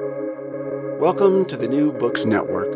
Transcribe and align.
Welcome 0.00 1.44
to 1.44 1.56
the 1.56 1.68
New 1.68 1.92
Books 1.92 2.24
Network. 2.24 2.72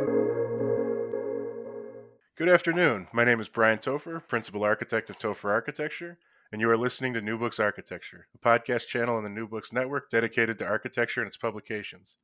Good 2.36 2.48
afternoon. 2.48 3.08
My 3.12 3.24
name 3.24 3.40
is 3.40 3.48
Brian 3.48 3.78
Topher, 3.78 4.24
Principal 4.28 4.62
Architect 4.62 5.10
of 5.10 5.18
Topher 5.18 5.50
Architecture, 5.50 6.18
and 6.52 6.60
you 6.60 6.70
are 6.70 6.76
listening 6.76 7.14
to 7.14 7.20
New 7.20 7.36
Books 7.36 7.58
Architecture, 7.58 8.28
a 8.36 8.38
podcast 8.38 8.86
channel 8.86 9.16
on 9.16 9.24
the 9.24 9.28
New 9.28 9.48
Books 9.48 9.72
Network 9.72 10.10
dedicated 10.10 10.58
to 10.58 10.66
architecture 10.66 11.20
and 11.20 11.26
its 11.26 11.36
publications. 11.36 12.18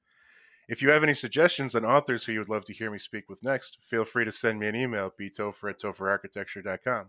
If 0.69 0.81
you 0.81 0.91
have 0.91 1.03
any 1.03 1.15
suggestions 1.15 1.75
on 1.75 1.85
authors 1.85 2.25
who 2.25 2.33
you 2.33 2.39
would 2.39 2.49
love 2.49 2.65
to 2.67 2.73
hear 2.73 2.93
me 2.93 2.99
speak 2.99 3.29
with 3.29 3.43
next, 3.43 3.79
feel 3.83 4.05
free 4.05 4.25
to 4.25 4.31
send 4.31 4.61
me 4.61 4.69
an 4.69 4.77
email 4.77 5.07
at 5.07 5.19
btopher 5.19 5.71
at 5.71 5.81
topherarchitecture.com. 5.81 7.07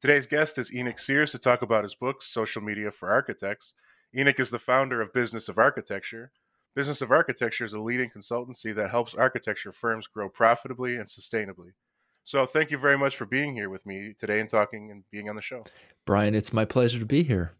Today's 0.00 0.26
guest 0.26 0.56
is 0.56 0.74
Enoch 0.74 0.98
Sears 0.98 1.32
to 1.32 1.38
talk 1.38 1.60
about 1.60 1.84
his 1.84 1.94
book, 1.94 2.22
Social 2.22 2.62
Media 2.62 2.90
for 2.90 3.10
Architects. 3.10 3.74
Enoch 4.16 4.40
is 4.40 4.48
the 4.48 4.58
founder 4.58 5.02
of 5.02 5.12
Business 5.12 5.50
of 5.50 5.58
Architecture. 5.58 6.32
Business 6.76 7.00
of 7.00 7.10
Architecture 7.10 7.64
is 7.64 7.72
a 7.72 7.80
leading 7.80 8.10
consultancy 8.10 8.74
that 8.74 8.90
helps 8.90 9.14
architecture 9.14 9.72
firms 9.72 10.06
grow 10.06 10.28
profitably 10.28 10.96
and 10.96 11.06
sustainably. 11.06 11.70
So 12.24 12.44
thank 12.44 12.70
you 12.70 12.76
very 12.76 12.98
much 12.98 13.16
for 13.16 13.24
being 13.24 13.54
here 13.54 13.70
with 13.70 13.86
me 13.86 14.12
today 14.18 14.40
and 14.40 14.48
talking 14.48 14.90
and 14.90 15.02
being 15.10 15.30
on 15.30 15.36
the 15.36 15.42
show. 15.42 15.64
Brian, 16.04 16.34
it's 16.34 16.52
my 16.52 16.66
pleasure 16.66 16.98
to 16.98 17.06
be 17.06 17.22
here. 17.22 17.52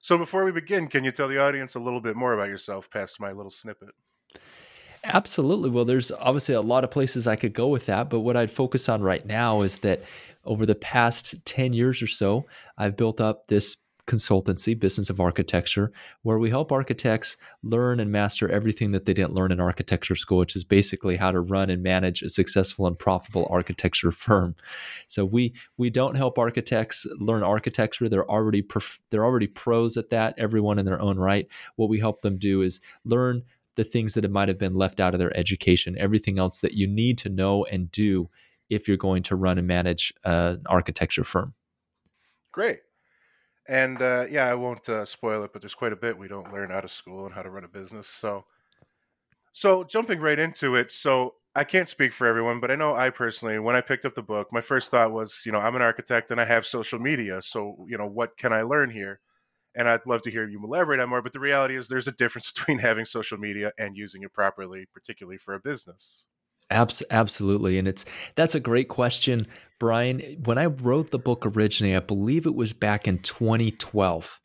So 0.00 0.16
before 0.16 0.46
we 0.46 0.50
begin, 0.50 0.88
can 0.88 1.04
you 1.04 1.12
tell 1.12 1.28
the 1.28 1.42
audience 1.42 1.74
a 1.74 1.78
little 1.78 2.00
bit 2.00 2.16
more 2.16 2.32
about 2.32 2.48
yourself 2.48 2.88
past 2.90 3.20
my 3.20 3.32
little 3.32 3.50
snippet? 3.50 3.90
Absolutely. 5.04 5.68
Well, 5.68 5.84
there's 5.84 6.10
obviously 6.10 6.54
a 6.54 6.62
lot 6.62 6.84
of 6.84 6.90
places 6.90 7.26
I 7.26 7.36
could 7.36 7.52
go 7.52 7.68
with 7.68 7.84
that, 7.84 8.08
but 8.08 8.20
what 8.20 8.36
I'd 8.36 8.50
focus 8.50 8.88
on 8.88 9.02
right 9.02 9.26
now 9.26 9.60
is 9.60 9.76
that 9.78 10.02
over 10.46 10.64
the 10.64 10.74
past 10.74 11.34
10 11.44 11.74
years 11.74 12.00
or 12.00 12.06
so, 12.06 12.46
I've 12.78 12.96
built 12.96 13.20
up 13.20 13.46
this 13.48 13.76
consultancy, 14.08 14.76
Business 14.76 15.10
of 15.10 15.20
Architecture, 15.20 15.92
where 16.22 16.38
we 16.38 16.50
help 16.50 16.72
architects 16.72 17.36
learn 17.62 18.00
and 18.00 18.10
master 18.10 18.48
everything 18.48 18.90
that 18.92 19.04
they 19.04 19.12
didn't 19.12 19.34
learn 19.34 19.52
in 19.52 19.60
architecture 19.60 20.16
school, 20.16 20.38
which 20.38 20.56
is 20.56 20.64
basically 20.64 21.16
how 21.16 21.30
to 21.30 21.40
run 21.40 21.70
and 21.70 21.82
manage 21.82 22.22
a 22.22 22.30
successful 22.30 22.86
and 22.86 22.98
profitable 22.98 23.46
architecture 23.50 24.10
firm. 24.24 24.56
So 25.06 25.24
we 25.24 25.54
we 25.76 25.90
don't 25.90 26.16
help 26.16 26.38
architects 26.38 27.06
learn 27.20 27.42
architecture; 27.42 28.08
they're 28.08 28.28
already 28.28 28.66
they're 29.10 29.24
already 29.24 29.46
pros 29.46 29.96
at 29.96 30.10
that, 30.10 30.34
everyone 30.38 30.78
in 30.78 30.86
their 30.86 31.00
own 31.00 31.18
right. 31.18 31.46
What 31.76 31.88
we 31.88 32.00
help 32.00 32.22
them 32.22 32.38
do 32.38 32.62
is 32.62 32.80
learn 33.04 33.42
the 33.76 33.84
things 33.84 34.14
that 34.14 34.28
might 34.28 34.48
have 34.48 34.58
been 34.58 34.74
left 34.74 34.98
out 34.98 35.14
of 35.14 35.20
their 35.20 35.36
education, 35.36 35.96
everything 35.98 36.38
else 36.38 36.60
that 36.60 36.74
you 36.74 36.88
need 36.88 37.16
to 37.18 37.28
know 37.28 37.64
and 37.66 37.92
do 37.92 38.28
if 38.70 38.88
you're 38.88 38.96
going 38.96 39.22
to 39.22 39.36
run 39.36 39.58
and 39.58 39.68
manage 39.68 40.12
uh, 40.24 40.56
an 40.58 40.62
architecture 40.66 41.24
firm. 41.24 41.54
Great. 42.50 42.80
And 43.68 44.00
uh, 44.00 44.26
yeah, 44.30 44.46
I 44.46 44.54
won't 44.54 44.88
uh, 44.88 45.04
spoil 45.04 45.44
it, 45.44 45.52
but 45.52 45.60
there's 45.60 45.74
quite 45.74 45.92
a 45.92 45.96
bit 45.96 46.16
we 46.18 46.26
don't 46.26 46.52
learn 46.52 46.72
out 46.72 46.84
of 46.84 46.90
school 46.90 47.26
and 47.26 47.34
how 47.34 47.42
to 47.42 47.50
run 47.50 47.64
a 47.64 47.68
business. 47.68 48.08
So, 48.08 48.46
so 49.52 49.84
jumping 49.84 50.20
right 50.20 50.38
into 50.38 50.74
it. 50.74 50.90
So 50.90 51.34
I 51.54 51.64
can't 51.64 51.88
speak 51.88 52.12
for 52.12 52.26
everyone, 52.26 52.60
but 52.60 52.70
I 52.70 52.76
know 52.76 52.94
I 52.94 53.10
personally, 53.10 53.58
when 53.58 53.76
I 53.76 53.80
picked 53.82 54.06
up 54.06 54.14
the 54.14 54.22
book, 54.22 54.52
my 54.52 54.60
first 54.62 54.90
thought 54.90 55.12
was, 55.12 55.42
you 55.44 55.52
know, 55.52 55.58
I'm 55.58 55.76
an 55.76 55.82
architect 55.82 56.30
and 56.30 56.40
I 56.40 56.46
have 56.46 56.64
social 56.64 56.98
media. 56.98 57.42
So, 57.42 57.84
you 57.88 57.98
know, 57.98 58.06
what 58.06 58.38
can 58.38 58.52
I 58.52 58.62
learn 58.62 58.90
here? 58.90 59.20
And 59.74 59.88
I'd 59.88 60.06
love 60.06 60.22
to 60.22 60.30
hear 60.30 60.48
you 60.48 60.64
elaborate 60.64 61.00
on 61.00 61.10
more. 61.10 61.20
But 61.20 61.32
the 61.34 61.40
reality 61.40 61.76
is, 61.76 61.88
there's 61.88 62.08
a 62.08 62.12
difference 62.12 62.50
between 62.56 62.78
having 62.78 63.04
social 63.04 63.38
media 63.38 63.72
and 63.78 63.96
using 63.96 64.22
it 64.22 64.32
properly, 64.32 64.86
particularly 64.92 65.36
for 65.38 65.54
a 65.54 65.60
business. 65.60 66.26
Abs- 66.70 67.02
absolutely. 67.10 67.78
And 67.78 67.88
it's 67.88 68.04
that's 68.34 68.54
a 68.54 68.60
great 68.60 68.88
question, 68.88 69.46
Brian. 69.78 70.20
When 70.44 70.58
I 70.58 70.66
wrote 70.66 71.10
the 71.10 71.18
book 71.18 71.44
originally, 71.46 71.96
I 71.96 72.00
believe 72.00 72.46
it 72.46 72.54
was 72.54 72.72
back 72.72 73.08
in 73.08 73.18
2012. 73.20 74.40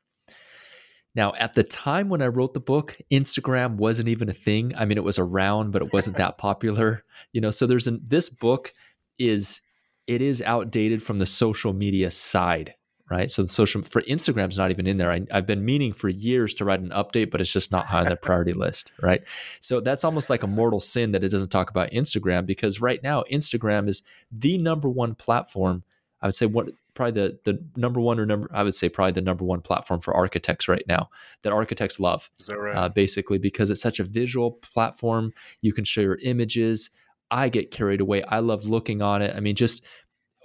Now, 1.15 1.33
at 1.37 1.53
the 1.53 1.63
time 1.63 2.09
when 2.09 2.21
I 2.21 2.27
wrote 2.27 2.53
the 2.53 2.59
book, 2.59 2.97
Instagram 3.11 3.75
wasn't 3.75 4.09
even 4.09 4.29
a 4.29 4.33
thing. 4.33 4.73
I 4.75 4.85
mean, 4.85 4.97
it 4.97 5.03
was 5.03 5.19
around, 5.19 5.71
but 5.71 5.83
it 5.83 5.93
wasn't 5.93 6.17
that 6.17 6.37
popular. 6.37 7.03
You 7.33 7.41
know, 7.41 7.51
so 7.51 7.67
there's 7.67 7.87
an 7.87 8.01
this 8.07 8.29
book 8.29 8.73
is 9.19 9.61
it 10.07 10.21
is 10.21 10.41
outdated 10.41 11.03
from 11.03 11.19
the 11.19 11.25
social 11.25 11.73
media 11.73 12.09
side 12.09 12.73
right? 13.09 13.29
So 13.29 13.43
the 13.43 13.47
social 13.47 13.81
for 13.83 14.01
Instagram's 14.03 14.57
not 14.57 14.71
even 14.71 14.87
in 14.87 14.97
there. 14.97 15.11
I, 15.11 15.21
have 15.31 15.45
been 15.45 15.65
meaning 15.65 15.93
for 15.93 16.09
years 16.09 16.53
to 16.55 16.65
write 16.65 16.79
an 16.79 16.89
update, 16.89 17.31
but 17.31 17.41
it's 17.41 17.51
just 17.51 17.71
not 17.71 17.85
high 17.85 17.99
on 17.99 18.05
the 18.05 18.15
priority 18.15 18.53
list, 18.55 18.91
right? 19.01 19.21
So 19.59 19.81
that's 19.81 20.03
almost 20.03 20.29
like 20.29 20.43
a 20.43 20.47
mortal 20.47 20.79
sin 20.79 21.11
that 21.11 21.23
it 21.23 21.29
doesn't 21.29 21.49
talk 21.49 21.69
about 21.69 21.91
Instagram 21.91 22.45
because 22.45 22.81
right 22.81 23.01
now 23.03 23.23
Instagram 23.31 23.89
is 23.89 24.03
the 24.31 24.57
number 24.57 24.89
one 24.89 25.15
platform. 25.15 25.83
I 26.21 26.27
would 26.27 26.35
say 26.35 26.45
what 26.45 26.69
probably 26.93 27.21
the 27.21 27.39
the 27.43 27.65
number 27.75 27.99
one 27.99 28.19
or 28.19 28.25
number 28.25 28.49
I 28.53 28.63
would 28.63 28.75
say 28.75 28.87
probably 28.87 29.13
the 29.13 29.21
number 29.21 29.43
one 29.43 29.61
platform 29.61 29.99
for 29.99 30.13
architects 30.13 30.67
right 30.67 30.83
now 30.87 31.09
that 31.41 31.51
architects 31.51 31.99
love. 31.99 32.29
Is 32.39 32.47
that 32.47 32.57
right? 32.57 32.75
Uh, 32.75 32.89
basically, 32.89 33.37
because 33.37 33.69
it's 33.69 33.81
such 33.81 33.99
a 33.99 34.03
visual 34.03 34.51
platform, 34.51 35.33
you 35.61 35.73
can 35.73 35.83
share 35.83 36.03
your 36.05 36.19
images. 36.23 36.89
I 37.29 37.49
get 37.49 37.71
carried 37.71 37.99
away. 37.99 38.23
I 38.23 38.39
love 38.39 38.63
looking 38.65 39.01
on 39.01 39.21
it. 39.21 39.35
I 39.35 39.39
mean, 39.39 39.55
just 39.55 39.83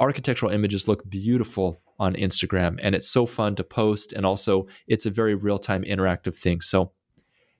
architectural 0.00 0.50
images 0.50 0.88
look 0.88 1.08
beautiful 1.08 1.80
on 1.98 2.14
Instagram 2.14 2.78
and 2.82 2.94
it's 2.94 3.08
so 3.08 3.26
fun 3.26 3.54
to 3.56 3.64
post 3.64 4.12
and 4.12 4.24
also 4.24 4.66
it's 4.86 5.06
a 5.06 5.10
very 5.10 5.34
real-time 5.34 5.82
interactive 5.82 6.36
thing. 6.36 6.60
So 6.60 6.92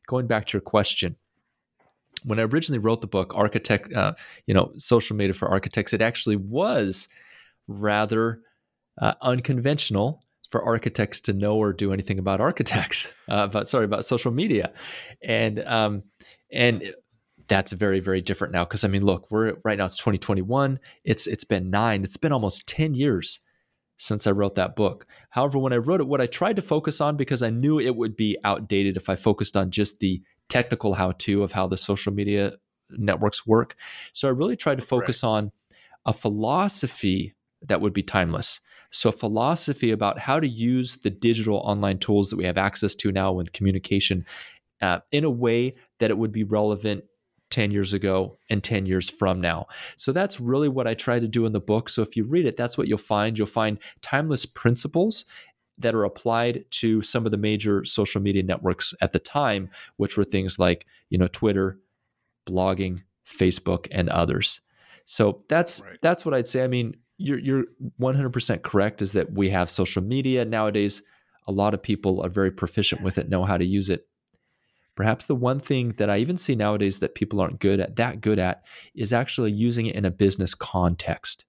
going 0.07 0.27
back 0.27 0.47
to 0.47 0.53
your 0.57 0.63
question, 0.63 1.17
when 2.25 2.39
I 2.39 2.43
originally 2.43 2.79
wrote 2.79 3.01
the 3.01 3.07
book 3.07 3.33
Architect 3.35 3.93
uh, 3.93 4.15
you 4.47 4.55
know, 4.55 4.73
social 4.77 5.17
media 5.17 5.35
for 5.35 5.49
architects, 5.49 5.93
it 5.93 6.03
actually 6.03 6.37
was 6.37 7.09
rather 7.69 8.41
uh, 9.01 9.15
unconventional 9.23 10.23
for 10.51 10.65
architects 10.65 11.21
to 11.21 11.33
know 11.33 11.57
or 11.57 11.73
do 11.73 11.93
anything 11.93 12.19
about 12.19 12.41
architects, 12.41 13.13
uh, 13.31 13.45
about 13.45 13.69
sorry 13.69 13.85
about 13.85 14.05
social 14.05 14.33
media, 14.33 14.73
and 15.23 15.61
um, 15.65 16.03
and 16.51 16.95
that's 17.49 17.73
very 17.73 18.01
very 18.01 18.21
different 18.21 18.53
now 18.53 18.65
because 18.65 18.85
I 18.85 18.89
mean 18.89 19.05
look 19.05 19.31
we're 19.31 19.55
right 19.65 19.79
now 19.79 19.87
it's 19.87 19.97
2021 19.97 20.79
it's 21.05 21.27
it's 21.27 21.45
been 21.45 21.71
nine 21.71 22.03
it's 22.03 22.19
been 22.19 22.31
almost 22.31 22.67
10 22.67 22.93
years 22.93 23.41
since 23.99 24.27
I 24.27 24.31
wrote 24.31 24.55
that 24.55 24.77
book. 24.77 25.07
However, 25.31 25.59
when 25.59 25.73
I 25.73 25.77
wrote 25.77 26.01
it, 26.01 26.07
what 26.07 26.21
I 26.21 26.27
tried 26.27 26.57
to 26.57 26.63
focus 26.63 27.01
on, 27.01 27.17
because 27.17 27.43
I 27.43 27.51
knew 27.51 27.79
it 27.79 27.97
would 27.97 28.17
be 28.17 28.39
outdated 28.45 28.97
if 28.97 29.09
I 29.09 29.17
focused 29.17 29.57
on 29.57 29.71
just 29.71 29.99
the 29.99 30.23
technical 30.49 30.95
how 30.95 31.13
to 31.13 31.43
of 31.43 31.53
how 31.53 31.67
the 31.67 31.77
social 31.77 32.13
media 32.13 32.53
networks 32.91 33.47
work. 33.47 33.77
So 34.13 34.29
I 34.29 34.31
really 34.31 34.57
tried 34.57 34.77
to 34.77 34.87
focus 34.87 35.23
right. 35.23 35.29
on 35.29 35.53
a 36.07 36.13
philosophy 36.13 37.35
that 37.67 37.81
would 37.81 37.93
be 37.93 38.03
timeless. 38.03 38.61
So, 38.91 39.11
a 39.11 39.13
philosophy 39.13 39.91
about 39.91 40.19
how 40.19 40.41
to 40.41 40.49
use 40.49 40.97
the 40.97 41.11
digital 41.11 41.59
online 41.59 41.99
tools 41.99 42.31
that 42.31 42.37
we 42.37 42.45
have 42.45 42.57
access 42.57 42.95
to 42.95 43.13
now 43.13 43.33
with 43.33 43.53
communication 43.53 44.25
uh, 44.81 45.01
in 45.13 45.25
a 45.25 45.31
way 45.31 45.75
that 45.99 46.11
it 46.11 46.17
would 46.17 46.33
be 46.33 46.45
relevant 46.45 47.05
10 47.59 47.73
years 47.73 47.93
ago 47.93 48.39
and 48.51 48.63
10 48.63 48.87
years 48.87 49.11
from 49.11 49.41
now. 49.41 49.67
So 49.97 50.13
that's 50.13 50.39
really 50.39 50.69
what 50.69 50.87
I 50.87 50.95
try 50.95 51.19
to 51.19 51.27
do 51.27 51.45
in 51.45 51.51
the 51.51 51.59
book. 51.59 51.89
So 51.89 52.03
if 52.03 52.17
you 52.17 52.23
read 52.23 52.47
it, 52.47 52.57
that's 52.57 52.79
what 52.79 52.87
you'll 52.87 52.99
find. 52.99 53.37
You'll 53.37 53.49
find 53.49 53.81
timeless 54.01 54.47
principles 54.47 55.25
that 55.77 55.93
are 55.93 56.05
applied 56.05 56.67
to 56.71 57.03
some 57.03 57.27
of 57.27 57.33
the 57.33 57.37
major 57.37 57.85
social 57.85 58.21
media 58.21 58.45
networks 58.45 58.95
at 59.01 59.13
the 59.13 59.19
time, 59.19 59.71
which 59.97 60.17
were 60.17 60.23
things 60.23 60.61
like, 60.61 60.87
you 61.11 61.19
know, 61.19 61.27
Twitter, 61.27 61.81
blogging, 62.49 63.03
Facebook, 63.27 63.89
and 63.91 64.09
others. 64.09 64.61
So 65.07 65.43
that's 65.49 65.81
right. 65.81 65.99
that's 66.01 66.25
what 66.25 66.35
I'd 66.35 66.47
say. 66.47 66.63
I 66.63 66.69
mean, 66.69 66.95
you're 67.17 67.41
you're 67.41 67.65
100% 68.01 68.63
correct 68.63 69.03
is 69.03 69.11
that 69.15 69.33
we 69.33 69.51
have 69.51 69.69
social 69.69 70.01
media 70.01 70.45
nowadays. 70.45 71.03
A 71.49 71.53
lot 71.53 71.75
of 71.75 71.83
people 71.83 72.23
are 72.25 72.31
very 72.31 72.53
proficient 72.53 73.03
with 73.03 73.19
it, 73.19 73.29
know 73.29 73.43
how 73.43 73.57
to 73.57 73.65
use 73.65 73.91
it. 73.91 74.07
Perhaps 74.99 75.27
the 75.27 75.37
one 75.37 75.61
thing 75.61 75.91
that 75.99 76.11
I 76.11 76.19
even 76.19 76.37
see 76.37 76.57
nowadays 76.57 76.99
that 76.99 77.15
people 77.15 77.41
aren't 77.41 77.61
good 77.61 77.79
at, 77.79 77.95
that 77.95 78.21
good 78.21 78.41
at, 78.41 78.65
is 78.97 79.13
actually 79.13 79.53
using 79.53 79.87
it 79.87 79.95
in 79.95 80.05
a 80.05 80.11
business 80.11 80.57
context. 80.57 81.45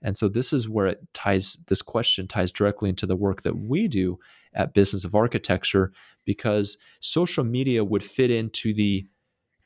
And 0.00 0.16
so 0.16 0.26
this 0.26 0.54
is 0.54 0.70
where 0.70 0.86
it 0.86 1.06
ties, 1.12 1.58
this 1.66 1.82
question 1.82 2.26
ties 2.26 2.50
directly 2.50 2.88
into 2.88 3.04
the 3.04 3.14
work 3.14 3.42
that 3.42 3.58
we 3.58 3.88
do 3.88 4.18
at 4.54 4.72
Business 4.72 5.04
of 5.04 5.14
Architecture, 5.14 5.92
because 6.24 6.78
social 7.00 7.44
media 7.44 7.84
would 7.84 8.02
fit 8.02 8.30
into 8.30 8.72
the 8.72 9.06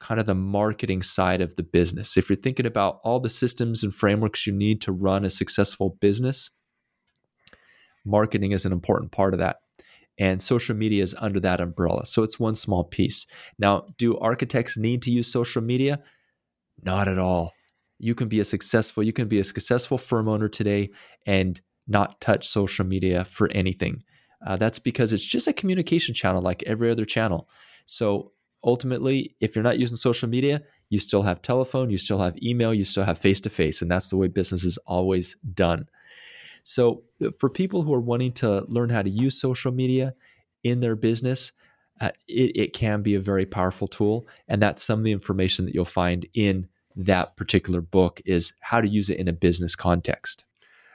kind 0.01 0.19
of 0.19 0.27
the 0.27 0.35
marketing 0.35 1.01
side 1.01 1.41
of 1.41 1.55
the 1.55 1.63
business. 1.63 2.17
If 2.17 2.29
you're 2.29 2.35
thinking 2.35 2.67
about 2.67 2.99
all 3.05 3.21
the 3.21 3.31
systems 3.31 3.85
and 3.85 3.95
frameworks 3.95 4.49
you 4.49 4.53
need 4.53 4.81
to 4.81 4.91
run 4.91 5.25
a 5.25 5.31
successful 5.31 5.97
business, 6.01 6.51
marketing 8.05 8.51
is 8.51 8.67
an 8.67 8.73
important 8.73 9.13
part 9.13 9.33
of 9.33 9.39
that 9.39 9.59
and 10.19 10.43
social 10.43 10.77
media 10.77 11.03
is 11.03 11.15
under 11.19 11.41
that 11.41 11.61
umbrella. 11.61 12.07
So 12.07 12.23
it's 12.23 12.39
one 12.39 12.55
small 12.55 12.85
piece. 12.85 13.27
Now, 13.59 13.87
do 13.99 14.19
architects 14.19 14.77
need 14.77 15.03
to 15.03 15.11
use 15.11 15.31
social 15.31 15.63
media? 15.63 16.01
Not 16.83 17.09
at 17.09 17.19
all. 17.19 17.53
You 17.99 18.15
can 18.15 18.29
be 18.29 18.41
a 18.41 18.45
successful, 18.45 19.03
you 19.03 19.13
can 19.13 19.29
be 19.29 19.41
a 19.41 19.45
successful 19.45 19.99
firm 19.99 20.29
owner 20.29 20.49
today 20.49 20.91
and 21.27 21.61
not 21.87 22.21
touch 22.21 22.47
social 22.47 22.85
media 22.85 23.25
for 23.25 23.51
anything. 23.53 24.03
Uh, 24.47 24.57
that's 24.57 24.79
because 24.79 25.13
it's 25.13 25.25
just 25.25 25.47
a 25.47 25.53
communication 25.53 26.15
channel 26.15 26.43
like 26.43 26.63
every 26.65 26.91
other 26.91 27.05
channel. 27.05 27.49
So 27.87 28.33
ultimately, 28.65 29.37
if 29.41 29.55
you're 29.55 29.63
not 29.63 29.79
using 29.79 29.97
social 29.97 30.29
media, 30.29 30.63
you 30.91 30.99
still 30.99 31.23
have 31.23 31.43
telephone, 31.43 31.91
you 31.91 31.99
still 31.99 32.19
have 32.19 32.37
email, 32.43 32.75
you 32.75 32.85
still 32.85 33.05
have 33.05 33.19
face 33.19 33.41
to 33.41 33.51
face, 33.51 33.83
and 33.83 33.91
that's 33.91 34.09
the 34.09 34.17
way 34.17 34.29
business 34.29 34.65
is 34.65 34.79
always 34.79 35.37
done. 35.55 35.87
So, 36.63 37.03
uh, 37.25 37.31
for 37.39 37.49
people 37.49 37.83
who 37.83 37.93
are 37.95 38.01
wanting 38.01 38.33
to 38.35 38.65
learn 38.69 38.91
how 38.91 39.03
to 39.03 39.11
use 39.11 39.41
social 39.41 39.73
media 39.73 40.15
in 40.63 40.81
their 40.81 40.97
business, 40.97 41.53
uh, 42.01 42.11
it, 42.29 42.57
it 42.57 42.73
can 42.73 43.03
be 43.03 43.15
a 43.15 43.21
very 43.21 43.47
powerful 43.47 43.89
tool. 43.89 44.27
And 44.49 44.61
that's 44.63 44.83
some 44.83 44.99
of 44.99 45.05
the 45.05 45.13
information 45.13 45.65
that 45.65 45.75
you'll 45.75 45.85
find 45.85 46.27
in 46.35 46.69
that 46.97 47.37
particular 47.37 47.81
book 47.81 48.21
is 48.25 48.53
how 48.61 48.81
to 48.81 48.89
use 48.89 49.11
it 49.11 49.19
in 49.19 49.29
a 49.29 49.33
business 49.33 49.75
context. 49.75 50.45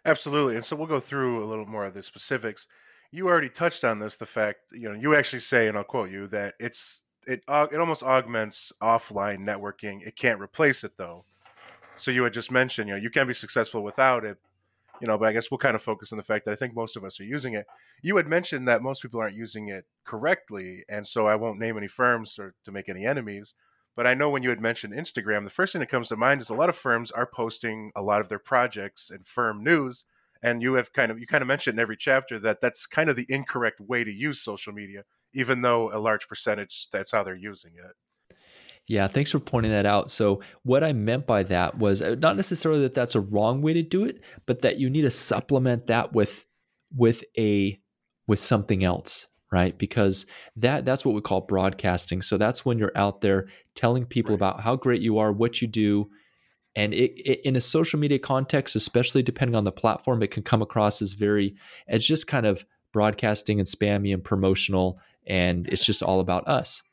Absolutely. 0.06 0.56
And 0.56 0.66
so 0.66 0.76
we'll 0.76 0.88
go 0.88 1.00
through 1.00 1.44
a 1.44 1.48
little 1.48 1.66
more 1.66 1.86
of 1.86 1.94
the 1.94 2.04
specifics. 2.04 2.68
You 3.12 3.28
already 3.28 3.50
touched 3.50 3.84
on 3.84 4.00
this, 4.00 4.18
the 4.18 4.26
fact, 4.26 4.60
you 4.72 4.90
know, 4.90 4.96
you 4.96 5.16
actually 5.16 5.40
say, 5.40 5.68
and 5.68 5.78
I'll 5.78 5.84
quote 5.84 6.12
you, 6.12 6.28
that 6.28 6.56
it's 6.60 7.02
it 7.28 7.44
it 7.48 7.80
almost 7.80 8.04
augments 8.04 8.72
offline 8.82 9.40
networking. 9.40 10.06
It 10.06 10.16
can't 10.16 10.40
replace 10.40 10.84
it 10.84 10.94
though. 10.98 11.26
So 11.98 12.12
you 12.12 12.24
had 12.24 12.34
just 12.34 12.52
mentioned, 12.52 12.90
you 12.90 12.96
know, 12.96 13.02
you 13.02 13.10
can 13.10 13.28
be 13.28 13.34
successful 13.34 13.84
without 13.84 14.24
it, 14.24 14.38
you 15.02 15.08
know, 15.08 15.18
but 15.18 15.28
I 15.28 15.34
guess 15.34 15.52
we'll 15.52 15.58
kind 15.58 15.76
of 15.76 15.82
focus 15.82 16.12
on 16.12 16.18
the 16.18 16.24
fact 16.24 16.46
that 16.46 16.52
I 16.52 16.56
think 16.56 16.76
most 16.76 16.96
of 16.96 17.04
us 17.04 17.20
are 17.20 17.26
using 17.26 17.54
it. 17.54 17.66
You 18.02 18.18
had 18.18 18.28
mentioned 18.28 18.68
that 18.68 18.82
most 18.82 19.02
people 19.02 19.20
aren't 19.20 19.36
using 19.36 19.70
it 19.70 19.86
correctly, 20.06 20.84
and 20.90 21.08
so 21.08 21.28
I 21.28 21.36
won't 21.36 21.60
name 21.60 21.78
any 21.78 21.88
firms 21.88 22.38
or 22.40 22.56
to 22.66 22.72
make 22.72 22.90
any 22.90 23.06
enemies. 23.06 23.54
But 23.96 24.06
I 24.06 24.14
know 24.14 24.30
when 24.30 24.44
you 24.44 24.50
had 24.50 24.62
mentioned 24.62 24.94
Instagram, 24.94 25.44
the 25.44 25.50
first 25.50 25.74
thing 25.74 25.80
that 25.80 25.90
comes 25.90 26.10
to 26.10 26.16
mind 26.16 26.42
is 26.42 26.50
a 26.50 26.54
lot 26.54 26.70
of 26.70 26.78
firms 26.78 27.10
are 27.10 27.26
posting 27.26 27.92
a 27.96 28.04
lot 28.04 28.22
of 28.22 28.30
their 28.30 28.40
projects 28.40 29.10
and 29.10 29.26
firm 29.26 29.64
news. 29.64 30.06
And 30.44 30.62
you 30.62 30.76
have 30.76 30.94
kind 30.94 31.12
of 31.12 31.20
you 31.20 31.26
kind 31.26 31.42
of 31.42 31.48
mentioned 31.48 31.80
in 31.80 31.82
every 31.82 31.98
chapter 31.98 32.38
that 32.40 32.62
that's 32.62 32.86
kind 32.86 33.10
of 33.10 33.16
the 33.16 33.26
incorrect 33.28 33.82
way 33.82 34.04
to 34.04 34.12
use 34.12 34.40
social 34.40 34.72
media, 34.72 35.04
even 35.34 35.64
though 35.64 35.92
a 35.92 35.98
large 35.98 36.28
percentage 36.28 36.90
that's 36.92 37.12
how 37.12 37.24
they're 37.24 37.36
using 37.36 37.72
it. 37.76 37.96
Yeah, 38.88 39.08
thanks 39.10 39.32
for 39.32 39.40
pointing 39.40 39.72
that 39.72 39.86
out. 39.86 40.10
So, 40.10 40.42
what 40.64 40.84
I 40.84 40.94
meant 40.94 41.28
by 41.28 41.44
that 41.44 41.78
was 41.78 42.02
uh, 42.02 42.16
not 42.20 42.38
necessarily 42.38 42.82
that 42.82 42.94
that's 42.94 43.16
a 43.16 43.20
wrong 43.20 43.62
way 43.62 43.74
to 43.74 43.84
do 43.84 44.06
it, 44.06 44.22
but 44.46 44.62
that 44.62 44.80
you 44.80 44.90
need 44.90 45.02
to 45.02 45.12
supplement 45.12 45.88
that 45.88 46.14
with 46.14 46.46
with 46.96 47.24
a 47.38 47.80
with 48.28 48.40
something 48.40 48.84
else 48.84 49.28
right 49.52 49.78
because 49.78 50.26
that 50.56 50.86
that's 50.86 51.06
what 51.06 51.16
we 51.16 51.22
call 51.22 51.42
broadcasting 51.42 52.22
so 52.22 52.38
that's 52.38 52.66
when 52.66 52.78
you're 52.78 52.96
out 52.96 53.22
there 53.22 53.48
telling 53.76 54.06
people 54.06 54.32
right. 54.32 54.38
about 54.38 54.62
how 54.62 54.76
great 54.76 55.02
you 55.02 55.18
are 55.18 55.32
what 55.32 55.62
you 55.62 55.68
do 55.68 56.10
and 56.76 56.94
it, 56.94 57.12
it, 57.26 57.42
in 57.46 57.56
a 57.56 57.62
social 57.62 58.00
media 58.00 58.20
context 58.20 58.76
especially 58.76 59.24
depending 59.24 59.56
on 59.56 59.64
the 59.64 59.72
platform 59.72 60.22
it 60.22 60.32
can 60.32 60.44
come 60.44 60.62
across 60.62 61.02
as 61.02 61.14
very 61.14 61.56
it's 61.88 62.06
just 62.06 62.28
kind 62.28 62.46
of 62.46 62.66
broadcasting 62.94 63.60
and 63.60 63.68
spammy 63.68 64.14
and 64.14 64.24
promotional 64.24 65.00
and 65.28 65.68
it's 65.68 65.86
just 65.86 66.04
all 66.04 66.20
about 66.20 66.48
us 66.48 66.84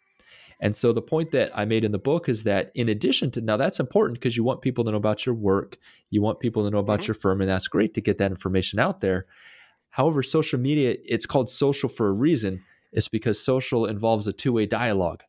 and 0.64 0.74
so 0.74 0.92
the 0.92 1.00
point 1.00 1.30
that 1.30 1.56
i 1.56 1.64
made 1.64 1.84
in 1.84 1.92
the 1.92 1.98
book 1.98 2.28
is 2.28 2.42
that 2.42 2.72
in 2.74 2.88
addition 2.88 3.30
to 3.30 3.40
now 3.40 3.56
that's 3.56 3.78
important 3.78 4.18
because 4.18 4.36
you 4.36 4.42
want 4.42 4.60
people 4.62 4.82
to 4.82 4.90
know 4.90 4.96
about 4.96 5.24
your 5.24 5.34
work 5.34 5.78
you 6.10 6.20
want 6.20 6.40
people 6.40 6.64
to 6.64 6.70
know 6.70 6.78
about 6.78 7.00
mm-hmm. 7.00 7.08
your 7.10 7.14
firm 7.14 7.40
and 7.40 7.48
that's 7.48 7.68
great 7.68 7.94
to 7.94 8.00
get 8.00 8.18
that 8.18 8.32
information 8.32 8.78
out 8.78 9.00
there 9.00 9.26
However, 9.94 10.24
social 10.24 10.58
media, 10.58 10.96
it's 11.04 11.24
called 11.24 11.48
social 11.48 11.88
for 11.88 12.08
a 12.08 12.12
reason. 12.12 12.64
It's 12.90 13.06
because 13.06 13.40
social 13.40 13.86
involves 13.86 14.26
a 14.26 14.32
two 14.32 14.52
way 14.52 14.66
dialogue, 14.66 15.22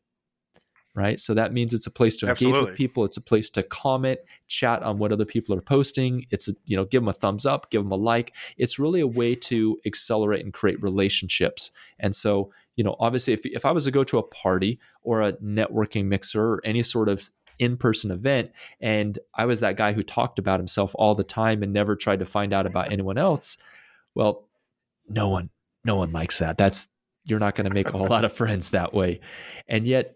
right? 0.96 1.20
So 1.20 1.34
that 1.34 1.52
means 1.52 1.72
it's 1.72 1.86
a 1.86 1.90
place 1.90 2.16
to 2.16 2.26
engage 2.26 2.38
Absolutely. 2.38 2.70
with 2.70 2.76
people. 2.76 3.04
It's 3.04 3.16
a 3.16 3.20
place 3.20 3.50
to 3.50 3.62
comment, 3.62 4.18
chat 4.48 4.82
on 4.82 4.98
what 4.98 5.12
other 5.12 5.24
people 5.24 5.54
are 5.54 5.60
posting. 5.60 6.26
It's, 6.30 6.48
a, 6.48 6.52
you 6.64 6.76
know, 6.76 6.84
give 6.84 7.02
them 7.02 7.08
a 7.08 7.12
thumbs 7.12 7.46
up, 7.46 7.70
give 7.70 7.82
them 7.82 7.92
a 7.92 7.96
like. 7.96 8.32
It's 8.56 8.78
really 8.78 9.00
a 9.00 9.06
way 9.06 9.36
to 9.36 9.78
accelerate 9.86 10.42
and 10.42 10.52
create 10.52 10.82
relationships. 10.82 11.70
And 12.00 12.16
so, 12.16 12.50
you 12.74 12.82
know, 12.82 12.96
obviously, 12.98 13.34
if, 13.34 13.46
if 13.46 13.64
I 13.64 13.70
was 13.70 13.84
to 13.84 13.90
go 13.90 14.02
to 14.04 14.18
a 14.18 14.22
party 14.22 14.80
or 15.02 15.22
a 15.22 15.34
networking 15.34 16.06
mixer 16.06 16.42
or 16.42 16.60
any 16.64 16.82
sort 16.82 17.08
of 17.08 17.30
in 17.58 17.76
person 17.76 18.10
event. 18.10 18.50
And 18.80 19.18
I 19.34 19.46
was 19.46 19.60
that 19.60 19.78
guy 19.78 19.94
who 19.94 20.02
talked 20.02 20.38
about 20.38 20.60
himself 20.60 20.92
all 20.94 21.14
the 21.14 21.24
time 21.24 21.62
and 21.62 21.72
never 21.72 21.96
tried 21.96 22.18
to 22.18 22.26
find 22.26 22.52
out 22.52 22.66
about 22.66 22.92
anyone 22.92 23.16
else. 23.16 23.56
Well, 24.14 24.46
no 25.08 25.28
one 25.28 25.50
no 25.84 25.96
one 25.96 26.12
likes 26.12 26.38
that 26.40 26.58
that's 26.58 26.86
you're 27.24 27.38
not 27.38 27.54
going 27.54 27.68
to 27.68 27.74
make 27.74 27.88
a 27.88 27.92
whole 27.92 28.06
lot 28.06 28.24
of 28.24 28.32
friends 28.32 28.70
that 28.70 28.92
way 28.92 29.20
and 29.68 29.86
yet 29.86 30.15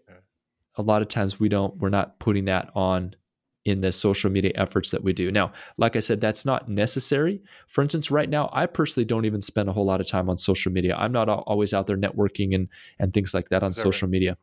a 0.77 0.81
lot 0.81 1.01
of 1.01 1.07
times 1.07 1.39
we 1.39 1.49
don't 1.49 1.75
we're 1.77 1.89
not 1.89 2.19
putting 2.19 2.45
that 2.45 2.69
on 2.75 3.15
in 3.63 3.81
the 3.81 3.91
social 3.91 4.31
media 4.31 4.51
efforts 4.55 4.89
that 4.89 5.03
we 5.03 5.13
do. 5.13 5.31
Now 5.31 5.53
like 5.77 5.95
i 5.95 5.99
said 5.99 6.19
that's 6.21 6.45
not 6.45 6.69
necessary. 6.69 7.41
For 7.67 7.81
instance 7.81 8.09
right 8.09 8.29
now 8.29 8.49
i 8.53 8.65
personally 8.65 9.05
don't 9.05 9.25
even 9.25 9.41
spend 9.41 9.69
a 9.69 9.73
whole 9.73 9.85
lot 9.85 10.01
of 10.01 10.07
time 10.07 10.29
on 10.29 10.37
social 10.37 10.71
media. 10.71 10.95
I'm 10.97 11.11
not 11.11 11.29
always 11.29 11.73
out 11.73 11.87
there 11.87 11.97
networking 11.97 12.55
and 12.55 12.67
and 12.99 13.13
things 13.13 13.33
like 13.33 13.49
that 13.49 13.63
on 13.63 13.73
social 13.73 14.07
media 14.07 14.37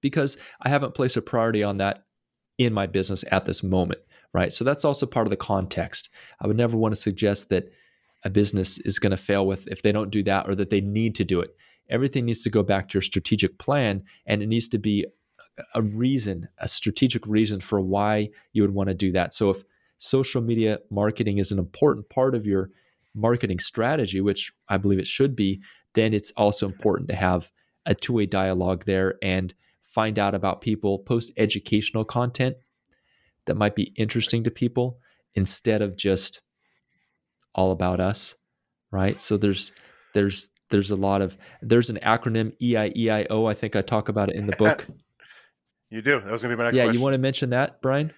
because 0.00 0.36
i 0.62 0.68
haven't 0.68 0.94
placed 0.94 1.16
a 1.16 1.22
priority 1.22 1.62
on 1.62 1.78
that 1.78 2.04
in 2.58 2.72
my 2.72 2.86
business 2.86 3.24
at 3.30 3.44
this 3.44 3.62
moment 3.62 4.00
right? 4.32 4.52
So 4.52 4.64
that's 4.64 4.84
also 4.84 5.06
part 5.06 5.26
of 5.26 5.30
the 5.30 5.36
context. 5.36 6.10
I 6.40 6.46
would 6.46 6.56
never 6.56 6.76
want 6.76 6.92
to 6.92 7.00
suggest 7.00 7.48
that 7.48 7.70
a 8.24 8.30
business 8.30 8.78
is 8.78 8.98
going 8.98 9.10
to 9.10 9.16
fail 9.16 9.46
with 9.46 9.66
if 9.68 9.82
they 9.82 9.92
don't 9.92 10.10
do 10.10 10.22
that 10.24 10.48
or 10.48 10.54
that 10.54 10.70
they 10.70 10.80
need 10.80 11.14
to 11.16 11.24
do 11.24 11.40
it. 11.40 11.54
Everything 11.88 12.26
needs 12.26 12.42
to 12.42 12.50
go 12.50 12.62
back 12.62 12.88
to 12.88 12.94
your 12.94 13.02
strategic 13.02 13.58
plan 13.58 14.04
and 14.26 14.42
it 14.42 14.46
needs 14.46 14.68
to 14.68 14.78
be 14.78 15.06
a 15.74 15.82
reason, 15.82 16.48
a 16.58 16.68
strategic 16.68 17.26
reason 17.26 17.60
for 17.60 17.80
why 17.80 18.30
you 18.52 18.62
would 18.62 18.74
want 18.74 18.88
to 18.88 18.94
do 18.94 19.12
that. 19.12 19.34
So 19.34 19.50
if 19.50 19.62
social 19.98 20.40
media 20.40 20.78
marketing 20.90 21.38
is 21.38 21.52
an 21.52 21.58
important 21.58 22.08
part 22.08 22.34
of 22.34 22.46
your 22.46 22.70
marketing 23.14 23.58
strategy, 23.58 24.20
which 24.20 24.52
I 24.68 24.76
believe 24.76 24.98
it 24.98 25.06
should 25.06 25.36
be, 25.36 25.60
then 25.94 26.14
it's 26.14 26.30
also 26.36 26.66
important 26.66 27.08
to 27.08 27.16
have 27.16 27.50
a 27.86 27.94
two 27.94 28.12
way 28.12 28.26
dialogue 28.26 28.84
there 28.84 29.16
and 29.22 29.52
find 29.82 30.18
out 30.18 30.34
about 30.34 30.60
people, 30.60 31.00
post 31.00 31.32
educational 31.36 32.04
content 32.04 32.56
that 33.46 33.56
might 33.56 33.74
be 33.74 33.92
interesting 33.96 34.44
to 34.44 34.50
people 34.50 34.98
instead 35.34 35.82
of 35.82 35.96
just 35.96 36.40
all 37.54 37.72
about 37.72 38.00
us, 38.00 38.34
right? 38.90 39.20
So 39.20 39.36
there's 39.36 39.72
there's 40.14 40.48
there's 40.70 40.90
a 40.90 40.96
lot 40.96 41.20
of 41.20 41.36
there's 41.62 41.90
an 41.90 41.98
acronym 42.02 42.52
EIEIO. 42.62 43.50
I 43.50 43.54
think 43.54 43.76
I 43.76 43.82
talk 43.82 44.08
about 44.08 44.30
it 44.30 44.36
in 44.36 44.46
the 44.46 44.56
book. 44.56 44.86
you 45.90 46.02
do. 46.02 46.20
That 46.20 46.30
was 46.30 46.42
gonna 46.42 46.54
be 46.54 46.58
my 46.58 46.64
next. 46.64 46.74
Question. 46.74 46.76
Yeah, 46.76 46.84
question. 46.84 46.94
you 46.94 47.04
want 47.04 47.14
to 47.14 47.18
mention 47.18 47.50
that, 47.50 47.80
Brian? 47.82 48.12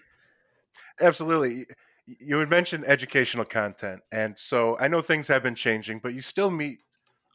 Absolutely. 1.00 1.66
You 2.06 2.38
had 2.38 2.50
mentioned 2.50 2.84
educational 2.86 3.44
content, 3.44 4.00
and 4.10 4.38
so 4.38 4.76
I 4.78 4.88
know 4.88 5.00
things 5.00 5.28
have 5.28 5.42
been 5.42 5.54
changing, 5.54 6.00
but 6.00 6.14
you 6.14 6.20
still 6.20 6.50
meet 6.50 6.78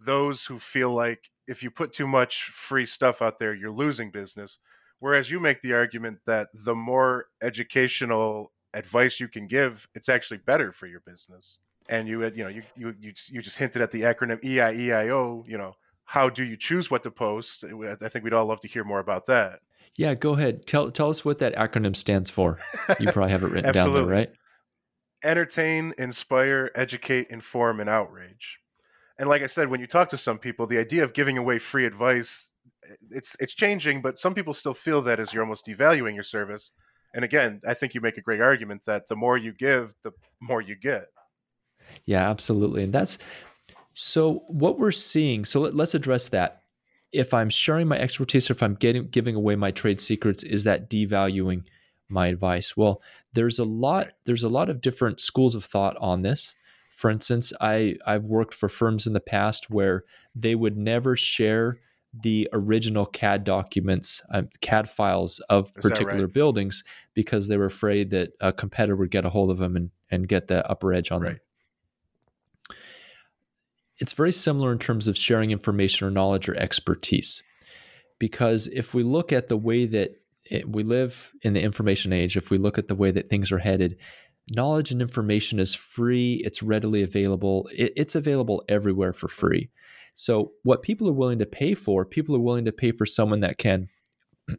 those 0.05 0.43
who 0.45 0.59
feel 0.59 0.93
like 0.93 1.31
if 1.47 1.63
you 1.63 1.71
put 1.71 1.93
too 1.93 2.07
much 2.07 2.43
free 2.45 2.85
stuff 2.85 3.21
out 3.21 3.39
there, 3.39 3.53
you're 3.53 3.71
losing 3.71 4.11
business. 4.11 4.59
Whereas 4.99 5.29
you 5.31 5.39
make 5.39 5.61
the 5.61 5.73
argument 5.73 6.19
that 6.25 6.49
the 6.53 6.75
more 6.75 7.27
educational 7.41 8.51
advice 8.73 9.19
you 9.19 9.27
can 9.27 9.47
give, 9.47 9.87
it's 9.95 10.09
actually 10.09 10.37
better 10.37 10.71
for 10.71 10.87
your 10.87 11.01
business 11.01 11.59
and 11.89 12.07
you 12.07 12.19
had 12.21 12.35
you 12.35 12.43
know 12.43 12.49
you 12.49 12.63
you 12.75 12.95
you, 12.99 13.13
you 13.27 13.41
just 13.41 13.57
hinted 13.57 13.81
at 13.81 13.91
the 13.91 14.01
acronym 14.01 14.41
EIEIO. 14.43 15.47
You 15.47 15.57
know, 15.57 15.75
how 16.05 16.29
do 16.29 16.43
you 16.43 16.57
choose 16.57 16.91
what 16.91 17.03
to 17.03 17.11
post? 17.11 17.63
I 17.63 18.09
think 18.09 18.23
we'd 18.23 18.33
all 18.33 18.45
love 18.45 18.59
to 18.61 18.67
hear 18.67 18.83
more 18.83 18.99
about 18.99 19.25
that. 19.27 19.59
Yeah, 19.97 20.13
go 20.13 20.33
ahead. 20.33 20.65
Tell 20.65 20.91
tell 20.91 21.09
us 21.09 21.25
what 21.25 21.39
that 21.39 21.55
acronym 21.55 21.95
stands 21.95 22.29
for. 22.29 22.59
You 22.99 23.11
probably 23.11 23.31
have 23.31 23.43
it 23.43 23.51
written 23.51 23.73
down 23.73 23.93
there, 23.93 24.05
right? 24.05 24.31
Entertain, 25.23 25.93
inspire, 25.97 26.71
educate, 26.75 27.27
inform, 27.29 27.79
and 27.79 27.89
outrage. 27.89 28.59
And 29.17 29.27
like 29.27 29.41
I 29.41 29.47
said, 29.47 29.69
when 29.69 29.79
you 29.79 29.87
talk 29.87 30.09
to 30.09 30.17
some 30.17 30.37
people, 30.37 30.67
the 30.67 30.77
idea 30.77 31.03
of 31.03 31.13
giving 31.13 31.39
away 31.39 31.57
free 31.57 31.85
advice 31.85 32.51
it's 33.11 33.35
it's 33.39 33.53
changing, 33.53 34.01
but 34.01 34.19
some 34.19 34.33
people 34.33 34.53
still 34.53 34.73
feel 34.73 35.01
that 35.03 35.19
as 35.19 35.33
you're 35.33 35.43
almost 35.43 35.65
devaluing 35.65 36.15
your 36.15 36.23
service. 36.23 36.71
And 37.13 37.23
again, 37.23 37.61
I 37.67 37.73
think 37.73 37.93
you 37.93 38.01
make 38.01 38.17
a 38.17 38.21
great 38.21 38.41
argument 38.41 38.83
that 38.85 39.07
the 39.07 39.15
more 39.15 39.37
you 39.37 39.53
give, 39.53 39.95
the 40.03 40.11
more 40.39 40.61
you 40.61 40.75
get. 40.75 41.07
Yeah, 42.05 42.29
absolutely. 42.29 42.83
And 42.83 42.93
that's 42.93 43.17
so 43.93 44.43
what 44.47 44.77
we're 44.77 44.91
seeing. 44.91 45.45
So 45.45 45.61
let, 45.61 45.79
us 45.79 45.95
address 45.95 46.29
that. 46.29 46.56
If 47.11 47.33
I'm 47.33 47.49
sharing 47.49 47.87
my 47.87 47.97
expertise 47.97 48.49
or 48.49 48.53
if 48.53 48.63
I'm 48.63 48.75
getting 48.75 49.07
giving 49.09 49.35
away 49.35 49.55
my 49.55 49.71
trade 49.71 50.01
secrets, 50.01 50.43
is 50.43 50.63
that 50.65 50.89
devaluing 50.89 51.63
my 52.09 52.27
advice? 52.27 52.75
Well, 52.75 53.01
there's 53.33 53.59
a 53.59 53.63
lot 53.63 54.09
there's 54.25 54.43
a 54.43 54.49
lot 54.49 54.69
of 54.69 54.81
different 54.81 55.21
schools 55.21 55.55
of 55.55 55.63
thought 55.63 55.95
on 55.99 56.21
this. 56.21 56.55
For 56.89 57.09
instance, 57.09 57.53
I 57.61 57.95
I've 58.05 58.25
worked 58.25 58.53
for 58.53 58.69
firms 58.69 59.07
in 59.07 59.13
the 59.13 59.19
past 59.19 59.69
where 59.69 60.03
they 60.35 60.55
would 60.55 60.77
never 60.77 61.15
share 61.15 61.79
the 62.23 62.49
original 62.53 63.05
CAD 63.05 63.43
documents, 63.43 64.21
um, 64.31 64.49
CAD 64.61 64.89
files 64.89 65.39
of 65.49 65.67
Is 65.67 65.83
particular 65.83 66.25
right? 66.25 66.33
buildings 66.33 66.83
because 67.13 67.47
they 67.47 67.57
were 67.57 67.65
afraid 67.65 68.09
that 68.11 68.31
a 68.39 68.51
competitor 68.51 68.95
would 68.95 69.11
get 69.11 69.25
a 69.25 69.29
hold 69.29 69.51
of 69.51 69.57
them 69.57 69.75
and, 69.75 69.91
and 70.09 70.27
get 70.27 70.47
the 70.47 70.67
upper 70.69 70.93
edge 70.93 71.11
on 71.11 71.21
right. 71.21 71.29
them 71.33 71.39
it's 73.99 74.13
very 74.13 74.31
similar 74.31 74.71
in 74.71 74.79
terms 74.79 75.07
of 75.07 75.17
sharing 75.17 75.51
information 75.51 76.07
or 76.07 76.11
knowledge 76.11 76.47
or 76.47 76.55
expertise. 76.55 77.41
Because 78.19 78.67
if 78.67 78.93
we 78.93 79.03
look 79.03 79.31
at 79.31 79.47
the 79.47 79.57
way 79.57 79.85
that 79.85 80.11
it, 80.49 80.69
we 80.69 80.83
live 80.83 81.31
in 81.41 81.53
the 81.53 81.61
information 81.61 82.13
age, 82.13 82.37
if 82.37 82.49
we 82.49 82.57
look 82.57 82.77
at 82.77 82.87
the 82.87 82.95
way 82.95 83.11
that 83.11 83.27
things 83.27 83.51
are 83.51 83.57
headed, 83.57 83.97
knowledge 84.49 84.91
and 84.91 85.01
information 85.01 85.59
is 85.59 85.75
free, 85.75 86.41
it's 86.45 86.63
readily 86.63 87.03
available, 87.03 87.69
it, 87.75 87.93
it's 87.95 88.15
available 88.15 88.63
everywhere 88.69 89.13
for 89.13 89.27
free. 89.27 89.69
So, 90.15 90.53
what 90.63 90.81
people 90.81 91.07
are 91.09 91.13
willing 91.13 91.39
to 91.39 91.45
pay 91.45 91.75
for, 91.75 92.03
people 92.03 92.35
are 92.35 92.39
willing 92.39 92.65
to 92.65 92.71
pay 92.71 92.91
for 92.91 93.05
someone 93.05 93.41
that 93.41 93.59
can 93.59 93.87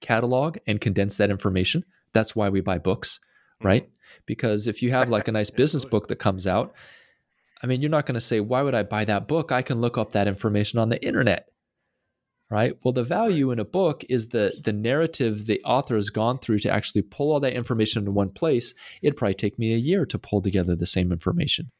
catalog 0.00 0.56
and 0.66 0.80
condense 0.80 1.16
that 1.16 1.30
information. 1.30 1.84
That's 2.14 2.34
why 2.34 2.48
we 2.48 2.60
buy 2.60 2.78
books, 2.78 3.18
mm-hmm. 3.58 3.66
right? 3.66 3.90
Because 4.26 4.66
if 4.66 4.82
you 4.82 4.90
have 4.90 5.10
like 5.10 5.28
a 5.28 5.32
nice 5.32 5.50
business 5.60 5.84
book 5.84 6.08
that 6.08 6.16
comes 6.16 6.46
out, 6.46 6.72
I 7.62 7.66
mean, 7.66 7.80
you're 7.82 7.90
not 7.90 8.06
going 8.06 8.14
to 8.14 8.20
say, 8.20 8.40
why 8.40 8.62
would 8.62 8.74
I 8.74 8.82
buy 8.84 9.04
that 9.04 9.28
book? 9.28 9.52
I 9.52 9.62
can 9.62 9.80
look 9.80 9.98
up 9.98 10.12
that 10.12 10.28
information 10.28 10.78
on 10.78 10.88
the 10.88 11.04
internet. 11.04 11.48
right 12.50 12.74
well 12.82 12.92
the 12.92 13.04
value 13.04 13.50
in 13.52 13.58
a 13.60 13.64
book 13.64 14.02
is 14.08 14.28
the 14.28 14.52
the 14.64 14.72
narrative 14.72 15.46
the 15.46 15.60
author 15.64 15.94
has 15.96 16.10
gone 16.10 16.38
through 16.38 16.58
to 16.58 16.70
actually 16.70 17.02
pull 17.02 17.30
all 17.32 17.40
that 17.40 17.52
information 17.52 18.02
in 18.04 18.14
one 18.14 18.30
place 18.30 18.74
it'd 19.02 19.16
probably 19.16 19.34
take 19.34 19.58
me 19.58 19.72
a 19.74 19.76
year 19.90 20.04
to 20.06 20.18
pull 20.18 20.42
together 20.42 20.74
the 20.74 20.86
same 20.86 21.12
information 21.12 21.70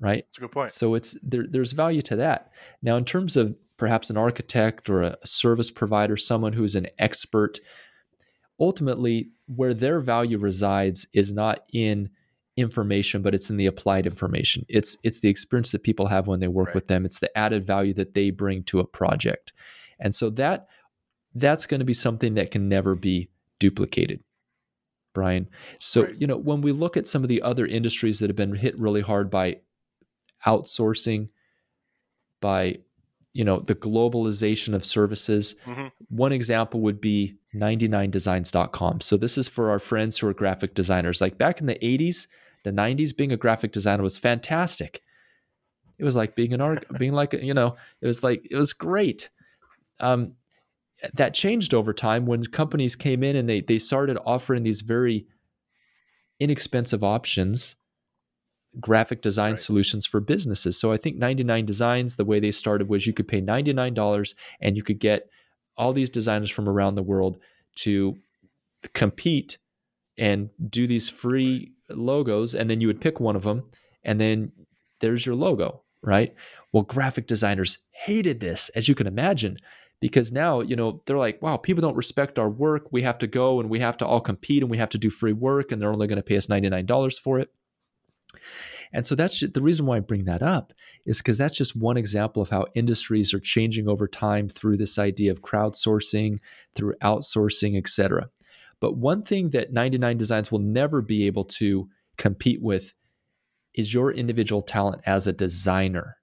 right 0.00 0.24
That's 0.28 0.38
a 0.38 0.40
good 0.40 0.52
point. 0.52 0.70
so 0.70 0.94
it's 0.94 1.16
there, 1.22 1.44
there's 1.50 1.72
value 1.72 2.00
to 2.02 2.16
that 2.16 2.50
now 2.80 2.96
in 2.96 3.04
terms 3.04 3.36
of 3.36 3.54
perhaps 3.76 4.08
an 4.08 4.16
architect 4.16 4.88
or 4.88 5.02
a 5.02 5.16
service 5.26 5.70
provider 5.70 6.16
someone 6.16 6.54
who's 6.54 6.74
an 6.76 6.86
expert 6.98 7.58
ultimately 8.58 9.28
where 9.46 9.74
their 9.74 10.00
value 10.00 10.38
resides 10.38 11.06
is 11.12 11.30
not 11.32 11.64
in 11.74 12.08
information 12.56 13.20
but 13.22 13.34
it's 13.34 13.50
in 13.50 13.56
the 13.58 13.66
applied 13.66 14.06
information 14.06 14.64
it's 14.68 14.96
it's 15.02 15.20
the 15.20 15.28
experience 15.28 15.72
that 15.72 15.82
people 15.82 16.06
have 16.06 16.26
when 16.26 16.40
they 16.40 16.48
work 16.48 16.68
Right. 16.68 16.74
with 16.76 16.86
them 16.88 17.04
it's 17.04 17.18
the 17.18 17.36
added 17.36 17.66
value 17.66 17.92
that 17.94 18.14
they 18.14 18.30
bring 18.30 18.62
to 18.64 18.80
a 18.80 18.86
project 18.86 19.52
and 20.00 20.14
so 20.14 20.30
that 20.30 20.66
that's 21.34 21.66
going 21.66 21.80
to 21.80 21.84
be 21.84 21.92
something 21.94 22.34
that 22.34 22.50
can 22.50 22.66
never 22.68 22.94
be 22.94 23.28
duplicated 23.58 24.20
brian 25.14 25.46
so 25.78 26.04
Right. 26.04 26.14
you 26.18 26.26
know 26.26 26.38
when 26.38 26.62
we 26.62 26.72
look 26.72 26.96
at 26.96 27.06
some 27.06 27.22
of 27.22 27.28
the 27.28 27.42
other 27.42 27.66
industries 27.66 28.18
that 28.20 28.30
have 28.30 28.36
been 28.36 28.54
hit 28.54 28.78
really 28.78 29.02
hard 29.02 29.30
by 29.30 29.56
outsourcing 30.46 31.28
by 32.40 32.78
you 33.34 33.44
know 33.44 33.60
the 33.60 33.74
globalization 33.74 34.74
of 34.74 34.82
services 34.82 35.54
Mhm. 35.66 35.90
one 36.08 36.32
example 36.32 36.80
would 36.80 37.02
be 37.02 37.36
99designs.com 37.54 39.00
so 39.02 39.16
this 39.18 39.36
is 39.36 39.46
for 39.48 39.68
our 39.70 39.78
friends 39.78 40.16
who 40.18 40.26
are 40.26 40.32
graphic 40.34 40.74
designers 40.74 41.20
like 41.20 41.36
back 41.36 41.60
in 41.60 41.66
the 41.66 41.78
80s 41.84 42.28
the 42.66 42.72
90s 42.72 43.16
being 43.16 43.30
a 43.30 43.36
graphic 43.36 43.70
designer 43.70 44.02
was 44.02 44.18
fantastic. 44.18 45.00
It 45.98 46.04
was 46.04 46.16
like 46.16 46.34
being 46.34 46.52
an 46.52 46.60
art 46.60 46.84
being 46.98 47.12
like 47.12 47.32
you 47.32 47.54
know 47.54 47.76
it 48.00 48.06
was 48.06 48.22
like 48.24 48.46
it 48.50 48.56
was 48.56 48.72
great. 48.72 49.30
Um, 50.00 50.32
that 51.14 51.32
changed 51.32 51.74
over 51.74 51.92
time 51.92 52.26
when 52.26 52.42
companies 52.44 52.96
came 52.96 53.22
in 53.22 53.36
and 53.36 53.48
they 53.48 53.60
they 53.60 53.78
started 53.78 54.18
offering 54.26 54.64
these 54.64 54.80
very 54.80 55.26
inexpensive 56.40 57.04
options 57.04 57.76
graphic 58.80 59.22
design 59.22 59.52
Right. 59.52 59.58
solutions 59.58 60.04
for 60.04 60.20
businesses. 60.20 60.78
So 60.78 60.92
i 60.92 60.98
think 60.98 61.16
99 61.16 61.64
designs 61.64 62.16
the 62.16 62.26
way 62.26 62.40
they 62.40 62.50
started 62.50 62.88
was 62.88 63.06
you 63.06 63.12
could 63.14 63.28
pay 63.28 63.40
$99 63.40 64.34
and 64.60 64.76
you 64.76 64.82
could 64.82 64.98
get 64.98 65.30
all 65.78 65.92
these 65.92 66.10
designers 66.10 66.50
from 66.50 66.68
around 66.68 66.94
the 66.94 67.02
world 67.02 67.38
to 67.76 68.16
compete 68.92 69.56
and 70.18 70.50
do 70.68 70.86
these 70.86 71.08
free 71.08 71.72
logos 71.90 72.54
and 72.54 72.68
then 72.68 72.80
you 72.80 72.86
would 72.86 73.00
pick 73.00 73.20
one 73.20 73.36
of 73.36 73.42
them 73.42 73.64
and 74.04 74.20
then 74.20 74.52
there's 75.00 75.26
your 75.26 75.34
logo 75.34 75.82
right? 76.02 76.34
Well 76.72 76.84
graphic 76.84 77.26
designers 77.26 77.78
hated 77.90 78.40
this 78.40 78.68
as 78.70 78.88
you 78.88 78.94
can 78.94 79.06
imagine 79.06 79.58
because 80.00 80.30
now 80.30 80.60
you 80.60 80.76
know 80.76 81.02
they're 81.06 81.18
like 81.18 81.40
wow 81.42 81.56
people 81.56 81.82
don't 81.82 81.96
respect 81.96 82.38
our 82.38 82.48
work. 82.48 82.88
We 82.92 83.02
have 83.02 83.18
to 83.18 83.26
go 83.26 83.60
and 83.60 83.68
we 83.68 83.80
have 83.80 83.96
to 83.98 84.06
all 84.06 84.20
compete 84.20 84.62
and 84.62 84.70
we 84.70 84.78
have 84.78 84.90
to 84.90 84.98
do 84.98 85.10
free 85.10 85.32
work 85.32 85.72
and 85.72 85.80
they're 85.80 85.92
only 85.92 86.06
going 86.06 86.16
to 86.16 86.22
pay 86.22 86.36
us 86.36 86.46
$99 86.46 87.20
for 87.20 87.40
it. 87.40 87.52
And 88.92 89.06
so 89.06 89.14
that's 89.14 89.40
the 89.40 89.62
reason 89.62 89.86
why 89.86 89.96
I 89.96 90.00
bring 90.00 90.24
that 90.24 90.42
up 90.42 90.72
is 91.06 91.18
because 91.18 91.38
that's 91.38 91.56
just 91.56 91.76
one 91.76 91.96
example 91.96 92.42
of 92.42 92.50
how 92.50 92.66
industries 92.74 93.34
are 93.34 93.40
changing 93.40 93.88
over 93.88 94.06
time 94.06 94.48
through 94.48 94.76
this 94.76 94.98
idea 94.98 95.30
of 95.30 95.42
crowdsourcing, 95.42 96.38
through 96.74 96.94
outsourcing, 97.02 97.76
et 97.76 97.88
cetera. 97.88 98.28
But 98.80 98.96
one 98.96 99.22
thing 99.22 99.50
that 99.50 99.72
99 99.72 100.16
Designs 100.18 100.52
will 100.52 100.58
never 100.58 101.00
be 101.00 101.26
able 101.26 101.44
to 101.44 101.88
compete 102.18 102.62
with 102.62 102.94
is 103.74 103.92
your 103.92 104.10
individual 104.10 104.62
talent 104.62 105.02
as 105.06 105.26
a 105.26 105.32
designer. 105.32 106.16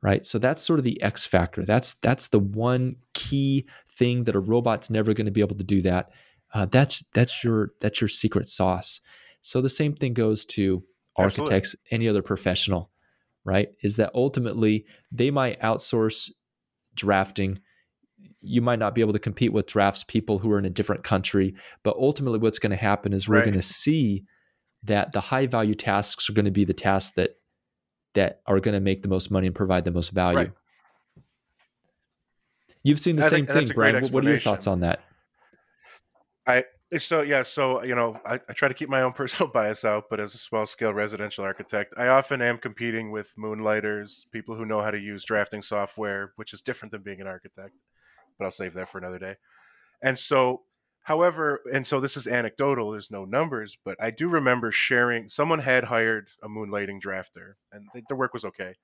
Right? 0.00 0.24
So 0.24 0.38
that's 0.38 0.62
sort 0.62 0.78
of 0.78 0.84
the 0.84 1.00
X 1.02 1.26
factor. 1.26 1.64
That's 1.64 1.94
that's 1.94 2.28
the 2.28 2.38
one 2.38 2.96
key 3.14 3.66
thing 3.96 4.24
that 4.24 4.36
a 4.36 4.40
robot's 4.40 4.90
never 4.90 5.12
going 5.12 5.26
to 5.26 5.32
be 5.32 5.40
able 5.40 5.56
to 5.56 5.64
do 5.64 5.82
that. 5.82 6.10
Uh, 6.54 6.66
that's 6.66 7.04
that's 7.14 7.42
your 7.42 7.72
that's 7.80 8.00
your 8.00 8.08
secret 8.08 8.48
sauce. 8.48 9.00
So 9.42 9.60
the 9.60 9.68
same 9.68 9.94
thing 9.94 10.14
goes 10.14 10.44
to 10.46 10.84
Absolutely. 11.18 11.54
architects, 11.54 11.76
any 11.90 12.08
other 12.08 12.22
professional, 12.22 12.90
right? 13.44 13.70
Is 13.82 13.96
that 13.96 14.12
ultimately 14.14 14.86
they 15.10 15.30
might 15.30 15.60
outsource 15.60 16.30
drafting. 16.94 17.60
You 18.40 18.62
might 18.62 18.78
not 18.78 18.94
be 18.94 19.00
able 19.00 19.12
to 19.14 19.18
compete 19.18 19.52
with 19.52 19.66
drafts 19.66 20.04
people 20.04 20.38
who 20.38 20.50
are 20.52 20.58
in 20.58 20.64
a 20.64 20.70
different 20.70 21.02
country, 21.04 21.54
but 21.82 21.96
ultimately 21.96 22.38
what's 22.38 22.58
going 22.58 22.70
to 22.70 22.76
happen 22.76 23.12
is 23.12 23.28
we're 23.28 23.36
Right. 23.36 23.44
going 23.44 23.54
to 23.56 23.62
see 23.62 24.24
that 24.84 25.12
the 25.12 25.20
high 25.20 25.46
value 25.46 25.74
tasks 25.74 26.30
are 26.30 26.32
going 26.32 26.44
to 26.44 26.50
be 26.52 26.64
the 26.64 26.74
tasks 26.74 27.12
that 27.16 27.36
that 28.14 28.40
are 28.46 28.58
going 28.60 28.74
to 28.74 28.80
make 28.80 29.02
the 29.02 29.08
most 29.08 29.30
money 29.30 29.46
and 29.46 29.54
provide 29.54 29.84
the 29.84 29.90
most 29.90 30.10
value. 30.10 30.38
Right. 30.38 30.52
You've 32.82 33.00
seen 33.00 33.16
the 33.16 33.24
I 33.24 33.28
same 33.28 33.46
thing, 33.46 33.68
Brian. 33.68 34.00
What- 34.02 34.12
What 34.12 34.24
are 34.24 34.30
your 34.30 34.40
thoughts 34.40 34.66
on 34.66 34.80
that? 34.80 35.00
I 36.46 36.64
So 36.96 37.20
yeah, 37.22 37.42
so 37.42 37.82
you 37.84 37.94
know, 37.94 38.18
I, 38.24 38.40
I 38.48 38.52
try 38.54 38.68
to 38.68 38.74
keep 38.74 38.88
my 38.88 39.02
own 39.02 39.12
personal 39.20 39.52
bias 39.52 39.84
out, 39.84 40.04
but 40.08 40.20
as 40.20 40.34
a 40.34 40.38
small 40.38 40.64
scale 40.66 40.94
residential 40.94 41.44
architect, 41.44 41.92
I 41.98 42.06
often 42.08 42.40
am 42.40 42.56
competing 42.58 43.10
with 43.10 43.34
moonlighters, 43.36 44.26
people 44.32 44.54
who 44.54 44.64
know 44.64 44.80
how 44.80 44.90
to 44.90 44.98
use 44.98 45.24
drafting 45.24 45.62
software, 45.62 46.32
which 46.36 46.54
is 46.54 46.62
different 46.62 46.92
than 46.92 47.02
being 47.02 47.20
an 47.20 47.26
architect. 47.26 47.74
But 48.38 48.46
I'll 48.46 48.50
save 48.50 48.74
that 48.74 48.90
for 48.90 48.98
another 48.98 49.18
day. 49.18 49.36
And 50.02 50.18
so, 50.18 50.62
however, 51.02 51.60
and 51.72 51.86
so 51.86 52.00
this 52.00 52.16
is 52.16 52.26
anecdotal. 52.26 52.90
There's 52.90 53.10
no 53.10 53.24
numbers, 53.24 53.76
but 53.84 53.96
I 54.00 54.10
do 54.10 54.28
remember 54.28 54.70
sharing. 54.70 55.28
Someone 55.28 55.58
had 55.58 55.84
hired 55.84 56.28
a 56.42 56.48
moonlighting 56.48 57.00
drafter, 57.00 57.54
and 57.72 57.88
th- 57.92 58.04
their 58.08 58.16
work 58.16 58.32
was 58.32 58.44
okay. 58.44 58.74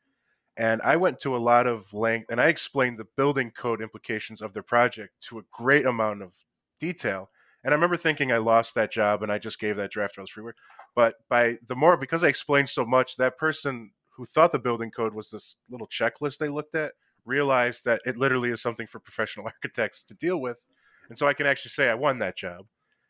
And 0.56 0.80
I 0.82 0.96
went 0.96 1.18
to 1.20 1.36
a 1.36 1.38
lot 1.38 1.66
of 1.66 1.92
length, 1.92 2.30
and 2.30 2.40
I 2.40 2.46
explained 2.46 2.98
the 2.98 3.06
building 3.16 3.50
code 3.50 3.82
implications 3.82 4.40
of 4.40 4.52
their 4.52 4.62
project 4.62 5.12
to 5.28 5.38
a 5.38 5.44
great 5.52 5.86
amount 5.86 6.22
of 6.22 6.32
detail. 6.80 7.30
And 7.64 7.72
I 7.72 7.76
remember 7.76 7.96
thinking 7.96 8.30
I 8.30 8.36
lost 8.36 8.74
that 8.74 8.92
job 8.92 9.22
and 9.22 9.32
I 9.32 9.38
just 9.38 9.58
gave 9.58 9.76
that 9.76 9.90
drafter 9.90 10.18
all 10.18 10.26
free 10.26 10.44
work. 10.44 10.56
But 10.94 11.14
by 11.28 11.58
the 11.66 11.74
more, 11.74 11.96
because 11.96 12.22
I 12.22 12.28
explained 12.28 12.68
so 12.68 12.84
much, 12.84 13.16
that 13.16 13.38
person 13.38 13.92
who 14.10 14.24
thought 14.24 14.52
the 14.52 14.58
building 14.58 14.90
code 14.90 15.14
was 15.14 15.30
this 15.30 15.56
little 15.70 15.88
checklist 15.88 16.38
they 16.38 16.48
looked 16.48 16.74
at 16.74 16.92
realized 17.24 17.84
that 17.84 18.00
it 18.04 18.16
literally 18.16 18.50
is 18.50 18.60
something 18.60 18.86
for 18.86 18.98
professional 18.98 19.46
architects 19.64 20.02
to 20.04 20.14
deal 20.14 20.40
with. 20.40 20.64
And 21.08 21.18
so 21.18 21.26
I 21.26 21.34
can 21.34 21.46
actually 21.46 21.70
say 21.70 21.88
I 21.88 21.94
won 21.94 22.18
that 22.18 22.36
job. 22.36 22.66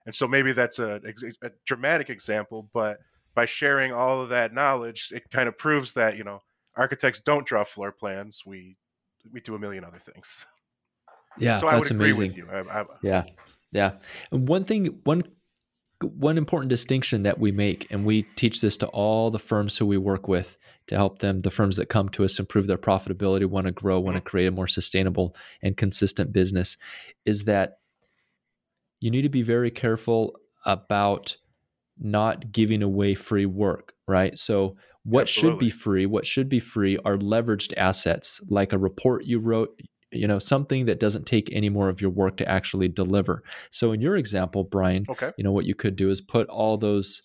And 0.06 0.14
so 0.14 0.28
maybe 0.28 0.52
that's 0.52 0.78
a, 0.78 1.00
a 1.42 1.50
dramatic 1.64 2.10
example, 2.10 2.68
but 2.74 2.98
by 3.34 3.46
sharing 3.46 3.92
all 3.92 4.20
of 4.20 4.28
that 4.28 4.52
knowledge, 4.52 5.12
it 5.14 5.30
kind 5.30 5.48
of 5.48 5.56
proves 5.56 5.94
that, 5.94 6.16
you 6.16 6.24
know, 6.24 6.42
architects 6.76 7.20
don't 7.24 7.46
draw 7.46 7.64
floor 7.64 7.92
plans. 7.92 8.42
We, 8.44 8.76
we 9.32 9.40
do 9.40 9.54
a 9.54 9.58
million 9.58 9.84
other 9.84 9.98
things. 9.98 10.46
Yeah, 11.38 11.58
so 11.58 11.68
I 11.68 11.74
would 11.74 11.84
that's 11.84 11.90
agree 11.90 12.12
amazing. 12.12 12.26
with 12.26 12.36
you. 12.36 12.48
I, 12.50 12.80
I, 12.80 12.84
Yeah, 13.02 13.24
yeah. 13.72 13.92
And 14.30 14.46
one 14.46 14.64
thing, 14.64 15.00
one 15.04 15.24
one 16.04 16.38
important 16.38 16.70
distinction 16.70 17.22
that 17.24 17.38
we 17.38 17.52
make, 17.52 17.90
and 17.90 18.04
we 18.04 18.22
teach 18.36 18.60
this 18.60 18.76
to 18.78 18.86
all 18.88 19.30
the 19.30 19.38
firms 19.38 19.76
who 19.76 19.86
we 19.86 19.98
work 19.98 20.28
with 20.28 20.56
to 20.86 20.96
help 20.96 21.18
them, 21.18 21.38
the 21.38 21.50
firms 21.50 21.76
that 21.76 21.86
come 21.86 22.08
to 22.10 22.24
us 22.24 22.38
improve 22.38 22.66
their 22.66 22.78
profitability, 22.78 23.46
want 23.46 23.66
to 23.66 23.72
grow, 23.72 23.98
want 23.98 24.16
to 24.16 24.20
create 24.20 24.46
a 24.46 24.50
more 24.50 24.68
sustainable 24.68 25.34
and 25.62 25.76
consistent 25.76 26.32
business, 26.32 26.76
is 27.24 27.44
that 27.44 27.78
you 29.00 29.10
need 29.10 29.22
to 29.22 29.28
be 29.28 29.42
very 29.42 29.70
careful 29.70 30.38
about 30.66 31.36
not 31.98 32.52
giving 32.52 32.82
away 32.82 33.14
free 33.14 33.46
work, 33.46 33.94
right? 34.06 34.38
So 34.38 34.76
what 35.04 35.28
should 35.28 35.58
be 35.58 35.70
free, 35.70 36.06
what 36.06 36.26
should 36.26 36.48
be 36.48 36.60
free 36.60 36.98
are 37.04 37.16
leveraged 37.16 37.76
assets 37.76 38.40
like 38.48 38.72
a 38.72 38.78
report 38.78 39.24
you 39.24 39.38
wrote, 39.38 39.78
you 40.16 40.26
know, 40.26 40.38
something 40.38 40.86
that 40.86 41.00
doesn't 41.00 41.26
take 41.26 41.48
any 41.52 41.68
more 41.68 41.88
of 41.88 42.00
your 42.00 42.10
work 42.10 42.36
to 42.38 42.48
actually 42.48 42.88
deliver. 42.88 43.42
So 43.70 43.92
in 43.92 44.00
your 44.00 44.16
example, 44.16 44.64
Brian, 44.64 45.04
okay. 45.08 45.32
you 45.36 45.44
know 45.44 45.52
what 45.52 45.64
you 45.66 45.74
could 45.74 45.96
do 45.96 46.10
is 46.10 46.20
put 46.20 46.48
all 46.48 46.76
those 46.76 47.22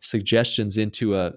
suggestions 0.00 0.76
into 0.78 1.16
a, 1.16 1.32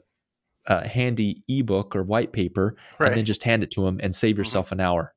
a 0.68 0.88
handy 0.88 1.44
ebook 1.48 1.96
or 1.96 2.04
white 2.04 2.34
paper 2.34 2.76
Right. 3.00 3.08
and 3.08 3.18
then 3.18 3.26
just 3.26 3.44
hand 3.44 3.64
it 3.64 3.72
to 3.72 3.84
them 3.86 4.00
and 4.04 4.14
save 4.14 4.38
yourself 4.38 4.72
an 4.72 4.80
hour. 4.80 5.14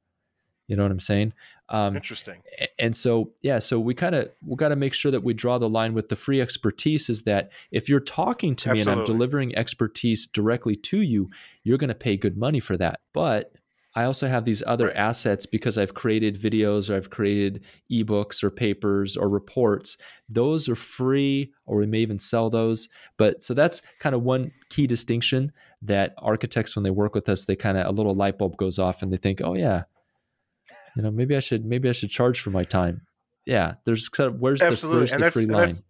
You 0.69 0.77
know 0.77 0.85
what 0.85 0.93
I'm 0.93 1.01
saying? 1.01 1.35
Um, 1.69 1.97
Interesting. 1.97 2.43
and 2.79 2.95
so 2.95 3.33
yeah 3.41 3.59
so 3.59 3.81
we 3.81 3.95
kind 3.95 4.15
of 4.15 4.29
we 4.47 4.57
got 4.57 4.69
to 4.69 4.77
make 4.77 4.93
sure 4.93 5.11
that 5.11 5.23
we 5.25 5.33
draw 5.33 5.57
the 5.57 5.69
line 5.71 5.95
with 5.95 6.11
the 6.11 6.17
free 6.17 6.39
expertise 6.39 7.09
is 7.09 7.23
that 7.23 7.51
if 7.71 7.89
you're 7.89 8.01
talking 8.01 8.55
to 8.57 8.75
me 8.75 8.81
and 8.81 8.91
i'm 8.91 9.05
delivering 9.05 9.57
expertise 9.57 10.27
directly 10.27 10.77
to 10.77 11.01
you 11.01 11.31
you're 11.65 11.79
going 11.79 11.89
to 11.89 11.95
pay 11.95 12.15
good 12.15 12.37
money 12.37 12.61
for 12.61 12.77
that 12.77 13.01
but 13.15 13.53
i 13.95 14.05
also 14.05 14.27
have 14.29 14.45
these 14.45 14.63
other 14.67 14.87
Right. 14.87 14.97
assets 14.97 15.45
because 15.47 15.77
i've 15.79 15.95
created 15.95 16.41
videos 16.41 16.89
or 16.91 16.97
i've 16.97 17.11
created 17.11 17.63
ebooks 17.91 18.43
or 18.43 18.51
papers 18.51 19.17
or 19.17 19.29
reports. 19.29 19.97
Those 20.29 20.67
are 20.71 20.75
free 20.75 21.53
or 21.67 21.77
we 21.77 21.87
may 21.87 21.99
even 21.99 22.19
sell 22.19 22.49
those. 22.49 22.89
But 23.19 23.43
so 23.43 23.53
that's 23.53 23.83
kind 23.99 24.15
of 24.15 24.23
one 24.23 24.51
key 24.71 24.87
distinction 24.87 25.53
that 25.83 26.15
architects 26.17 26.75
when 26.75 26.85
they 26.85 26.91
work 26.91 27.15
with 27.15 27.29
us 27.29 27.45
they 27.45 27.55
kind 27.57 27.77
of 27.77 27.87
a 27.87 27.91
little 27.93 28.15
light 28.15 28.39
bulb 28.39 28.57
goes 28.57 28.79
off 28.79 29.03
and 29.03 29.13
they 29.13 29.19
think 29.19 29.43
oh 29.45 29.55
yeah. 29.55 29.83
You 30.97 31.03
know 31.03 31.11
maybe 31.11 31.37
i 31.37 31.41
should 31.41 31.65
maybe 31.67 31.89
i 31.89 31.93
should 31.93 32.09
charge 32.11 32.41
for 32.41 32.51
my 32.51 32.65
time. 32.65 33.03
Yeah 33.45 33.75
there's 33.85 34.09
kind 34.09 34.29
of 34.33 34.41
where's 34.41 34.61
the, 34.61 34.67
Absolutely, 34.69 35.01
where's 35.01 35.13
the 35.13 35.31
free 35.31 35.43
and 35.45 35.53
that's- 35.55 35.75
line? 35.75 35.83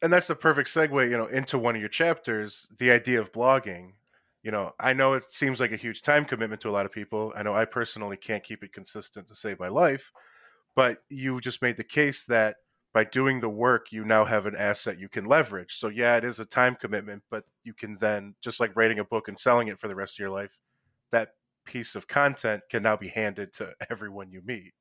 and 0.00 0.12
that's 0.12 0.28
the 0.28 0.34
perfect 0.34 0.68
segue 0.70 1.10
you 1.10 1.16
know 1.18 1.26
into 1.26 1.58
one 1.58 1.74
of 1.74 1.80
your 1.80 1.88
chapters 1.90 2.66
the 2.78 2.90
idea 2.90 3.20
of 3.20 3.32
blogging 3.32 3.92
you 4.48 4.52
know, 4.52 4.72
I 4.80 4.94
know 4.94 5.12
it 5.12 5.30
seems 5.30 5.60
like 5.60 5.72
a 5.72 5.76
huge 5.76 6.00
time 6.00 6.24
commitment 6.24 6.62
to 6.62 6.70
a 6.70 6.72
lot 6.72 6.86
of 6.86 6.90
people. 6.90 7.34
I 7.36 7.42
know 7.42 7.54
I 7.54 7.66
personally 7.66 8.16
can't 8.16 8.42
keep 8.42 8.64
it 8.64 8.72
consistent 8.72 9.28
to 9.28 9.34
save 9.34 9.60
my 9.60 9.68
life, 9.68 10.10
but 10.74 11.02
you 11.10 11.38
just 11.42 11.60
made 11.60 11.76
the 11.76 11.84
case 11.84 12.24
that 12.24 12.56
by 12.94 13.04
doing 13.04 13.40
the 13.40 13.50
work, 13.50 13.92
you 13.92 14.06
now 14.06 14.24
have 14.24 14.46
an 14.46 14.56
asset 14.56 14.98
you 14.98 15.10
can 15.10 15.26
leverage. 15.26 15.76
So, 15.76 15.88
yeah, 15.88 16.16
it 16.16 16.24
is 16.24 16.40
a 16.40 16.46
time 16.46 16.76
commitment, 16.76 17.24
but 17.30 17.44
you 17.62 17.74
can 17.74 17.96
then, 17.96 18.36
just 18.40 18.58
like 18.58 18.74
writing 18.74 19.00
a 19.00 19.04
book 19.04 19.28
and 19.28 19.38
selling 19.38 19.68
it 19.68 19.78
for 19.78 19.86
the 19.86 19.94
rest 19.94 20.14
of 20.14 20.20
your 20.20 20.30
life, 20.30 20.58
that 21.10 21.34
piece 21.66 21.94
of 21.94 22.08
content 22.08 22.62
can 22.70 22.82
now 22.82 22.96
be 22.96 23.08
handed 23.08 23.52
to 23.52 23.74
everyone 23.90 24.32
you 24.32 24.40
meet. 24.46 24.72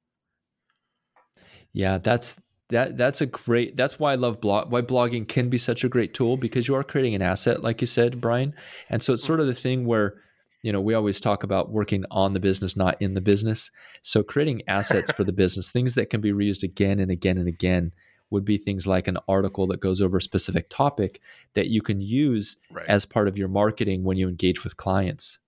Yeah, 1.74 1.97
that's 1.97 2.38
that 2.69 2.97
that's 2.97 3.21
a 3.21 3.25
great 3.25 3.77
that's 3.77 4.00
why 4.00 4.12
I 4.12 4.15
love 4.15 4.41
blog 4.41 4.71
why 4.71 4.81
blogging 4.81 5.27
can 5.27 5.50
be 5.50 5.57
such 5.57 5.83
a 5.83 5.89
great 5.89 6.13
tool 6.13 6.36
because 6.36 6.67
you 6.67 6.75
are 6.75 6.83
creating 6.83 7.15
an 7.15 7.21
asset 7.21 7.63
like 7.63 7.81
you 7.81 7.88
said 7.88 8.19
Brian. 8.19 8.53
And 8.89 9.01
so 9.01 9.13
it's 9.13 9.24
sort 9.24 9.39
of 9.39 9.47
the 9.47 9.53
thing 9.53 9.86
where 9.86 10.15
you 10.63 10.71
know 10.74 10.81
we 10.81 10.93
always 10.93 11.19
talk 11.19 11.43
about 11.43 11.71
working 11.71 12.03
on 12.12 12.33
the 12.33 12.39
business 12.39 12.75
not 12.75 13.01
in 13.01 13.13
the 13.13 13.21
business. 13.21 13.71
So 14.01 14.21
creating 14.21 14.63
assets 14.67 15.12
for 15.12 15.24
the 15.24 15.31
business 15.43 15.71
things 15.71 15.93
that 15.95 16.09
can 16.09 16.19
be 16.19 16.31
reused 16.31 16.63
again 16.63 17.00
and 17.00 17.12
again 17.12 17.38
and 17.38 17.47
again 17.47 17.93
would 18.29 18.43
be 18.43 18.57
things 18.57 18.86
like 18.86 19.07
an 19.07 19.17
article 19.29 19.67
that 19.67 19.79
goes 19.79 20.01
over 20.01 20.17
a 20.17 20.21
specific 20.21 20.69
topic 20.69 21.21
that 21.53 21.67
you 21.67 21.81
can 21.81 22.01
use 22.01 22.57
right. 22.69 22.86
as 22.89 23.05
part 23.05 23.29
of 23.29 23.38
your 23.38 23.47
marketing 23.47 24.03
when 24.03 24.17
you 24.17 24.27
engage 24.27 24.65
with 24.65 24.75
clients. 24.75 25.39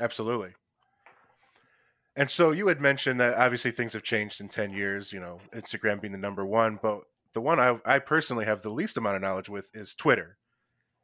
Absolutely 0.00 0.54
and 2.16 2.30
so 2.30 2.52
you 2.52 2.68
had 2.68 2.80
mentioned 2.80 3.20
that 3.20 3.34
obviously 3.34 3.70
things 3.70 3.92
have 3.92 4.02
changed 4.02 4.40
in 4.40 4.48
10 4.48 4.72
years, 4.72 5.12
you 5.12 5.20
know, 5.20 5.38
Instagram 5.54 6.00
being 6.00 6.12
the 6.12 6.18
number 6.18 6.44
one, 6.46 6.78
but 6.80 7.00
the 7.32 7.40
one 7.40 7.58
I, 7.58 7.78
I 7.84 7.98
personally 7.98 8.44
have 8.44 8.62
the 8.62 8.70
least 8.70 8.96
amount 8.96 9.16
of 9.16 9.22
knowledge 9.22 9.48
with 9.48 9.70
is 9.74 9.94
Twitter. 9.94 10.38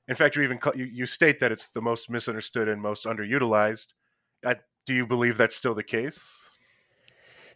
In 0.06 0.14
fact, 0.14 0.36
you 0.36 0.42
even 0.42 0.58
call, 0.58 0.76
you, 0.76 0.84
you 0.84 1.06
state 1.06 1.40
that 1.40 1.52
it's 1.52 1.70
the 1.70 1.82
most 1.82 2.10
misunderstood 2.10 2.68
and 2.68 2.80
most 2.80 3.04
underutilized. 3.04 3.88
I, 4.44 4.56
do 4.86 4.94
you 4.94 5.06
believe 5.06 5.36
that's 5.36 5.56
still 5.56 5.74
the 5.74 5.82
case? 5.82 6.28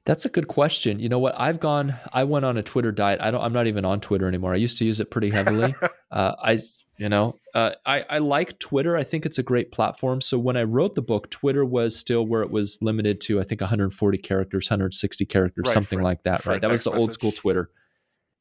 That's 0.06 0.26
a 0.26 0.28
good 0.28 0.48
question. 0.48 0.98
You 0.98 1.08
know 1.08 1.18
what? 1.18 1.34
I've 1.38 1.60
gone. 1.60 1.94
I 2.12 2.24
went 2.24 2.44
on 2.44 2.58
a 2.58 2.62
Twitter 2.62 2.92
diet. 2.92 3.20
I 3.22 3.30
don't. 3.30 3.40
I'm 3.40 3.54
not 3.54 3.66
even 3.66 3.86
on 3.86 4.00
Twitter 4.00 4.28
anymore. 4.28 4.52
I 4.52 4.56
used 4.56 4.76
to 4.78 4.84
use 4.84 5.00
it 5.00 5.10
pretty 5.10 5.30
heavily. 5.30 5.74
uh, 6.10 6.34
I, 6.42 6.58
you 6.98 7.08
know, 7.08 7.38
uh, 7.54 7.70
I 7.86 8.04
I 8.10 8.18
like 8.18 8.58
Twitter. 8.58 8.98
I 8.98 9.04
think 9.04 9.24
it's 9.24 9.38
a 9.38 9.42
great 9.42 9.72
platform. 9.72 10.20
So 10.20 10.38
when 10.38 10.58
I 10.58 10.64
wrote 10.64 10.94
the 10.94 11.02
book, 11.02 11.30
Twitter 11.30 11.64
was 11.64 11.96
still 11.96 12.26
where 12.26 12.42
it 12.42 12.50
was 12.50 12.78
limited 12.82 13.22
to 13.22 13.40
I 13.40 13.44
think 13.44 13.62
140 13.62 14.18
characters, 14.18 14.68
160 14.68 15.24
characters, 15.24 15.64
right, 15.66 15.72
something 15.72 16.00
for, 16.00 16.04
like 16.04 16.22
that. 16.24 16.44
Right. 16.44 16.60
That 16.60 16.70
was 16.70 16.82
the 16.82 16.90
message. 16.90 17.00
old 17.00 17.12
school 17.14 17.32
Twitter. 17.32 17.70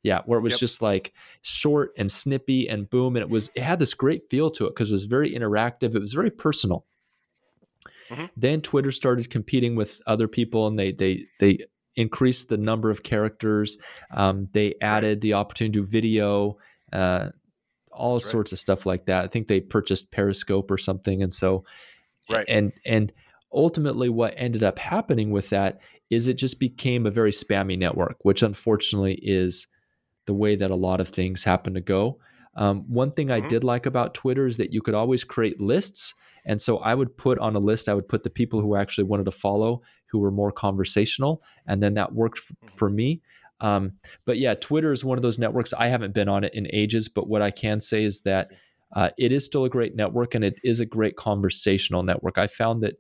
Yeah, 0.04 0.20
where 0.26 0.38
it 0.38 0.42
was 0.42 0.54
yep. 0.54 0.60
just 0.60 0.82
like 0.82 1.14
short 1.44 1.94
and 1.98 2.12
snippy 2.12 2.68
and 2.68 2.90
boom, 2.90 3.16
and 3.16 3.24
it 3.24 3.30
was 3.30 3.50
it 3.56 3.64
had 3.64 3.80
this 3.80 3.94
great 3.94 4.30
feel 4.30 4.52
to 4.52 4.66
it 4.66 4.72
because 4.76 4.92
it 4.92 4.96
was 4.96 5.06
very 5.06 5.34
interactive. 5.34 5.96
It 5.96 6.02
was 6.02 6.12
very 6.12 6.30
personal. 6.30 6.86
Mm-hmm. 8.10 8.26
Then 8.36 8.62
Twitter 8.62 8.92
started 8.92 9.30
competing 9.30 9.76
with 9.76 10.02
other 10.08 10.28
people, 10.28 10.68
and 10.68 10.78
they 10.78 10.92
they 10.92 11.26
they 11.40 11.60
increased 11.96 12.50
the 12.50 12.58
number 12.58 12.90
of 12.90 13.04
characters. 13.04 13.78
Um, 14.12 14.50
they 14.54 14.76
added 14.82 15.22
the 15.22 15.34
opportunity 15.34 15.80
to 15.80 15.86
video, 15.86 16.58
uh, 16.92 17.30
all 17.92 18.16
That's 18.16 18.30
sorts 18.30 18.52
right. 18.52 18.54
of 18.54 18.60
stuff 18.60 18.86
like 18.86 19.06
that. 19.06 19.26
I 19.26 19.28
think 19.28 19.48
they 19.48 19.62
purchased 19.62 20.12
Periscope 20.12 20.72
or 20.72 20.78
something, 20.78 21.22
and 21.24 21.34
so 21.34 21.64
right. 22.30 22.46
and 22.48 22.72
and 22.86 23.12
ultimately, 23.54 24.10
what 24.10 24.34
ended 24.38 24.64
up 24.64 24.80
happening 24.80 25.32
with 25.32 25.50
that 25.50 25.80
is 26.10 26.28
it 26.28 26.36
just 26.36 26.60
became 26.60 27.06
a 27.06 27.12
very 27.12 27.32
spammy 27.32 27.78
network, 27.78 28.18
which 28.22 28.44
unfortunately 28.44 29.20
is 29.22 29.68
the 30.26 30.34
way 30.34 30.56
that 30.56 30.72
a 30.72 30.76
lot 30.76 31.00
of 31.00 31.10
things 31.10 31.44
happen 31.44 31.74
to 31.74 31.82
go. 31.82 32.20
Um, 32.56 32.84
one 32.88 33.12
thing 33.12 33.28
mm-hmm. 33.28 33.46
I 33.46 33.48
did 33.48 33.64
like 33.64 33.86
about 33.86 34.14
Twitter 34.14 34.48
is 34.48 34.58
that 34.58 34.74
you 34.74 34.82
could 34.82 34.94
always 34.94 35.24
create 35.24 35.60
lists 35.60 36.14
and 36.46 36.62
so 36.62 36.78
I 36.78 36.94
would 36.94 37.16
put 37.16 37.40
on 37.40 37.56
a 37.56 37.60
list, 37.60 37.88
I 37.88 37.94
would 37.94 38.08
put 38.08 38.24
the 38.24 38.30
people 38.30 38.62
who 38.62 38.76
actually 38.76 39.06
wanted 39.06 39.26
to 39.26 39.32
follow, 39.32 39.82
who 40.08 40.20
were 40.20 40.32
more 40.32 40.52
conversational, 40.52 41.42
and 41.68 41.82
then 41.82 41.94
that 41.96 42.14
worked 42.14 42.40
f- 42.40 42.56
mm-hmm. 42.56 42.76
for 42.76 42.90
me. 42.90 43.22
Um, 43.62 43.94
but 44.26 44.38
yeah, 44.38 44.56
Twitter 44.56 44.92
is 44.92 45.06
one 45.06 45.18
of 45.18 45.22
those 45.22 45.40
networks. 45.40 45.74
I 45.74 45.88
haven't 45.88 46.14
been 46.14 46.28
on 46.28 46.44
it 46.44 46.54
in 46.54 46.68
ages, 46.74 47.08
but 47.08 47.28
what 47.28 47.42
I 47.42 47.52
can 47.52 47.80
say 47.80 48.04
is 48.04 48.22
that 48.22 48.50
uh, 48.94 49.10
it 49.18 49.32
is 49.32 49.46
still 49.46 49.64
a 49.64 49.70
great 49.70 49.96
network 49.96 50.36
and 50.36 50.44
it 50.44 50.60
is 50.64 50.80
a 50.80 50.86
great 50.86 51.16
conversational 51.16 52.04
network. 52.04 52.38
I 52.38 52.48
found 52.48 52.84
that 52.84 52.96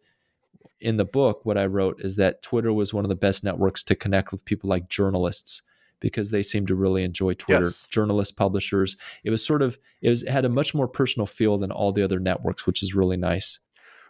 in 0.80 0.98
the 0.98 1.06
book, 1.06 1.42
what 1.44 1.58
I 1.58 1.66
wrote 1.66 2.00
is 2.00 2.16
that 2.16 2.42
Twitter 2.42 2.72
was 2.72 2.94
one 2.94 3.04
of 3.04 3.10
the 3.10 3.16
best 3.16 3.44
networks 3.44 3.84
to 3.84 3.96
connect 3.96 4.32
with 4.32 4.46
people 4.46 4.70
like 4.70 4.90
journalists 4.90 5.62
because 6.04 6.30
they 6.30 6.44
seem 6.44 6.68
to 6.68 6.76
really 6.76 7.04
enjoy 7.04 7.34
Twitter. 7.34 7.68
Yes. 7.68 7.88
Journalists, 7.90 8.34
publishers. 8.34 8.98
It 9.24 9.32
was 9.32 9.44
sort 9.44 9.64
of 9.64 9.80
it 10.04 10.10
was 10.10 10.22
it 10.22 10.30
had 10.30 10.46
a 10.46 10.50
much 10.50 10.76
more 10.76 10.88
personal 10.88 11.26
feel 11.26 11.58
than 11.58 11.72
all 11.72 11.92
the 11.92 12.04
other 12.04 12.20
networks, 12.20 12.68
which 12.68 12.84
is 12.84 12.94
really 12.94 13.18
nice. 13.18 13.60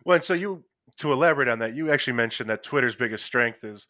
Well, 0.03 0.15
and 0.15 0.23
so 0.23 0.33
you 0.33 0.65
to 0.97 1.13
elaborate 1.13 1.47
on 1.47 1.59
that, 1.59 1.75
you 1.75 1.91
actually 1.91 2.13
mentioned 2.13 2.49
that 2.49 2.63
Twitter's 2.63 2.95
biggest 2.95 3.23
strength 3.23 3.63
is 3.63 3.87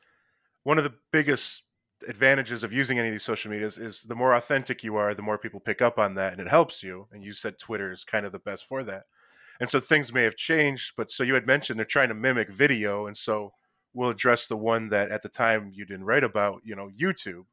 one 0.63 0.78
of 0.78 0.84
the 0.84 0.94
biggest 1.12 1.63
advantages 2.08 2.63
of 2.63 2.74
using 2.74 3.00
any 3.00 3.08
of 3.08 3.13
these 3.13 3.24
social 3.24 3.50
medias 3.50 3.78
is 3.78 4.04
the 4.04 4.16
more 4.16 4.34
authentic 4.34 4.84
you 4.84 4.98
are, 4.98 5.13
the 5.13 5.22
more 5.22 5.38
people 5.38 5.62
pick 5.62 5.82
up 5.82 5.98
on 5.98 6.16
that 6.16 6.34
and 6.34 6.42
it 6.42 6.50
helps 6.50 6.84
you. 6.84 7.08
And 7.12 7.24
you 7.24 7.32
said 7.32 7.58
Twitter 7.58 7.92
is 7.92 8.04
kind 8.04 8.26
of 8.26 8.34
the 8.34 8.39
best 8.39 8.68
for 8.68 8.84
that. 8.84 9.04
And 9.62 9.70
so 9.70 9.80
things 9.80 10.12
may 10.12 10.24
have 10.24 10.36
changed, 10.36 10.94
but 10.98 11.10
so 11.10 11.24
you 11.24 11.36
had 11.36 11.48
mentioned 11.48 11.80
they're 11.80 11.86
trying 11.86 12.10
to 12.10 12.16
mimic 12.16 12.50
video. 12.50 13.08
And 13.08 13.18
so 13.18 13.54
we'll 13.94 14.10
address 14.10 14.48
the 14.48 14.58
one 14.58 14.89
that 14.89 15.12
at 15.12 15.22
the 15.22 15.30
time 15.30 15.72
you 15.74 15.86
didn't 15.86 16.06
write 16.06 16.24
about, 16.24 16.62
you 16.66 16.76
know, 16.76 16.89
YouTube 17.00 17.46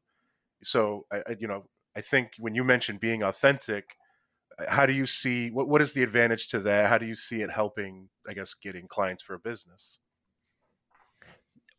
so 0.63 1.05
I, 1.11 1.17
I, 1.17 1.35
you 1.39 1.47
know 1.47 1.65
i 1.95 2.01
think 2.01 2.33
when 2.39 2.55
you 2.55 2.63
mentioned 2.63 2.99
being 2.99 3.23
authentic 3.23 3.95
how 4.67 4.85
do 4.85 4.93
you 4.93 5.05
see 5.05 5.49
what, 5.49 5.67
what 5.67 5.81
is 5.81 5.93
the 5.93 6.03
advantage 6.03 6.49
to 6.49 6.59
that? 6.59 6.89
How 6.89 6.97
do 6.97 7.05
you 7.05 7.15
see 7.15 7.41
it 7.41 7.51
helping 7.51 8.09
i 8.27 8.33
guess 8.33 8.53
getting 8.53 8.87
clients 8.87 9.23
for 9.23 9.33
a 9.33 9.39
business? 9.39 9.99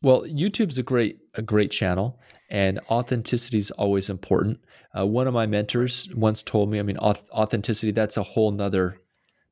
Well 0.01 0.23
youtube's 0.23 0.77
a 0.77 0.83
great 0.83 1.19
a 1.35 1.41
great 1.41 1.71
channel 1.71 2.19
and 2.49 2.79
authenticity 2.89 3.57
is 3.57 3.71
always 3.71 4.09
important. 4.09 4.59
Uh, 4.97 5.05
one 5.07 5.27
of 5.27 5.33
my 5.33 5.45
mentors 5.45 6.07
once 6.15 6.43
told 6.43 6.69
me 6.69 6.79
i 6.79 6.83
mean 6.83 6.97
authenticity 6.97 7.91
that's 7.91 8.17
a 8.17 8.23
whole 8.23 8.51
nother 8.51 8.99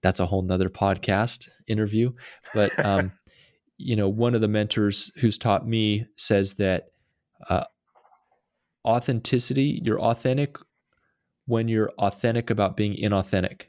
that's 0.03 0.19
a 0.19 0.25
whole 0.25 0.41
nother 0.41 0.69
podcast 0.69 1.49
interview 1.67 2.11
but 2.53 2.71
um, 2.85 3.11
you 3.77 3.95
know 3.95 4.07
one 4.07 4.35
of 4.35 4.41
the 4.41 4.47
mentors 4.47 5.11
who's 5.17 5.39
taught 5.39 5.67
me 5.67 6.05
says 6.15 6.55
that 6.55 6.89
uh, 7.49 7.63
authenticity, 8.85 9.81
you're 9.83 10.01
authentic 10.01 10.57
when 11.45 11.67
you're 11.67 11.91
authentic 11.97 12.49
about 12.49 12.77
being 12.77 12.95
inauthentic. 12.95 13.63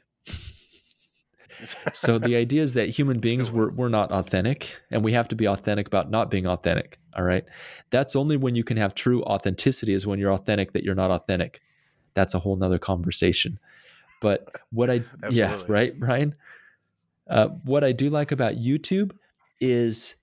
so 1.93 2.19
the 2.19 2.35
idea 2.43 2.61
is 2.61 2.73
that 2.73 2.89
human 2.89 3.19
beings 3.19 3.51
we're, 3.51 3.71
we're 3.71 3.89
not 3.89 4.11
authentic 4.11 4.75
and 4.91 5.03
we 5.03 5.13
have 5.13 5.27
to 5.27 5.35
be 5.35 5.47
authentic 5.47 5.87
about 5.87 6.09
not 6.09 6.29
being 6.29 6.45
authentic 6.45 6.99
all 7.15 7.23
right? 7.23 7.45
That's 7.89 8.15
only 8.15 8.37
when 8.37 8.55
you 8.55 8.63
can 8.63 8.77
have 8.77 8.95
true 8.95 9.23
authenticity 9.23 9.93
is 9.93 10.07
when 10.07 10.19
you're 10.19 10.31
authentic 10.31 10.73
that 10.73 10.83
you're 10.83 10.95
not 10.95 11.11
authentic. 11.11 11.61
That's 12.13 12.33
a 12.33 12.39
whole 12.39 12.55
nother 12.55 12.79
conversation. 12.79 13.59
But 14.21 14.47
what 14.71 14.89
i 14.89 15.01
yeah 15.29 15.61
right 15.67 15.99
brian 15.99 16.33
uh, 17.29 17.47
what 17.65 17.83
i 17.83 17.91
do 17.91 18.09
like 18.09 18.31
about 18.31 18.53
youtube 18.53 19.11
is 19.59 20.15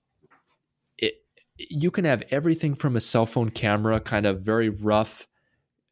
you 1.69 1.91
can 1.91 2.05
have 2.05 2.23
everything 2.31 2.73
from 2.73 2.95
a 2.95 3.01
cell 3.01 3.25
phone 3.25 3.49
camera, 3.49 3.99
kind 3.99 4.25
of 4.25 4.41
very 4.41 4.69
rough 4.69 5.27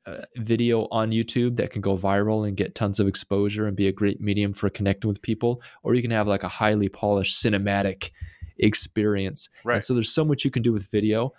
uh, 0.06 0.22
video 0.38 0.88
on 0.92 1.12
YouTube 1.12 1.58
that 1.58 1.72
can 1.72 1.82
go 1.82 1.98
viral 1.98 2.48
and 2.48 2.58
get 2.58 2.76
tons 2.76 3.00
of 3.00 3.08
exposure 3.08 3.68
and 3.68 3.76
be 3.76 3.88
a 3.88 3.92
great 3.92 4.22
medium 4.22 4.54
for 4.54 4.70
connecting 4.70 5.08
with 5.08 5.22
people, 5.22 5.62
or 5.84 5.94
you 5.94 6.02
can 6.02 6.12
have 6.12 6.28
like 6.28 6.44
a 6.44 6.48
highly 6.48 6.90
polished 6.90 7.44
cinematic 7.44 8.12
experience. 8.58 9.50
Right. 9.64 9.76
And 9.76 9.84
so 9.84 9.94
there's 9.94 10.12
so 10.12 10.26
much 10.26 10.46
you 10.46 10.52
can 10.52 10.64
do 10.64 10.74
with 10.74 10.90
video. 10.90 11.34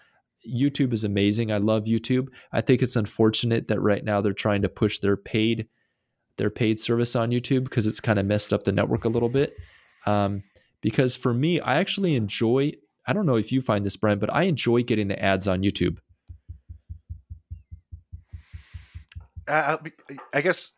YouTube 0.48 0.92
is 0.92 1.04
amazing. 1.04 1.52
I 1.52 1.58
love 1.58 1.84
YouTube. 1.84 2.28
I 2.52 2.60
think 2.60 2.82
it's 2.82 2.96
unfortunate 2.96 3.68
that 3.68 3.80
right 3.80 4.04
now 4.04 4.20
they're 4.20 4.32
trying 4.32 4.62
to 4.62 4.68
push 4.68 4.98
their 4.98 5.16
paid 5.16 5.66
their 6.36 6.50
paid 6.50 6.80
service 6.80 7.14
on 7.14 7.30
YouTube 7.30 7.64
because 7.64 7.86
it's 7.86 8.00
kind 8.00 8.18
of 8.18 8.24
messed 8.24 8.52
up 8.52 8.64
the 8.64 8.72
network 8.72 9.04
a 9.04 9.10
little 9.10 9.28
bit. 9.28 9.56
Um, 10.06 10.42
because 10.80 11.14
for 11.14 11.34
me, 11.34 11.60
I 11.60 11.78
actually 11.78 12.14
enjoy 12.14 12.72
I 13.10 13.12
don't 13.12 13.26
know 13.26 13.34
if 13.34 13.50
you 13.50 13.60
find 13.60 13.84
this, 13.84 13.96
Brian, 13.96 14.20
but 14.20 14.32
I 14.32 14.44
enjoy 14.44 14.84
getting 14.84 15.08
the 15.08 15.20
ads 15.20 15.48
on 15.48 15.62
YouTube. 15.62 15.98
Uh, 19.48 19.78
I 20.32 20.40
guess 20.42 20.70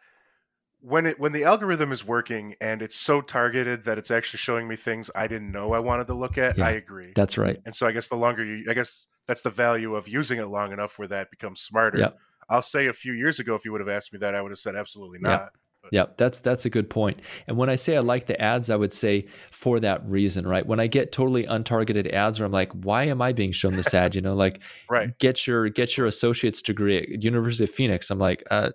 when 0.80 1.04
it 1.04 1.20
when 1.20 1.32
the 1.32 1.44
algorithm 1.44 1.92
is 1.92 2.06
working 2.06 2.54
and 2.58 2.80
it's 2.80 2.96
so 2.96 3.20
targeted 3.20 3.84
that 3.84 3.98
it's 3.98 4.10
actually 4.10 4.38
showing 4.38 4.66
me 4.66 4.76
things 4.76 5.10
I 5.14 5.26
didn't 5.26 5.52
know 5.52 5.74
I 5.74 5.80
wanted 5.80 6.06
to 6.06 6.14
look 6.14 6.38
at, 6.38 6.56
yeah, 6.56 6.68
I 6.68 6.70
agree. 6.70 7.12
That's 7.14 7.36
right. 7.36 7.60
And 7.66 7.76
so 7.76 7.86
I 7.86 7.92
guess 7.92 8.08
the 8.08 8.16
longer 8.16 8.42
you, 8.42 8.64
I 8.66 8.72
guess 8.72 9.04
that's 9.28 9.42
the 9.42 9.50
value 9.50 9.94
of 9.94 10.08
using 10.08 10.38
it 10.38 10.46
long 10.46 10.72
enough 10.72 10.98
where 10.98 11.08
that 11.08 11.30
becomes 11.30 11.60
smarter. 11.60 11.98
Yep. 11.98 12.16
I'll 12.48 12.62
say 12.62 12.86
a 12.86 12.94
few 12.94 13.12
years 13.12 13.40
ago, 13.40 13.54
if 13.56 13.66
you 13.66 13.72
would 13.72 13.82
have 13.82 13.90
asked 13.90 14.10
me 14.10 14.20
that, 14.20 14.34
I 14.34 14.40
would 14.40 14.52
have 14.52 14.58
said 14.58 14.74
absolutely 14.74 15.18
not. 15.20 15.30
Yep. 15.30 15.52
Yeah, 15.90 16.06
that's 16.16 16.40
that's 16.40 16.64
a 16.64 16.70
good 16.70 16.88
point. 16.88 17.20
And 17.46 17.56
when 17.56 17.68
I 17.68 17.76
say 17.76 17.96
I 17.96 18.00
like 18.00 18.26
the 18.26 18.40
ads, 18.40 18.70
I 18.70 18.76
would 18.76 18.92
say 18.92 19.26
for 19.50 19.80
that 19.80 20.04
reason, 20.08 20.46
right? 20.46 20.64
When 20.64 20.80
I 20.80 20.86
get 20.86 21.12
totally 21.12 21.44
untargeted 21.44 22.12
ads 22.12 22.38
where 22.38 22.46
I'm 22.46 22.52
like, 22.52 22.72
why 22.72 23.04
am 23.04 23.20
I 23.20 23.32
being 23.32 23.52
shown 23.52 23.76
this 23.76 23.92
ad? 23.92 24.14
You 24.14 24.20
know, 24.20 24.34
like 24.34 24.60
right. 24.88 25.16
get 25.18 25.46
your 25.46 25.68
get 25.68 25.96
your 25.96 26.06
associate's 26.06 26.62
degree 26.62 26.98
at 26.98 27.22
University 27.22 27.64
of 27.64 27.70
Phoenix. 27.70 28.10
I'm 28.10 28.18
like, 28.18 28.42
uh, 28.50 28.70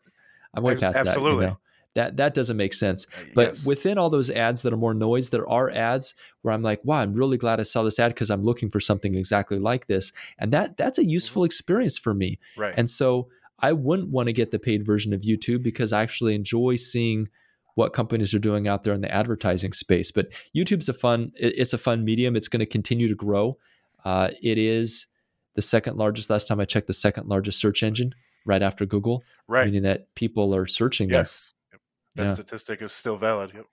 I'm 0.53 0.63
way 0.63 0.75
past 0.75 0.97
Absolutely. 0.97 1.37
that. 1.37 1.41
You 1.41 1.49
know? 1.51 1.57
that 1.97 2.15
that 2.17 2.35
doesn't 2.35 2.57
make 2.57 2.75
sense. 2.75 3.07
But 3.33 3.55
yes. 3.55 3.65
within 3.65 3.97
all 3.97 4.11
those 4.11 4.29
ads 4.29 4.61
that 4.61 4.71
are 4.71 4.77
more 4.77 4.93
noise, 4.93 5.29
there 5.29 5.49
are 5.49 5.71
ads 5.71 6.13
where 6.43 6.53
I'm 6.53 6.61
like, 6.61 6.79
wow, 6.83 6.97
I'm 6.97 7.13
really 7.13 7.37
glad 7.37 7.59
I 7.59 7.63
saw 7.63 7.81
this 7.81 7.97
ad 7.97 8.13
because 8.13 8.29
I'm 8.29 8.43
looking 8.43 8.69
for 8.69 8.79
something 8.79 9.15
exactly 9.15 9.57
like 9.57 9.87
this, 9.87 10.13
and 10.37 10.53
that 10.53 10.77
that's 10.77 10.99
a 10.99 11.05
useful 11.05 11.43
experience 11.43 11.97
for 11.97 12.13
me. 12.13 12.39
right. 12.55 12.75
And 12.77 12.87
so 12.87 13.29
I 13.59 13.73
wouldn't 13.73 14.09
want 14.09 14.27
to 14.27 14.33
get 14.33 14.51
the 14.51 14.59
paid 14.59 14.85
version 14.85 15.13
of 15.13 15.21
YouTube 15.21 15.63
because 15.63 15.91
I 15.91 16.03
actually 16.03 16.35
enjoy 16.35 16.75
seeing 16.75 17.29
what 17.75 17.93
companies 17.93 18.33
are 18.33 18.39
doing 18.39 18.67
out 18.67 18.83
there 18.83 18.93
in 18.93 19.01
the 19.01 19.13
advertising 19.13 19.73
space. 19.73 20.11
But 20.11 20.27
YouTube's 20.55 20.89
a 20.89 20.93
fun 20.93 21.31
it's 21.35 21.73
a 21.73 21.77
fun 21.77 22.05
medium. 22.05 22.35
It's 22.35 22.47
going 22.47 22.59
to 22.59 22.65
continue 22.65 23.07
to 23.07 23.15
grow. 23.15 23.57
Uh, 24.05 24.29
it 24.41 24.57
is 24.57 25.07
the 25.55 25.61
second 25.61 25.97
largest. 25.97 26.29
Last 26.29 26.47
time 26.47 26.59
I 26.59 26.65
checked, 26.65 26.87
the 26.87 26.93
second 26.93 27.27
largest 27.27 27.59
search 27.59 27.83
engine 27.83 28.13
right 28.45 28.61
after 28.61 28.85
Google, 28.85 29.23
right. 29.47 29.65
meaning 29.65 29.83
that 29.83 30.13
people 30.15 30.55
are 30.55 30.67
searching. 30.67 31.09
Yes. 31.09 31.51
Yep. 31.71 31.81
That 32.15 32.23
Yeah. 32.23 32.33
statistic 32.33 32.81
is 32.81 32.93
still 32.93 33.17
valid. 33.17 33.51
Yep. 33.53 33.65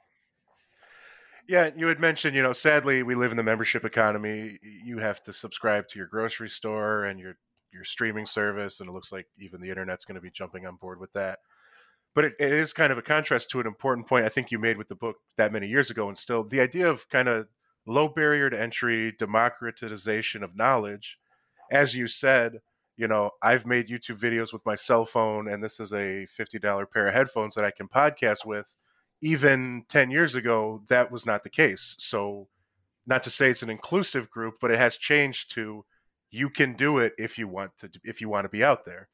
Yeah, 1.47 1.71
you 1.77 1.89
had 1.89 2.01
mentioned, 2.01 2.35
you 2.35 2.43
know, 2.43 2.55
sadly 2.55 3.03
we 3.03 3.15
live 3.15 3.31
in 3.31 3.37
the 3.37 3.43
membership 3.43 3.85
economy. 3.85 4.59
You 4.63 4.99
have 4.99 5.23
to 5.25 5.33
subscribe 5.33 5.89
to 5.89 5.99
your 5.99 6.09
grocery 6.09 6.49
store 6.49 7.05
and 7.05 7.21
your 7.21 7.37
your 7.75 7.85
streaming 7.85 8.25
service, 8.25 8.81
and 8.81 8.89
it 8.89 8.93
looks 8.93 9.13
like 9.13 9.27
even 9.39 9.61
the 9.61 9.69
internet's 9.69 10.05
going 10.05 10.15
to 10.15 10.21
be 10.21 10.31
jumping 10.31 10.67
on 10.67 10.77
board 10.77 11.01
with 11.01 11.13
that. 11.13 11.41
But 12.15 12.27
it, 12.27 12.35
it 12.39 12.53
is 12.53 12.73
kind 12.73 12.93
of 12.93 12.99
a 12.99 13.03
contrast 13.03 13.51
to 13.51 13.61
an 13.61 13.67
important 13.67 14.07
point 14.07 14.25
I 14.25 14.29
think 14.29 14.51
you 14.51 14.59
made 14.59 14.79
with 14.79 14.89
the 14.89 14.95
book 14.95 15.17
that 15.37 15.53
many 15.53 15.67
years 15.67 15.91
ago, 15.91 16.09
and 16.09 16.17
still 16.17 16.45
the 16.45 16.61
idea 16.61 16.89
of 16.89 17.09
kind 17.09 17.29
of 17.29 17.49
low 17.87 18.09
barrier 18.09 18.49
to 18.49 18.61
entry, 18.61 19.13
democratization 19.19 20.43
of 20.43 20.57
knowledge. 20.57 21.19
As 21.71 21.95
you 21.95 22.07
said, 22.07 22.61
you 22.97 23.09
know, 23.09 23.31
I've 23.43 23.67
made 23.67 23.89
YouTube 23.89 24.21
videos 24.21 24.53
with 24.53 24.65
my 24.65 24.77
cell 24.77 25.05
phone, 25.05 25.49
and 25.49 25.63
this 25.63 25.81
is 25.81 25.93
a 25.93 26.27
$50 26.39 26.91
pair 26.93 27.09
of 27.09 27.15
headphones 27.15 27.55
that 27.57 27.65
I 27.65 27.73
can 27.73 27.89
podcast 27.89 28.47
with. 28.47 28.77
Even 29.21 29.85
10 29.89 30.11
years 30.11 30.35
ago, 30.35 30.83
that 30.89 31.11
was 31.11 31.27
not 31.27 31.43
the 31.43 31.51
case. 31.51 31.97
So, 31.99 32.49
not 33.07 33.23
to 33.25 33.31
say 33.31 33.51
it's 33.51 33.63
an 33.63 33.71
inclusive 33.71 34.31
group, 34.31 34.57
but 34.61 34.71
it 34.71 34.79
has 34.79 34.97
changed 34.97 35.51
to 35.55 35.85
you 36.35 36.51
can 36.51 36.75
do 36.75 36.99
it 36.99 37.13
if 37.17 37.39
you 37.39 37.47
want 37.47 37.77
to 37.79 37.91
if 38.03 38.21
you 38.21 38.29
want 38.29 38.45
to 38.45 38.49
be 38.49 38.65
out 38.65 38.85
there. 38.85 39.09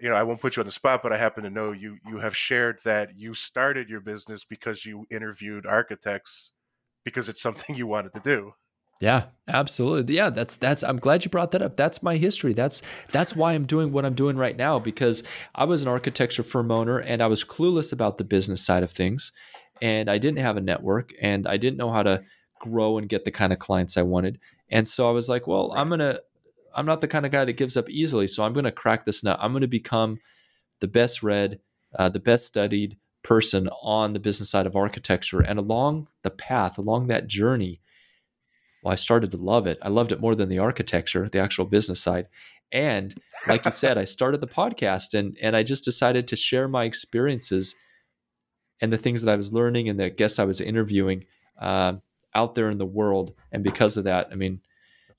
You 0.00 0.08
know, 0.08 0.14
I 0.14 0.22
won't 0.22 0.40
put 0.40 0.54
you 0.54 0.60
on 0.60 0.66
the 0.66 0.72
spot, 0.72 1.02
but 1.02 1.12
I 1.12 1.18
happen 1.18 1.42
to 1.42 1.50
know 1.50 1.72
you 1.72 1.98
you 2.06 2.18
have 2.18 2.36
shared 2.36 2.78
that 2.84 3.18
you 3.18 3.34
started 3.34 3.88
your 3.88 4.00
business 4.00 4.44
because 4.44 4.86
you 4.86 5.06
interviewed 5.10 5.66
architects 5.66 6.52
because 7.04 7.28
it's 7.28 7.42
something 7.42 7.74
you 7.76 7.86
wanted 7.86 8.14
to 8.14 8.20
do. 8.20 8.52
Yeah, 9.00 9.24
absolutely. 9.48 10.14
Yeah, 10.14 10.30
that's 10.30 10.56
that's 10.56 10.84
I'm 10.84 10.98
glad 10.98 11.24
you 11.24 11.30
brought 11.30 11.52
that 11.52 11.62
up. 11.62 11.76
That's 11.76 12.02
my 12.02 12.16
history. 12.16 12.52
That's 12.52 12.82
that's 13.10 13.34
why 13.34 13.52
I'm 13.52 13.66
doing 13.66 13.90
what 13.90 14.04
I'm 14.04 14.14
doing 14.14 14.36
right 14.36 14.56
now 14.56 14.78
because 14.78 15.24
I 15.54 15.64
was 15.64 15.82
an 15.82 15.88
architecture 15.88 16.44
firm 16.44 16.70
owner 16.70 16.98
and 16.98 17.20
I 17.20 17.26
was 17.26 17.44
clueless 17.44 17.92
about 17.92 18.18
the 18.18 18.24
business 18.24 18.64
side 18.64 18.84
of 18.84 18.92
things 18.92 19.32
and 19.82 20.08
I 20.08 20.18
didn't 20.18 20.38
have 20.38 20.56
a 20.56 20.60
network 20.60 21.12
and 21.20 21.46
I 21.46 21.56
didn't 21.56 21.78
know 21.78 21.92
how 21.92 22.02
to 22.04 22.22
grow 22.60 22.98
and 22.98 23.08
get 23.08 23.24
the 23.24 23.30
kind 23.30 23.52
of 23.52 23.58
clients 23.58 23.96
I 23.96 24.02
wanted. 24.02 24.38
And 24.70 24.86
so 24.88 25.08
I 25.08 25.12
was 25.12 25.28
like, 25.28 25.46
well, 25.46 25.72
I'm 25.76 25.88
going 25.88 26.00
to 26.00 26.22
I'm 26.74 26.86
not 26.86 27.00
the 27.00 27.08
kind 27.08 27.26
of 27.26 27.32
guy 27.32 27.44
that 27.44 27.54
gives 27.54 27.76
up 27.76 27.88
easily, 27.90 28.28
so 28.28 28.44
I'm 28.44 28.52
going 28.52 28.64
to 28.64 28.72
crack 28.72 29.04
this 29.04 29.24
nut. 29.24 29.38
I'm 29.40 29.52
going 29.52 29.62
to 29.62 29.66
become 29.66 30.18
the 30.80 30.86
best 30.86 31.22
read, 31.22 31.60
uh, 31.98 32.08
the 32.08 32.20
best 32.20 32.46
studied 32.46 32.96
person 33.22 33.68
on 33.82 34.12
the 34.12 34.20
business 34.20 34.50
side 34.50 34.66
of 34.66 34.76
architecture 34.76 35.40
and 35.40 35.58
along 35.58 36.08
the 36.22 36.30
path, 36.30 36.78
along 36.78 37.08
that 37.08 37.26
journey, 37.26 37.80
well, 38.82 38.92
I 38.92 38.96
started 38.96 39.30
to 39.32 39.36
love 39.36 39.66
it. 39.66 39.78
I 39.82 39.88
loved 39.88 40.12
it 40.12 40.20
more 40.20 40.34
than 40.34 40.48
the 40.48 40.60
architecture, 40.60 41.28
the 41.28 41.40
actual 41.40 41.64
business 41.64 42.00
side. 42.00 42.28
And 42.70 43.14
like 43.46 43.64
you 43.64 43.70
said, 43.70 43.98
I 43.98 44.04
started 44.04 44.40
the 44.40 44.46
podcast 44.46 45.14
and 45.14 45.36
and 45.42 45.56
I 45.56 45.62
just 45.62 45.84
decided 45.84 46.28
to 46.28 46.36
share 46.36 46.68
my 46.68 46.84
experiences 46.84 47.74
and 48.80 48.92
the 48.92 48.98
things 48.98 49.22
that 49.22 49.32
I 49.32 49.36
was 49.36 49.52
learning 49.52 49.88
and 49.88 49.98
the 49.98 50.10
guests 50.10 50.38
I 50.38 50.44
was 50.44 50.60
interviewing 50.60 51.24
uh, 51.60 51.94
out 52.38 52.54
there 52.54 52.70
in 52.70 52.78
the 52.78 52.86
world. 52.86 53.34
And 53.52 53.64
because 53.64 53.96
of 53.96 54.04
that, 54.04 54.28
I 54.30 54.36
mean, 54.36 54.60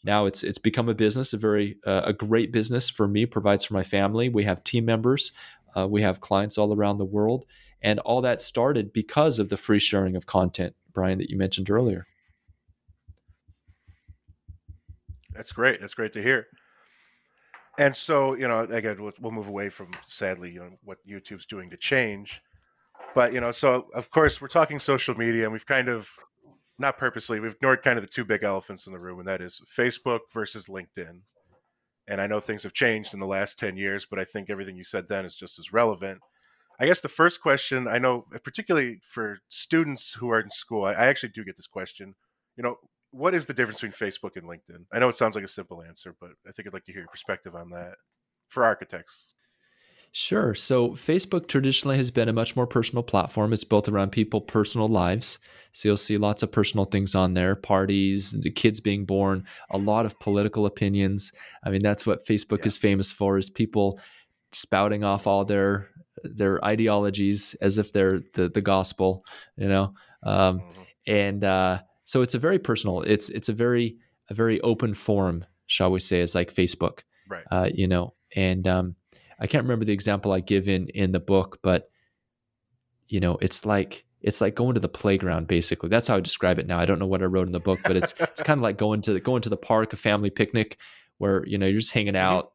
now 0.04 0.26
it's 0.26 0.44
it's 0.44 0.58
become 0.58 0.88
a 0.88 0.94
business, 0.94 1.34
a 1.34 1.38
very 1.38 1.78
uh, 1.86 2.04
a 2.06 2.14
great 2.14 2.52
business 2.54 2.90
for 2.90 3.08
me. 3.08 3.26
Provides 3.26 3.66
for 3.66 3.74
my 3.74 3.84
family. 3.84 4.30
We 4.30 4.46
have 4.46 4.64
team 4.64 4.86
members, 4.86 5.34
uh, 5.76 5.88
we 5.88 6.02
have 6.02 6.22
clients 6.22 6.58
all 6.58 6.74
around 6.74 6.98
the 6.98 7.06
world, 7.18 7.46
and 7.82 8.00
all 8.00 8.22
that 8.22 8.42
started 8.42 8.94
because 8.94 9.40
of 9.40 9.50
the 9.50 9.58
free 9.58 9.80
sharing 9.80 10.16
of 10.16 10.26
content, 10.26 10.74
Brian, 10.94 11.18
that 11.18 11.30
you 11.30 11.38
mentioned 11.38 11.70
earlier. 11.70 12.08
That's 15.36 15.52
great. 15.52 15.82
That's 15.82 15.94
great 15.94 16.14
to 16.14 16.24
hear. 16.24 16.48
And 17.78 17.96
so, 17.96 18.36
you 18.36 18.48
know, 18.48 18.62
again, 18.62 19.02
we'll, 19.02 19.14
we'll 19.22 19.32
move 19.32 19.48
away 19.48 19.70
from 19.70 19.92
sadly, 20.06 20.52
you 20.52 20.60
know, 20.60 20.72
what 20.84 20.98
YouTube's 21.08 21.46
doing 21.46 21.70
to 21.70 21.78
change. 21.78 22.42
But 23.16 23.34
you 23.34 23.42
know, 23.42 23.52
so 23.52 23.88
of 23.94 24.12
course 24.12 24.42
we're 24.42 24.50
talking 24.50 24.80
social 24.80 25.16
media, 25.16 25.44
and 25.44 25.54
we've 25.54 25.66
kind 25.66 25.90
of 25.90 26.10
not 26.80 26.98
purposely 26.98 27.40
we've 27.40 27.54
ignored 27.54 27.84
kind 27.84 27.98
of 27.98 28.04
the 28.04 28.10
two 28.10 28.26
big 28.26 28.44
elephants 28.44 28.88
in 28.88 28.94
the 28.94 29.00
room, 29.00 29.20
and 29.20 29.28
that 29.28 29.42
is 29.42 29.62
Facebook 29.76 30.22
versus 30.34 30.68
LinkedIn. 30.68 31.22
And 32.08 32.22
I 32.22 32.28
know 32.28 32.40
things 32.40 32.64
have 32.64 32.74
changed 32.74 33.14
in 33.14 33.20
the 33.20 33.28
last 33.28 33.60
ten 33.60 33.78
years, 33.78 34.08
but 34.10 34.20
I 34.20 34.24
think 34.24 34.50
everything 34.50 34.78
you 34.78 34.84
said 34.84 35.08
then 35.08 35.26
is 35.26 35.36
just 35.36 35.60
as 35.60 35.74
relevant. 35.74 36.22
I 36.80 36.86
guess 36.86 37.02
the 37.02 37.10
first 37.10 37.42
question 37.42 37.88
I 37.88 37.98
know, 37.98 38.26
particularly 38.44 39.00
for 39.04 39.40
students 39.50 40.14
who 40.14 40.32
are 40.32 40.40
in 40.40 40.50
school, 40.50 40.86
I 40.86 40.94
actually 40.94 41.30
do 41.30 41.44
get 41.44 41.58
this 41.58 41.68
question. 41.68 42.16
You 42.56 42.64
know, 42.64 42.78
what 43.12 43.34
is 43.34 43.46
the 43.46 43.54
difference 43.54 43.82
between 43.82 44.10
Facebook 44.10 44.38
and 44.38 44.48
LinkedIn? 44.48 44.86
I 44.94 45.00
know 45.00 45.10
it 45.10 45.16
sounds 45.16 45.36
like 45.36 45.44
a 45.44 45.50
simple 45.50 45.84
answer, 45.84 46.16
but 46.20 46.32
I 46.48 46.52
think 46.52 46.68
I'd 46.68 46.74
like 46.74 46.86
to 46.86 46.92
hear 46.94 47.02
your 47.02 47.10
perspective 47.10 47.56
on 47.56 47.70
that 47.72 47.96
for 48.48 48.64
architects. 48.64 49.34
Sure. 50.12 50.56
So 50.56 50.90
Facebook 50.90 51.48
traditionally 51.48 51.98
has 51.98 52.10
been 52.10 52.30
a 52.30 52.34
much 52.34 52.56
more 52.56 52.66
personal 52.66 53.04
platform. 53.04 53.54
It's 53.54 53.64
built 53.64 53.88
around 53.88 54.12
people' 54.12 54.42
personal 54.42 54.88
lives. 54.88 55.38
So 55.72 55.88
you'll 55.88 55.98
see 55.98 56.18
lots 56.18 56.42
of 56.42 56.52
personal 56.52 56.86
things 56.86 57.14
on 57.14 57.36
there, 57.36 57.56
parties, 57.56 58.32
the 58.32 58.50
kids 58.50 58.80
being 58.80 59.06
born, 59.06 59.46
a 59.70 59.78
lot 59.78 60.08
of 60.08 60.20
political 60.20 60.66
opinions. 60.66 61.32
I 61.64 61.70
mean, 61.70 61.84
that's 61.84 62.08
what 62.08 62.26
Facebook 62.26 62.60
Yeah. 62.60 62.66
is 62.68 62.78
famous 62.78 63.12
for 63.12 63.38
is 63.38 63.50
people 63.52 64.00
spouting 64.52 65.04
off 65.04 65.28
all 65.28 65.46
their 65.46 65.90
their 66.24 66.64
ideologies 66.66 67.56
as 67.62 67.78
if 67.78 67.94
they're 67.94 68.20
the, 68.34 68.50
the 68.50 68.62
gospel, 68.62 69.24
you 69.56 69.70
know. 69.70 69.94
Um, 70.24 70.60
Mhm. 70.60 70.86
and 71.08 71.44
uh, 71.46 71.80
so 72.04 72.22
it's 72.22 72.34
a 72.34 72.40
very 72.40 72.60
personal. 72.60 73.04
It's 73.04 73.30
it's 73.30 73.48
a 73.48 73.54
very 73.54 73.96
a 74.30 74.34
very 74.34 74.60
open 74.62 74.94
forum, 74.96 75.46
shall 75.68 75.92
we 75.92 76.00
say? 76.02 76.20
It's 76.20 76.36
like 76.36 76.54
Facebook, 76.54 77.00
Right. 77.30 77.44
uh, 77.52 77.70
you 77.74 77.88
know. 77.88 78.16
And 78.36 78.68
um, 78.68 78.96
I 79.40 79.48
can't 79.48 79.64
remember 79.64 79.86
the 79.86 79.94
example 79.94 80.32
I 80.32 80.40
give 80.40 80.68
in 80.68 80.90
in 80.90 81.12
the 81.12 81.20
book, 81.20 81.60
but 81.62 81.90
you 83.08 83.20
know, 83.20 83.38
it's 83.42 83.66
like 83.66 84.06
it's 84.22 84.42
like 84.42 84.56
going 84.56 84.74
to 84.74 84.80
the 84.80 84.90
playground. 84.90 85.48
Basically, 85.48 85.90
that's 85.90 86.08
how 86.08 86.18
I 86.18 86.20
describe 86.20 86.60
it 86.60 86.68
now. 86.68 86.80
I 86.80 86.86
don't 86.86 87.00
know 87.00 87.08
what 87.08 87.22
I 87.22 87.26
wrote 87.26 87.48
in 87.48 87.54
the 87.54 87.60
book, 87.60 87.80
but 87.84 87.96
it's 87.96 88.14
it's 88.20 88.44
kind 88.44 88.60
of 88.60 88.64
like 88.64 88.78
going 88.78 89.02
to 89.04 89.20
going 89.20 89.42
to 89.44 89.50
the 89.50 89.58
park, 89.58 89.94
a 89.94 89.98
family 89.98 90.30
picnic, 90.30 90.78
where 91.18 91.46
you 91.46 91.58
know 91.58 91.66
you're 91.66 91.80
just 91.80 91.94
hanging 91.94 92.14
mm-hmm. 92.14 92.36
out. 92.36 92.54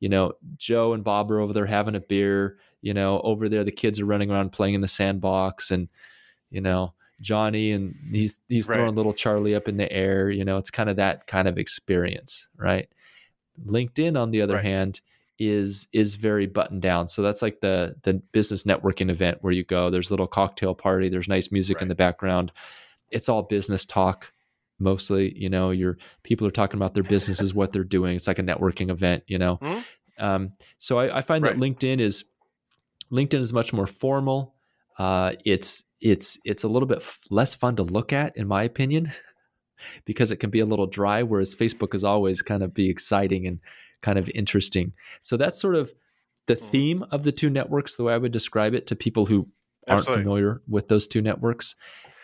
You 0.00 0.08
know, 0.08 0.32
Joe 0.56 0.92
and 0.92 1.04
Bob 1.04 1.30
are 1.30 1.40
over 1.40 1.52
there 1.52 1.66
having 1.66 1.94
a 1.94 2.00
beer. 2.00 2.58
You 2.82 2.94
know, 2.94 3.20
over 3.20 3.48
there 3.48 3.64
the 3.64 3.72
kids 3.72 4.00
are 4.00 4.04
running 4.06 4.30
around 4.30 4.52
playing 4.52 4.74
in 4.74 4.80
the 4.80 4.88
sandbox, 4.88 5.70
and 5.70 5.88
you 6.50 6.60
know 6.60 6.94
Johnny 7.20 7.72
and 7.72 7.94
he's 8.10 8.38
he's 8.48 8.68
Right. 8.68 8.76
throwing 8.76 8.94
little 8.94 9.12
Charlie 9.12 9.54
up 9.54 9.68
in 9.68 9.76
the 9.76 9.90
air. 9.92 10.30
You 10.30 10.44
know, 10.44 10.58
it's 10.58 10.70
kind 10.70 10.90
of 10.90 10.96
that 10.96 11.26
kind 11.26 11.48
of 11.48 11.58
experience, 11.58 12.48
right? 12.56 12.88
LinkedIn, 13.66 14.20
on 14.20 14.30
the 14.30 14.42
other 14.42 14.54
Right. 14.54 14.64
hand, 14.64 15.00
is 15.48 15.86
is 15.92 16.16
very 16.16 16.46
buttoned 16.46 16.82
down. 16.82 17.08
So 17.08 17.22
that's 17.22 17.42
like 17.42 17.60
the 17.60 17.96
the 18.02 18.14
business 18.32 18.64
networking 18.64 19.10
event 19.10 19.38
where 19.40 19.52
you 19.52 19.64
go. 19.64 19.90
There's 19.90 20.10
a 20.10 20.12
little 20.12 20.26
cocktail 20.26 20.74
party. 20.74 21.08
There's 21.08 21.28
nice 21.28 21.50
music 21.52 21.80
in 21.82 21.88
the 21.88 21.94
background. 21.94 22.52
It's 23.10 23.28
all 23.28 23.42
business 23.42 23.84
talk 23.84 24.32
mostly. 24.78 25.36
You 25.38 25.48
know, 25.48 25.70
your 25.70 25.98
people 26.22 26.46
are 26.46 26.50
talking 26.52 26.76
about 26.78 26.94
their 26.94 27.04
businesses, 27.04 27.54
what 27.54 27.72
they're 27.72 27.84
doing. 27.84 28.16
It's 28.16 28.26
like 28.26 28.38
a 28.38 28.42
networking 28.42 28.90
event. 28.90 29.22
You 29.26 29.38
know, 29.38 29.58
Mhm. 29.62 29.84
um, 30.18 30.52
so 30.78 30.98
I, 30.98 31.18
I 31.18 31.22
find 31.22 31.44
that 31.44 31.56
LinkedIn 31.56 32.00
is 32.00 32.24
LinkedIn 33.12 33.40
is 33.40 33.52
much 33.52 33.72
more 33.72 33.86
formal. 33.86 34.54
Uh, 34.98 35.32
it's 35.44 35.84
it's 36.00 36.38
it's 36.44 36.64
a 36.64 36.68
little 36.68 36.88
bit 36.88 36.98
f- 36.98 37.20
less 37.30 37.54
fun 37.54 37.76
to 37.76 37.82
look 37.82 38.12
at, 38.12 38.36
in 38.36 38.46
my 38.48 38.62
opinion, 38.64 39.12
because 40.04 40.30
it 40.30 40.36
can 40.36 40.50
be 40.50 40.60
a 40.60 40.66
little 40.66 40.86
dry. 40.86 41.22
Whereas 41.22 41.54
Facebook 41.54 41.94
is 41.94 42.04
always 42.04 42.42
kind 42.42 42.62
of 42.62 42.74
be 42.74 42.88
exciting 42.90 43.46
and 43.46 43.60
kind 44.04 44.18
of 44.18 44.30
interesting. 44.34 44.92
So 45.20 45.36
that's 45.36 45.58
sort 45.60 45.74
of 45.74 45.92
the 46.46 46.56
Mhm. 46.56 46.70
theme 46.70 47.04
of 47.10 47.22
the 47.22 47.32
two 47.32 47.50
networks, 47.50 47.96
the 47.96 48.04
way 48.04 48.14
I 48.14 48.18
would 48.18 48.32
describe 48.32 48.74
it 48.74 48.86
to 48.88 48.94
people 48.96 49.24
who 49.26 49.48
aren't 49.88 50.00
Absolutely. 50.00 50.24
familiar 50.24 50.62
with 50.68 50.88
those 50.88 51.06
two 51.08 51.22
networks. 51.22 51.74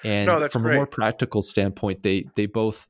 And 0.05 0.27
No, 0.27 0.49
from 0.49 0.67
a 0.67 0.75
more 0.75 0.87
practical 0.87 1.43
standpoint, 1.43 2.03
they 2.03 2.27
they 2.37 2.47
both 2.47 2.87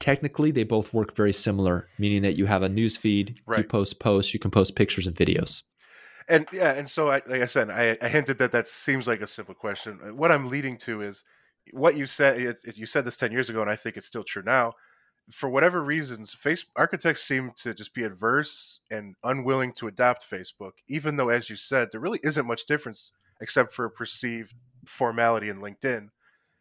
technically 0.00 0.50
they 0.50 0.64
both 0.64 0.92
work 0.92 1.16
very 1.16 1.32
similar, 1.32 1.88
meaning 1.98 2.22
that 2.22 2.36
you 2.36 2.46
have 2.46 2.62
a 2.62 2.68
news 2.68 2.96
feed, 2.96 3.38
you 3.56 3.64
post 3.64 4.00
posts, 4.00 4.34
you 4.34 4.40
can 4.40 4.50
post 4.50 4.74
pictures 4.76 5.06
and 5.06 5.16
videos. 5.16 5.62
And 6.28 6.46
yeah, 6.52 6.72
and 6.72 6.88
so 6.88 7.10
I, 7.10 7.20
like 7.26 7.42
I 7.42 7.46
said, 7.46 7.70
I, 7.70 7.98
I 8.00 8.08
hinted 8.08 8.38
that 8.38 8.52
that 8.52 8.66
seems 8.66 9.06
like 9.06 9.20
a 9.20 9.26
simple 9.26 9.54
question. 9.54 10.16
What 10.16 10.32
I'm 10.32 10.48
leading 10.48 10.76
to 10.78 11.02
is 11.02 11.22
what 11.72 11.96
you 11.96 12.06
said. 12.06 12.40
It's, 12.40 12.64
it, 12.64 12.76
you 12.76 12.86
said 12.86 13.04
this 13.04 13.16
ten 13.16 13.32
years 13.32 13.50
ago, 13.50 13.60
and 13.60 13.70
I 13.70 13.76
think 13.76 13.96
it's 13.96 14.06
still 14.06 14.24
true 14.24 14.42
now. 14.44 14.72
For 15.30 15.48
whatever 15.48 15.82
reasons, 15.82 16.34
face 16.34 16.66
architects 16.76 17.22
seem 17.22 17.52
to 17.56 17.74
just 17.74 17.94
be 17.94 18.04
adverse 18.04 18.80
and 18.90 19.14
unwilling 19.24 19.72
to 19.74 19.86
adopt 19.86 20.28
Facebook, 20.28 20.72
even 20.88 21.16
though, 21.16 21.30
as 21.30 21.48
you 21.48 21.56
said, 21.56 21.88
there 21.90 22.00
really 22.00 22.20
isn't 22.22 22.46
much 22.46 22.66
difference 22.66 23.12
except 23.40 23.72
for 23.72 23.84
a 23.84 23.90
perceived 23.90 24.54
formality 24.86 25.48
in 25.48 25.60
LinkedIn. 25.60 26.08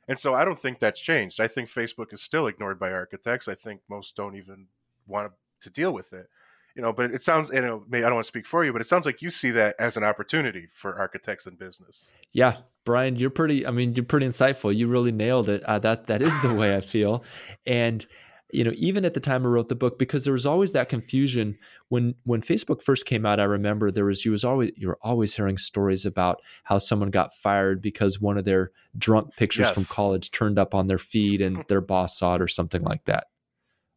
And 0.07 0.19
so 0.19 0.33
I 0.33 0.43
don't 0.45 0.59
think 0.59 0.79
that's 0.79 0.99
changed. 0.99 1.39
I 1.39 1.47
think 1.47 1.69
Facebook 1.69 2.13
is 2.13 2.21
still 2.21 2.47
ignored 2.47 2.79
by 2.79 2.91
architects. 2.91 3.47
I 3.47 3.55
think 3.55 3.81
most 3.89 4.15
don't 4.15 4.35
even 4.35 4.67
want 5.07 5.31
to 5.61 5.69
deal 5.69 5.93
with 5.93 6.13
it. 6.13 6.27
You 6.75 6.81
know, 6.81 6.91
but 6.91 7.13
it 7.13 7.23
sounds, 7.23 7.51
you 7.53 7.61
know, 7.61 7.85
I 7.93 7.99
don't 7.99 8.15
want 8.15 8.25
to 8.25 8.27
speak 8.27 8.47
for 8.47 8.65
you, 8.65 8.73
but 8.73 8.81
it 8.81 8.87
sounds 8.87 9.05
like 9.05 9.21
you 9.21 9.29
see 9.29 9.51
that 9.51 9.75
as 9.77 9.95
an 9.95 10.03
opportunity 10.03 10.67
for 10.73 10.97
architects 10.97 11.45
and 11.45 11.57
business. 11.57 12.11
Yeah, 12.31 12.57
Brian, 12.83 13.15
you're 13.15 13.29
pretty. 13.29 13.67
I 13.67 13.69
mean, 13.69 13.93
you're 13.93 14.03
pretty 14.03 14.25
insightful. 14.25 14.75
You 14.75 14.87
really 14.87 15.11
nailed 15.11 15.49
it. 15.49 15.63
Uh, 15.63 15.77
that 15.79 16.07
that 16.07 16.23
is 16.23 16.33
the 16.41 16.51
way 16.51 16.75
I 16.75 16.81
feel, 16.81 17.23
and 17.67 18.03
you 18.53 18.63
know, 18.63 18.71
even 18.75 19.03
at 19.03 19.13
the 19.13 19.19
time 19.19 19.45
I 19.45 19.49
wrote 19.49 19.67
the 19.67 19.75
book, 19.75 19.97
because 19.97 20.23
there 20.23 20.33
was 20.33 20.45
always 20.45 20.73
that 20.73 20.89
confusion 20.89 21.57
when 21.89 22.13
when 22.23 22.41
Facebook 22.41 22.81
first 22.83 23.05
came 23.05 23.25
out. 23.25 23.39
I 23.39 23.45
remember 23.45 23.89
there 23.89 24.05
was 24.05 24.23
you 24.23 24.31
was 24.31 24.43
always 24.43 24.71
you 24.75 24.87
were 24.87 24.99
always 25.01 25.35
hearing 25.35 25.57
stories 25.57 26.05
about 26.05 26.41
how 26.63 26.77
someone 26.77 27.09
got 27.09 27.33
fired 27.33 27.81
because 27.81 28.21
one 28.21 28.37
of 28.37 28.45
their 28.45 28.71
drunk 28.97 29.35
pictures 29.35 29.67
yes. 29.67 29.73
from 29.73 29.85
college 29.85 30.31
turned 30.31 30.59
up 30.59 30.75
on 30.75 30.87
their 30.87 30.97
feed 30.99 31.41
and 31.41 31.57
mm. 31.57 31.67
their 31.67 31.81
boss 31.81 32.17
saw 32.17 32.35
it 32.35 32.41
or 32.41 32.47
something 32.47 32.83
like 32.83 33.05
that. 33.05 33.27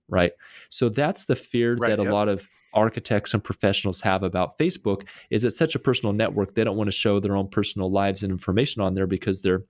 Right. 0.08 0.32
So 0.70 0.88
that's 0.88 1.24
the 1.24 1.36
fear 1.36 1.74
right, 1.74 1.88
that 1.90 1.98
yep. 1.98 2.10
a 2.10 2.14
lot 2.14 2.28
of 2.28 2.48
architects 2.72 3.34
and 3.34 3.42
professionals 3.42 4.00
have 4.02 4.22
about 4.22 4.58
Facebook 4.58 5.06
is 5.30 5.44
it's 5.44 5.58
such 5.58 5.74
a 5.74 5.78
personal 5.78 6.12
network. 6.12 6.54
They 6.54 6.64
don't 6.64 6.76
want 6.76 6.88
to 6.88 6.92
show 6.92 7.20
their 7.20 7.36
own 7.36 7.48
personal 7.48 7.90
lives 7.90 8.22
and 8.22 8.30
information 8.30 8.82
on 8.82 8.94
there 8.94 9.06
because 9.06 9.40
they're 9.40 9.64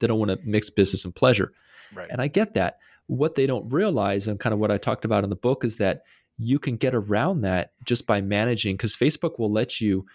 they 0.00 0.06
don't 0.06 0.18
want 0.18 0.30
to 0.30 0.38
mix 0.44 0.70
business 0.70 1.04
and 1.04 1.14
pleasure. 1.14 1.52
Right. 1.94 2.08
And 2.10 2.20
I 2.20 2.28
get 2.28 2.54
that 2.54 2.78
what 3.08 3.34
they 3.34 3.46
don't 3.46 3.68
realize 3.70 4.28
and 4.28 4.38
kind 4.38 4.52
of 4.52 4.60
what 4.60 4.70
I 4.70 4.78
talked 4.78 5.04
about 5.04 5.24
in 5.24 5.30
the 5.30 5.36
book 5.36 5.64
is 5.64 5.76
that 5.76 6.02
you 6.38 6.58
can 6.58 6.76
get 6.76 6.94
around 6.94 7.40
that 7.40 7.72
just 7.84 8.06
by 8.06 8.20
managing 8.20 8.76
because 8.76 8.96
Facebook 8.96 9.38
will 9.38 9.50
let 9.50 9.80
you 9.80 10.06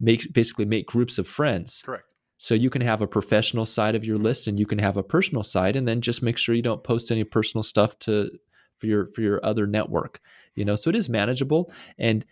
make 0.00 0.32
basically 0.32 0.64
make 0.64 0.86
groups 0.86 1.18
of 1.18 1.28
friends. 1.28 1.82
Correct. 1.84 2.04
So 2.36 2.54
you 2.54 2.70
can 2.70 2.82
have 2.82 3.02
a 3.02 3.06
professional 3.06 3.66
side 3.66 3.94
of 3.94 4.04
your 4.04 4.16
mm-hmm. 4.16 4.24
list 4.24 4.46
and 4.46 4.58
you 4.58 4.66
can 4.66 4.78
have 4.78 4.96
a 4.96 5.02
personal 5.02 5.42
side 5.42 5.76
and 5.76 5.86
then 5.86 6.00
just 6.00 6.22
make 6.22 6.38
sure 6.38 6.54
you 6.54 6.62
don't 6.62 6.84
post 6.84 7.10
any 7.10 7.24
personal 7.24 7.62
stuff 7.62 7.98
to 8.00 8.30
for 8.76 8.86
your 8.86 9.06
for 9.12 9.20
your 9.20 9.44
other 9.44 9.66
network. 9.66 10.20
You 10.54 10.64
know, 10.64 10.74
so 10.74 10.90
it 10.90 10.96
is 10.96 11.08
manageable 11.08 11.70
and 11.98 12.24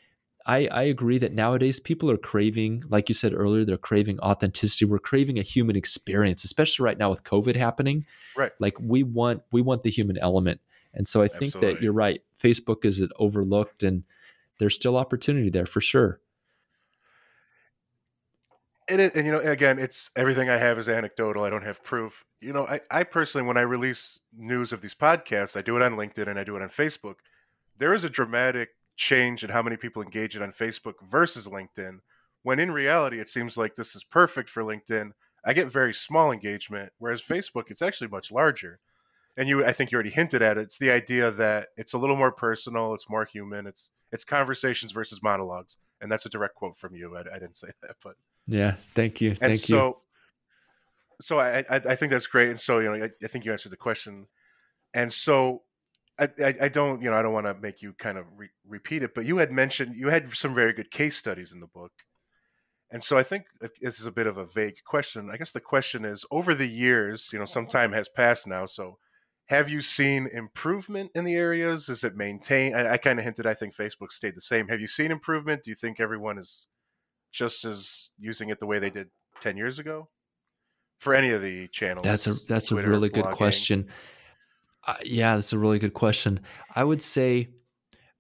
I, 0.47 0.69
I 0.69 0.83
agree 0.85 1.19
that 1.19 1.33
nowadays 1.33 1.81
people 1.81 2.09
are 2.09 2.17
craving, 2.17 2.85
like 2.89 3.09
you 3.09 3.15
said 3.15 3.35
earlier, 3.35 3.65
they're 3.65 3.77
craving 3.77 4.21
authenticity. 4.21 4.85
We're 4.85 5.01
craving 5.01 5.41
a 5.41 5.43
human 5.43 5.75
experience, 5.75 6.45
especially 6.45 6.85
right 6.85 6.97
now 6.97 7.11
with 7.11 7.25
COVID 7.25 7.57
happening. 7.57 8.07
Right. 8.37 8.53
Like 8.61 8.79
we 8.81 9.03
want 9.03 9.43
we 9.51 9.61
want 9.61 9.83
the 9.83 9.91
human 9.91 10.17
element. 10.19 10.61
And 10.95 11.07
so 11.07 11.21
I 11.21 11.27
think 11.27 11.55
Absolutely. 11.55 11.75
that 11.75 11.83
you're 11.83 11.93
right. 11.93 12.23
Facebook 12.41 12.85
is 12.85 13.01
it 13.01 13.11
overlooked 13.19 13.83
and 13.83 14.05
there's 14.59 14.77
still 14.77 14.97
opportunity 14.97 15.51
there 15.51 15.67
for 15.67 15.81
sure. 15.81 16.21
It 18.89 19.01
is, 19.01 19.13
and 19.17 19.27
you 19.27 19.33
know, 19.33 19.41
again, 19.41 19.81
it's 19.81 20.11
everything 20.15 20.49
I 20.49 20.59
have 20.59 20.79
is 20.79 20.89
anecdotal. 20.89 21.43
I 21.43 21.51
don't 21.51 21.65
have 21.65 21.83
proof. 21.83 22.25
You 22.41 22.53
know, 22.53 22.69
I, 22.69 22.81
I 22.89 23.03
personally, 23.03 23.45
when 23.45 23.57
I 23.57 23.63
release 23.63 24.21
news 24.33 24.73
of 24.73 24.81
these 24.81 24.95
podcasts, 24.95 25.57
I 25.57 25.63
do 25.63 25.77
it 25.77 25.83
on 25.83 25.97
LinkedIn 25.97 26.29
and 26.29 26.39
I 26.39 26.45
do 26.45 26.55
it 26.55 26.63
on 26.63 26.69
Facebook. 26.69 27.17
There 27.77 27.93
is 27.93 28.05
a 28.05 28.09
dramatic 28.09 28.76
change 28.97 29.43
and 29.43 29.53
how 29.53 29.63
many 29.63 29.77
people 29.77 30.03
engage 30.03 30.35
it 30.35 30.43
on 30.43 30.53
Facebook 30.53 30.95
versus 31.09 31.47
LinkedIn. 31.47 31.99
When 32.43 32.59
in 32.59 32.71
reality, 32.71 33.21
it 33.21 33.29
seems 33.29 33.57
like 33.57 33.75
this 33.75 33.95
is 33.95 34.05
perfect 34.05 34.49
for 34.49 34.63
LinkedIn. 34.63 35.13
I 35.45 35.53
get 35.53 35.71
very 35.71 35.95
small 35.95 36.33
engagement, 36.33 36.93
whereas 36.99 37.23
Facebook, 37.23 37.65
it's 37.71 37.83
actually 37.83 38.09
much 38.09 38.33
larger. 38.33 38.81
And 39.37 39.49
you, 39.49 39.65
I 39.65 39.73
think 39.73 39.93
you 39.93 39.97
already 39.97 40.11
hinted 40.11 40.43
at 40.43 40.57
it. 40.57 40.63
It's 40.63 40.79
the 40.79 40.91
idea 40.91 41.31
that 41.31 41.69
it's 41.77 41.93
a 41.93 41.99
little 41.99 42.17
more 42.17 42.33
personal, 42.33 42.95
it's 42.95 43.09
more 43.09 43.25
human, 43.25 43.67
it's 43.67 43.91
it's 44.13 44.25
conversations 44.25 44.93
versus 44.93 45.23
monologues, 45.23 45.77
and 46.01 46.11
that's 46.11 46.25
a 46.25 46.29
direct 46.29 46.55
quote 46.55 46.79
from 46.79 46.95
you. 46.95 47.17
I, 47.17 47.21
I 47.21 47.39
didn't 47.39 47.57
say 47.57 47.69
that, 47.83 47.97
but 48.03 48.15
yeah, 48.47 48.77
thank 48.95 49.21
you, 49.21 49.31
and 49.33 49.53
thank 49.53 49.59
so, 49.59 49.87
you. 49.87 49.97
So 51.21 51.39
I, 51.39 51.59
I, 51.59 51.65
I 51.77 51.97
think 51.97 52.11
that's 52.11 52.27
great, 52.27 52.51
and 52.51 52.61
so 52.61 52.79
you 52.79 52.87
know 52.87 53.05
I, 53.05 53.11
I 53.23 53.27
think 53.29 53.45
you 53.45 53.53
answered 53.53 53.73
the 53.73 53.77
question, 53.77 54.27
and 54.95 55.13
so 55.13 55.63
I, 56.19 56.55
I, 56.63 56.69
don't, 56.69 57.03
you 57.03 57.11
know, 57.11 57.17
I 57.17 57.23
don't 57.23 57.35
want 57.35 57.47
to 57.47 57.55
make 57.55 57.83
you 57.83 57.93
kind 57.99 58.17
of 58.17 58.25
re- 58.37 58.49
repeat 58.67 59.03
it, 59.03 59.15
but 59.15 59.27
you 59.27 59.37
had 59.37 59.53
mentioned 59.53 59.97
you 59.97 60.09
had 60.09 60.33
some 60.33 60.55
very 60.55 60.73
good 60.73 60.91
case 60.91 61.17
studies 61.17 61.53
in 61.53 61.61
the 61.61 61.67
book, 61.67 61.93
and 62.91 63.05
so 63.05 63.19
I 63.19 63.23
think 63.23 63.45
this 63.81 64.01
is 64.01 64.07
a 64.07 64.13
bit 64.13 64.27
of 64.27 64.39
a 64.39 64.47
vague 64.47 64.77
question. 64.87 65.29
I 65.33 65.37
guess 65.37 65.53
the 65.53 65.61
question 65.61 66.05
is, 66.05 66.25
over 66.31 66.55
the 66.55 66.69
years, 66.69 67.31
you 67.33 67.39
know, 67.39 67.45
some 67.45 67.65
mm-hmm. 67.65 67.77
time 67.77 67.93
has 67.93 68.09
passed 68.09 68.47
now. 68.47 68.65
So, 68.65 68.99
have 69.47 69.69
you 69.69 69.81
seen 69.81 70.29
improvement 70.33 71.11
in 71.15 71.25
the 71.25 71.35
areas? 71.35 71.89
Is 71.89 72.03
it 72.03 72.17
maintained? 72.17 72.77
I, 72.77 72.95
I 72.95 72.97
kind 72.97 73.19
of 73.19 73.25
hinted. 73.25 73.47
I 73.47 73.55
think 73.55 73.75
Facebook 73.75 74.11
stayed 74.11 74.37
the 74.37 74.41
same. 74.41 74.69
Have 74.69 74.81
you 74.81 74.87
seen 74.87 75.11
improvement? 75.11 75.65
Do 75.65 75.71
you 75.71 75.77
think 75.77 76.01
everyone 76.01 76.39
is 76.39 76.67
just 77.31 77.65
as 77.65 78.09
using 78.19 78.49
it 78.49 78.61
the 78.61 78.67
way 78.67 78.79
they 78.79 78.91
did 78.91 79.09
ten 79.41 79.57
years 79.59 79.79
ago 79.79 80.09
for 80.99 81.15
any 81.15 81.31
of 81.31 81.43
the 81.43 81.69
channels? 81.69 82.05
That's 82.05 82.27
a 82.27 82.35
that's 82.49 82.69
Twitter, 82.69 82.89
a 82.89 82.91
really 82.91 83.11
good 83.11 83.25
blogging? 83.25 83.37
question. 83.37 83.89
Uh, 84.87 84.95
yeah, 85.05 85.35
that's 85.35 85.53
a 85.53 85.59
really 85.59 85.79
good 85.79 85.95
question. 85.95 86.41
I 86.75 86.85
would 86.85 87.03
say, 87.03 87.49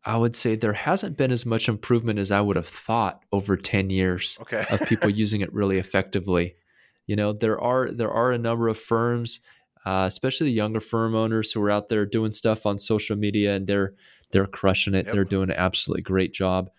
I 0.04 0.16
would 0.16 0.34
say 0.34 0.56
there 0.56 0.72
hasn't 0.72 1.16
been 1.16 1.30
as 1.30 1.46
much 1.46 1.68
improvement 1.68 2.18
as 2.18 2.30
I 2.30 2.40
would 2.40 2.56
have 2.56 2.68
thought 2.68 3.22
over 3.32 3.56
ten 3.56 3.88
years 3.88 4.36
okay. 4.42 4.66
of 4.70 4.80
people 4.82 5.08
using 5.24 5.40
it 5.40 5.52
really 5.52 5.78
effectively. 5.78 6.56
You 7.06 7.16
know, 7.16 7.32
there 7.32 7.60
are 7.60 7.90
there 7.90 8.10
are 8.10 8.32
a 8.32 8.38
number 8.38 8.68
of 8.68 8.78
firms, 8.78 9.40
uh, 9.84 10.04
especially 10.08 10.48
the 10.48 10.54
younger 10.54 10.80
firm 10.80 11.14
owners 11.14 11.52
who 11.52 11.62
are 11.62 11.70
out 11.70 11.88
there 11.88 12.04
doing 12.04 12.32
stuff 12.32 12.66
on 12.66 12.78
social 12.78 13.16
media, 13.16 13.54
and 13.54 13.66
they're 13.66 13.94
they're 14.32 14.46
crushing 14.46 14.94
it. 14.94 15.06
Yep. 15.06 15.14
They're 15.14 15.24
doing 15.24 15.50
an 15.50 15.56
absolutely 15.56 16.02
great 16.02 16.32
job. 16.32 16.70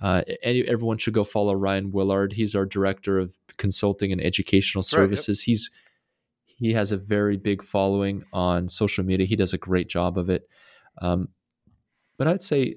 Uh, 0.00 0.22
any, 0.42 0.66
everyone 0.66 0.96
should 0.96 1.14
go 1.14 1.24
follow 1.24 1.54
Ryan 1.54 1.90
Willard. 1.90 2.32
He's 2.32 2.54
our 2.54 2.64
director 2.64 3.18
of 3.18 3.34
consulting 3.56 4.12
and 4.12 4.22
educational 4.22 4.82
services. 4.82 5.40
Right, 5.40 5.42
yep. 5.42 5.46
He's 5.46 5.70
he 6.58 6.72
has 6.72 6.90
a 6.90 6.96
very 6.96 7.36
big 7.36 7.62
following 7.62 8.24
on 8.32 8.68
social 8.68 9.04
media. 9.04 9.26
He 9.26 9.36
does 9.36 9.54
a 9.54 9.58
great 9.58 9.88
job 9.88 10.18
of 10.18 10.28
it. 10.28 10.48
Um, 11.00 11.28
but 12.18 12.26
I'd 12.26 12.42
say 12.42 12.76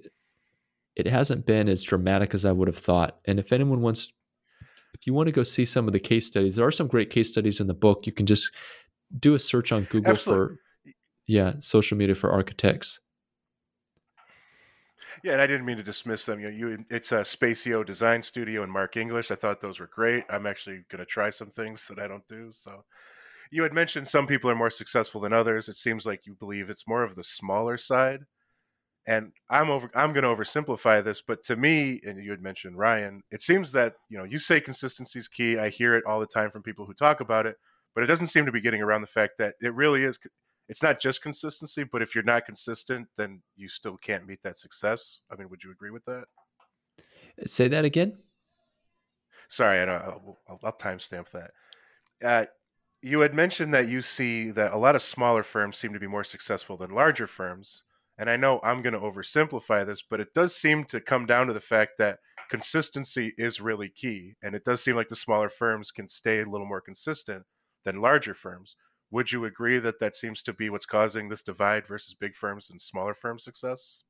it 0.96 1.08
hasn't 1.08 1.48
been 1.48 1.68
as 1.68 1.82
dramatic 1.82 2.36
as 2.36 2.46
I 2.46 2.52
would 2.52 2.68
have 2.68 2.78
thought. 2.78 3.20
And 3.26 3.40
if 3.40 3.52
anyone 3.52 3.82
wants, 3.82 4.14
if 4.94 5.08
you 5.08 5.14
want 5.14 5.28
to 5.28 5.32
go 5.32 5.42
see 5.42 5.66
some 5.66 5.88
of 5.88 5.94
the 5.94 6.00
case 6.00 6.28
studies, 6.28 6.56
there 6.56 6.66
are 6.66 6.72
some 6.72 6.88
great 6.88 7.10
case 7.10 7.30
studies 7.30 7.60
in 7.60 7.66
the 7.66 7.74
book. 7.74 8.06
You 8.06 8.12
can 8.12 8.28
just 8.28 8.52
do 9.20 9.34
a 9.34 9.40
search 9.40 9.72
on 9.72 9.86
Google 9.86 10.12
Absolutely. 10.12 10.58
for, 10.86 10.94
yeah, 11.26 11.54
social 11.60 11.98
media 11.98 12.14
for 12.14 12.32
architects. 12.32 13.00
Yeah, 15.24 15.34
and 15.34 15.42
I 15.42 15.48
didn't 15.48 15.66
mean 15.66 15.78
to 15.78 15.84
dismiss 15.84 16.26
them. 16.26 16.40
You, 16.40 16.52
know, 16.52 16.58
you 16.58 16.86
it's 16.90 17.12
a 17.12 17.22
Spacio 17.22 17.86
Design 17.86 18.22
Studio 18.22 18.64
and 18.64 18.72
Mark 18.72 18.96
English. 18.96 19.32
I 19.32 19.36
thought 19.36 19.60
those 19.60 19.80
were 19.80 19.88
great. 19.88 20.24
I'm 20.30 20.46
actually 20.46 20.84
going 20.90 21.00
to 21.00 21.06
try 21.06 21.32
some 21.32 21.50
things 21.50 21.88
that 21.90 22.00
I 22.00 22.08
don't 22.08 22.28
do. 22.28 22.52
So 22.52 22.84
you 23.52 23.64
had 23.64 23.74
mentioned 23.74 24.08
some 24.08 24.28
people 24.28 24.50
are 24.50 24.56
more 24.56 24.70
successful 24.70 25.22
than 25.22 25.34
others. 25.34 25.68
It 25.68 25.76
seems 25.76 26.06
like 26.06 26.26
you 26.26 26.34
believe 26.34 26.70
it's 26.70 26.88
more 26.88 27.04
of 27.04 27.16
the 27.16 27.24
smaller 27.24 27.78
side. 27.78 28.22
And 29.06 29.32
I'm 29.50 29.70
over 29.70 29.90
I'm 29.96 30.14
going 30.14 30.24
to 30.24 30.30
oversimplify 30.30 31.04
this, 31.04 31.22
but 31.22 31.44
to 31.46 31.56
me, 31.56 32.00
and 32.06 32.24
you 32.24 32.32
had 32.32 32.42
mentioned 32.42 32.78
Ryan, 32.78 33.24
it 33.32 33.42
seems 33.42 33.72
that, 33.72 33.96
you 34.10 34.18
know, 34.18 34.24
you 34.24 34.38
say 34.38 34.62
consistency 34.62 35.20
is 35.20 35.28
key. 35.28 35.58
I 35.58 35.70
hear 35.70 35.96
it 35.96 36.06
all 36.06 36.20
the 36.20 36.28
time 36.28 36.52
from 36.52 36.62
people 36.62 36.86
who 36.86 36.94
talk 36.94 37.20
about 37.20 37.48
it, 37.48 37.58
but 37.96 38.04
it 38.04 38.08
doesn't 38.08 38.28
seem 38.28 38.46
to 38.46 38.52
be 38.52 38.62
getting 38.62 38.82
around 38.82 39.02
the 39.02 39.08
fact 39.08 39.40
that 39.40 39.56
it 39.60 39.74
really 39.74 40.04
is 40.04 40.20
it's 40.70 40.84
not 40.84 41.02
just 41.02 41.22
consistency, 41.22 41.84
but 41.84 42.02
if 42.02 42.16
you're 42.16 42.24
not 42.24 42.46
consistent, 42.46 43.08
then 43.18 43.42
you 43.58 43.68
still 43.68 43.98
can't 43.98 44.26
meet 44.26 44.42
that 44.44 44.56
success. 44.56 45.20
I 45.30 45.36
mean, 45.36 45.50
would 45.50 45.64
you 45.64 45.72
agree 45.72 45.92
with 45.92 46.06
that? 46.06 46.26
Say 47.46 47.68
that 47.68 47.84
again. 47.84 48.18
Sorry, 49.50 49.82
I 49.82 49.86
know. 49.86 49.94
I'll, 49.96 50.40
I'll, 50.48 50.60
I'll 50.64 50.72
timestamp 50.72 51.30
that. 51.32 51.52
Uh, 52.24 52.46
you 53.02 53.22
had 53.22 53.34
mentioned 53.34 53.74
that 53.74 53.88
you 53.88 54.02
see 54.02 54.52
that 54.52 54.74
a 54.74 54.78
lot 54.78 54.96
of 54.96 55.02
smaller 55.02 55.44
firms 55.44 55.78
seem 55.78 55.94
to 55.94 56.00
be 56.00 56.08
more 56.08 56.24
successful 56.24 56.78
than 56.78 56.92
larger 56.92 57.28
firms. 57.28 57.84
And 58.18 58.30
I 58.30 58.38
know 58.38 58.60
I'm 58.64 58.82
going 58.82 58.94
to 58.94 59.00
oversimplify 59.00 59.86
this, 59.86 60.04
but 60.04 60.20
it 60.20 60.34
does 60.34 60.56
seem 60.56 60.84
to 60.86 61.02
come 61.02 61.26
down 61.26 61.48
to 61.48 61.54
the 61.54 61.60
fact 61.60 61.94
that 61.98 62.20
consistency 62.50 63.34
is 63.38 63.62
really 63.62 63.90
key. 63.90 64.36
And 64.44 64.54
it 64.54 64.64
does 64.64 64.84
seem 64.84 64.96
like 64.96 65.08
the 65.08 65.16
smaller 65.16 65.50
firms 65.50 65.90
can 65.92 66.08
stay 66.08 66.42
a 66.42 66.46
little 66.46 66.68
more 66.68 66.82
consistent 66.82 67.46
than 67.84 68.02
larger 68.02 68.36
firms. 68.36 68.76
Would 69.10 69.32
you 69.32 69.46
agree 69.46 69.80
that 69.80 70.00
that 70.00 70.16
seems 70.16 70.44
to 70.44 70.54
be 70.54 70.70
what's 70.70 70.86
causing 70.86 71.30
this 71.30 71.42
divide 71.42 71.88
versus 71.88 72.14
big 72.14 72.36
firms 72.36 72.70
and 72.70 72.80
smaller 72.80 73.16
firm 73.16 73.40
success 73.40 74.04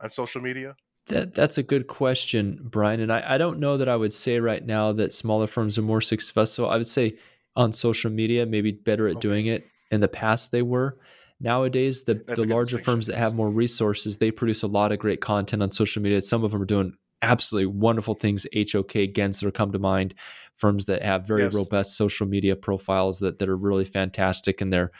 on 0.00 0.10
social 0.10 0.42
media? 0.42 0.76
That, 1.06 1.34
that's 1.34 1.58
a 1.58 1.62
good 1.62 1.86
question, 1.86 2.60
Brian. 2.62 3.00
And 3.00 3.12
I, 3.12 3.34
I 3.34 3.38
don't 3.38 3.58
know 3.58 3.76
that 3.78 3.88
I 3.88 3.96
would 3.96 4.12
say 4.12 4.38
right 4.38 4.64
now 4.64 4.92
that 4.92 5.14
smaller 5.14 5.46
firms 5.46 5.78
are 5.78 5.82
more 5.82 6.00
successful. 6.00 6.68
I 6.68 6.76
would 6.76 6.86
say 6.86 7.16
on 7.56 7.72
social 7.72 8.10
media, 8.10 8.46
maybe 8.46 8.72
better 8.72 9.06
at 9.08 9.16
okay. 9.16 9.20
doing 9.20 9.46
it. 9.46 9.66
In 9.90 10.00
the 10.00 10.08
past, 10.08 10.52
they 10.52 10.62
were. 10.62 10.98
Nowadays, 11.40 12.04
the, 12.04 12.22
the 12.26 12.44
larger 12.44 12.78
firms 12.78 13.06
that 13.06 13.16
have 13.16 13.34
more 13.34 13.50
resources, 13.50 14.18
they 14.18 14.30
produce 14.30 14.62
a 14.62 14.66
lot 14.66 14.92
of 14.92 14.98
great 14.98 15.20
content 15.20 15.62
on 15.62 15.70
social 15.70 16.02
media. 16.02 16.20
Some 16.20 16.44
of 16.44 16.50
them 16.50 16.62
are 16.62 16.66
doing 16.66 16.94
absolutely 17.22 17.66
wonderful 17.66 18.14
things. 18.14 18.46
HOK, 18.54 18.92
Gensler 19.12 19.52
come 19.52 19.72
to 19.72 19.78
mind, 19.78 20.14
firms 20.56 20.84
that 20.84 21.02
have 21.02 21.26
very 21.26 21.44
yes. 21.44 21.54
robust 21.54 21.96
social 21.96 22.26
media 22.26 22.56
profiles 22.56 23.18
that, 23.20 23.38
that 23.38 23.48
are 23.48 23.56
really 23.56 23.84
fantastic 23.86 24.60
and 24.60 24.72
they're 24.72 24.92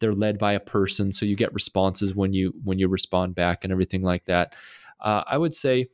they're 0.00 0.12
led 0.12 0.38
by 0.38 0.52
a 0.54 0.60
person, 0.60 1.12
so 1.12 1.24
you 1.24 1.36
get 1.36 1.54
responses 1.54 2.14
when 2.16 2.32
you 2.32 2.52
when 2.64 2.80
you 2.80 2.88
respond 2.88 3.36
back 3.36 3.62
and 3.62 3.72
everything 3.72 4.02
like 4.02 4.24
that. 4.24 4.54
Uh, 5.00 5.22
I 5.26 5.38
would 5.38 5.54
say 5.54 5.88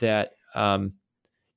that. 0.00 0.32
Um, 0.54 0.94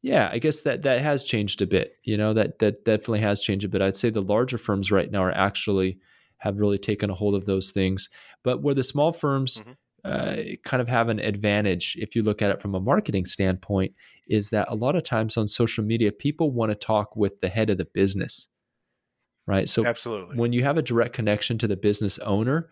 yeah, 0.01 0.29
I 0.31 0.39
guess 0.39 0.61
that 0.61 0.83
that 0.83 1.01
has 1.01 1.23
changed 1.23 1.61
a 1.61 1.67
bit. 1.67 1.93
You 2.03 2.17
know, 2.17 2.33
that 2.33 2.59
that 2.59 2.85
definitely 2.85 3.19
has 3.21 3.41
changed 3.41 3.65
a 3.65 3.69
bit. 3.69 3.81
I'd 3.81 3.95
say 3.95 4.09
the 4.09 4.21
larger 4.21 4.57
firms 4.57 4.91
right 4.91 5.11
now 5.11 5.23
are 5.23 5.31
actually 5.31 5.99
have 6.37 6.57
really 6.57 6.77
taken 6.77 7.09
a 7.09 7.13
hold 7.13 7.35
of 7.35 7.45
those 7.45 7.71
things. 7.71 8.09
But 8.43 8.61
where 8.61 8.73
the 8.73 8.83
small 8.83 9.11
firms 9.11 9.61
mm-hmm. 9.61 9.71
uh, 10.05 10.55
kind 10.63 10.81
of 10.81 10.87
have 10.87 11.09
an 11.09 11.19
advantage, 11.19 11.97
if 11.99 12.15
you 12.15 12.23
look 12.23 12.41
at 12.41 12.49
it 12.49 12.61
from 12.61 12.75
a 12.75 12.79
marketing 12.79 13.25
standpoint, 13.25 13.93
is 14.27 14.49
that 14.51 14.67
a 14.69 14.75
lot 14.75 14.95
of 14.95 15.03
times 15.03 15.35
on 15.35 15.47
social 15.47 15.83
media, 15.83 16.11
people 16.11 16.51
want 16.51 16.71
to 16.71 16.75
talk 16.75 17.15
with 17.15 17.41
the 17.41 17.49
head 17.49 17.69
of 17.69 17.77
the 17.77 17.85
business, 17.85 18.47
right? 19.47 19.67
So, 19.67 19.85
absolutely, 19.85 20.37
when 20.37 20.53
you 20.53 20.63
have 20.63 20.77
a 20.77 20.81
direct 20.81 21.13
connection 21.13 21.57
to 21.57 21.67
the 21.67 21.75
business 21.75 22.19
owner, 22.19 22.69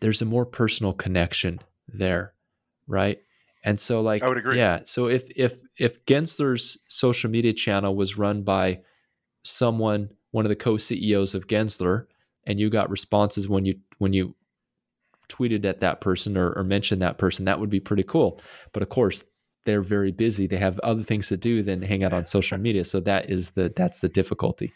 there's 0.00 0.22
a 0.22 0.26
more 0.26 0.46
personal 0.46 0.94
connection 0.94 1.60
there, 1.86 2.32
right? 2.86 3.18
And 3.62 3.78
so 3.78 4.00
like 4.00 4.22
I 4.22 4.28
would 4.28 4.38
agree. 4.38 4.56
Yeah. 4.56 4.80
So 4.84 5.06
if 5.06 5.24
if 5.36 5.56
if 5.76 6.04
Gensler's 6.06 6.78
social 6.88 7.30
media 7.30 7.52
channel 7.52 7.94
was 7.94 8.16
run 8.16 8.42
by 8.42 8.80
someone, 9.44 10.10
one 10.30 10.44
of 10.44 10.48
the 10.48 10.56
co-CEOs 10.56 11.34
of 11.34 11.46
Gensler, 11.46 12.06
and 12.44 12.58
you 12.58 12.70
got 12.70 12.90
responses 12.90 13.48
when 13.48 13.64
you 13.64 13.74
when 13.98 14.12
you 14.12 14.34
tweeted 15.28 15.64
at 15.64 15.80
that 15.80 16.00
person 16.00 16.36
or, 16.36 16.52
or 16.52 16.64
mentioned 16.64 17.02
that 17.02 17.18
person, 17.18 17.44
that 17.44 17.60
would 17.60 17.70
be 17.70 17.80
pretty 17.80 18.02
cool. 18.02 18.40
But 18.72 18.82
of 18.82 18.88
course, 18.88 19.24
they're 19.64 19.82
very 19.82 20.10
busy. 20.10 20.46
They 20.46 20.56
have 20.56 20.78
other 20.80 21.02
things 21.02 21.28
to 21.28 21.36
do 21.36 21.62
than 21.62 21.82
hang 21.82 22.02
out 22.02 22.12
on 22.12 22.24
social 22.24 22.58
media. 22.66 22.84
So 22.84 23.00
that 23.00 23.30
is 23.30 23.50
the 23.50 23.72
that's 23.76 24.00
the 24.00 24.08
difficulty. 24.08 24.72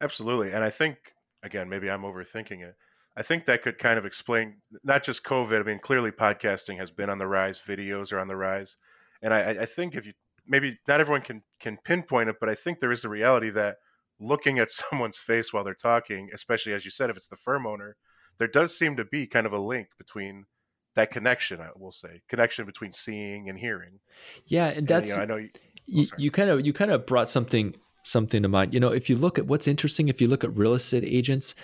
Absolutely. 0.00 0.52
And 0.52 0.62
I 0.62 0.70
think 0.70 0.98
again, 1.42 1.68
maybe 1.68 1.90
I'm 1.90 2.02
overthinking 2.02 2.60
it 2.60 2.76
I 3.16 3.22
think 3.22 3.44
that 3.44 3.62
could 3.62 3.78
kind 3.78 3.98
of 3.98 4.06
explain 4.06 4.56
not 4.82 5.04
just 5.04 5.22
COVID. 5.24 5.60
I 5.60 5.64
mean, 5.64 5.78
clearly 5.78 6.10
podcasting 6.10 6.78
has 6.78 6.90
been 6.90 7.10
on 7.10 7.18
the 7.18 7.26
rise, 7.26 7.60
videos 7.60 8.12
are 8.12 8.18
on 8.18 8.28
the 8.28 8.36
rise, 8.36 8.76
and 9.20 9.34
I, 9.34 9.50
I 9.50 9.66
think 9.66 9.94
if 9.94 10.06
you 10.06 10.12
maybe 10.46 10.78
not 10.88 11.00
everyone 11.00 11.22
can 11.22 11.42
can 11.60 11.78
pinpoint 11.84 12.28
it, 12.28 12.36
but 12.40 12.48
I 12.48 12.54
think 12.54 12.80
there 12.80 12.92
is 12.92 13.04
a 13.04 13.08
reality 13.08 13.50
that 13.50 13.76
looking 14.18 14.58
at 14.58 14.70
someone's 14.90 15.18
face 15.18 15.52
while 15.52 15.64
they're 15.64 15.74
talking, 15.74 16.30
especially 16.34 16.72
as 16.72 16.84
you 16.84 16.90
said, 16.90 17.10
if 17.10 17.16
it's 17.16 17.28
the 17.28 17.36
firm 17.36 17.66
owner, 17.66 17.96
there 18.38 18.48
does 18.48 18.76
seem 18.76 18.96
to 18.96 19.04
be 19.04 19.26
kind 19.26 19.46
of 19.46 19.52
a 19.52 19.58
link 19.58 19.88
between 19.98 20.46
that 20.94 21.10
connection. 21.10 21.60
I 21.60 21.68
will 21.76 21.92
say 21.92 22.22
connection 22.28 22.66
between 22.66 22.92
seeing 22.92 23.48
and 23.48 23.58
hearing. 23.58 24.00
Yeah, 24.46 24.68
and 24.68 24.88
that's 24.88 25.16
and, 25.16 25.22
you 25.22 25.28
know, 25.28 25.34
I 25.34 25.38
know 25.38 25.48
you, 25.86 26.02
you, 26.02 26.06
oh, 26.10 26.16
you 26.16 26.30
kind 26.30 26.50
of 26.50 26.66
you 26.66 26.72
kind 26.72 26.90
of 26.90 27.06
brought 27.06 27.28
something 27.28 27.74
something 28.02 28.42
to 28.42 28.48
mind. 28.48 28.74
You 28.74 28.80
know, 28.80 28.88
if 28.88 29.08
you 29.08 29.16
look 29.16 29.38
at 29.38 29.46
what's 29.46 29.68
interesting, 29.68 30.08
if 30.08 30.20
you 30.20 30.28
look 30.28 30.44
at 30.44 30.56
real 30.56 30.74
estate 30.74 31.04
agents, 31.06 31.54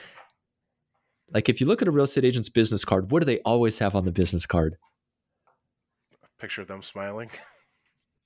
like 1.33 1.49
if 1.49 1.61
you 1.61 1.67
look 1.67 1.83
at 1.83 1.88
a 1.88 1.91
real 1.91 2.05
estate 2.05 2.25
agent's 2.25 2.49
business 2.49 2.85
card, 2.85 3.11
what 3.11 3.21
do 3.21 3.27
they 3.27 3.38
always 3.41 3.79
have 3.79 3.95
on 3.95 4.05
the 4.05 4.12
business 4.12 4.47
card? 4.47 4.77
A 6.23 6.41
picture 6.41 6.62
of 6.62 6.69
them 6.69 6.83
smiling. 6.83 7.31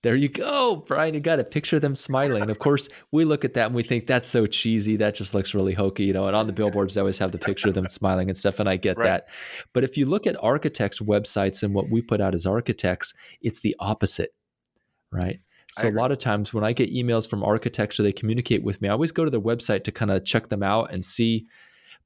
There 0.02 0.16
you 0.16 0.28
go, 0.28 0.82
Brian. 0.84 1.14
You 1.14 1.20
got 1.20 1.38
a 1.38 1.44
picture 1.44 1.76
of 1.76 1.82
them 1.82 1.94
smiling. 1.94 2.50
of 2.50 2.58
course, 2.58 2.88
we 3.12 3.24
look 3.24 3.44
at 3.44 3.54
that 3.54 3.66
and 3.66 3.74
we 3.74 3.84
think 3.84 4.08
that's 4.08 4.28
so 4.28 4.46
cheesy. 4.46 4.96
That 4.96 5.14
just 5.14 5.32
looks 5.32 5.54
really 5.54 5.74
hokey, 5.74 6.04
you 6.04 6.12
know. 6.12 6.26
And 6.26 6.34
on 6.34 6.48
the 6.48 6.52
billboards, 6.52 6.94
they 6.94 7.00
always 7.00 7.18
have 7.18 7.30
the 7.30 7.38
picture 7.38 7.68
of 7.68 7.74
them 7.74 7.86
smiling 7.88 8.28
and 8.28 8.36
stuff. 8.36 8.58
And 8.58 8.68
I 8.68 8.76
get 8.76 8.98
right. 8.98 9.06
that. 9.06 9.28
But 9.72 9.84
if 9.84 9.96
you 9.96 10.06
look 10.06 10.26
at 10.26 10.34
architects' 10.42 10.98
websites 10.98 11.62
and 11.62 11.72
what 11.72 11.88
we 11.88 12.02
put 12.02 12.20
out 12.20 12.34
as 12.34 12.46
architects, 12.46 13.14
it's 13.42 13.60
the 13.60 13.76
opposite, 13.78 14.34
right? 15.12 15.38
So 15.74 15.88
a 15.88 15.90
lot 15.90 16.10
of 16.10 16.18
times 16.18 16.52
when 16.52 16.64
I 16.64 16.72
get 16.72 16.92
emails 16.92 17.28
from 17.28 17.44
architects 17.44 17.98
or 17.98 18.02
they 18.02 18.12
communicate 18.12 18.64
with 18.64 18.82
me, 18.82 18.88
I 18.88 18.92
always 18.92 19.12
go 19.12 19.24
to 19.24 19.30
their 19.30 19.40
website 19.40 19.84
to 19.84 19.92
kind 19.92 20.10
of 20.10 20.24
check 20.24 20.48
them 20.48 20.64
out 20.64 20.92
and 20.92 21.04
see 21.04 21.46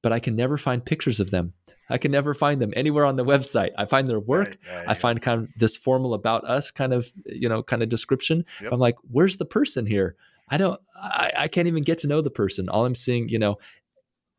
but 0.07 0.13
I 0.13 0.21
can 0.21 0.37
never 0.37 0.57
find 0.57 0.85
pictures 0.85 1.19
of 1.19 1.33
them. 1.33 1.53
I 1.91 1.99
can 1.99 2.13
never 2.13 2.33
find 2.33 2.63
them 2.63 2.73
anywhere 2.77 3.05
on 3.05 3.17
the 3.17 3.25
website. 3.25 3.73
I 3.77 3.87
find 3.87 4.09
their 4.09 4.21
work. 4.21 4.57
Right, 4.71 4.77
right, 4.77 4.89
I 4.91 4.95
find 4.95 5.19
yes. 5.19 5.25
kind 5.25 5.43
of 5.43 5.49
this 5.57 5.77
formal 5.77 6.15
about 6.15 6.45
us 6.45 6.71
kind 6.71 6.93
of, 6.93 7.11
you 7.25 7.49
know, 7.49 7.65
kind 7.65 7.83
of 7.83 7.89
description. 7.89 8.45
Yep. 8.63 8.73
I'm 8.73 8.79
like, 8.79 8.95
where's 9.11 9.39
the 9.39 9.45
person 9.45 9.85
here? 9.85 10.15
I 10.49 10.59
don't, 10.59 10.81
I, 10.95 11.33
I 11.37 11.49
can't 11.49 11.67
even 11.67 11.83
get 11.83 11.99
to 11.99 12.07
know 12.07 12.21
the 12.21 12.31
person. 12.31 12.69
All 12.69 12.87
I'm 12.87 12.95
seeing, 12.95 13.29
you 13.29 13.41
know, 13.41 13.59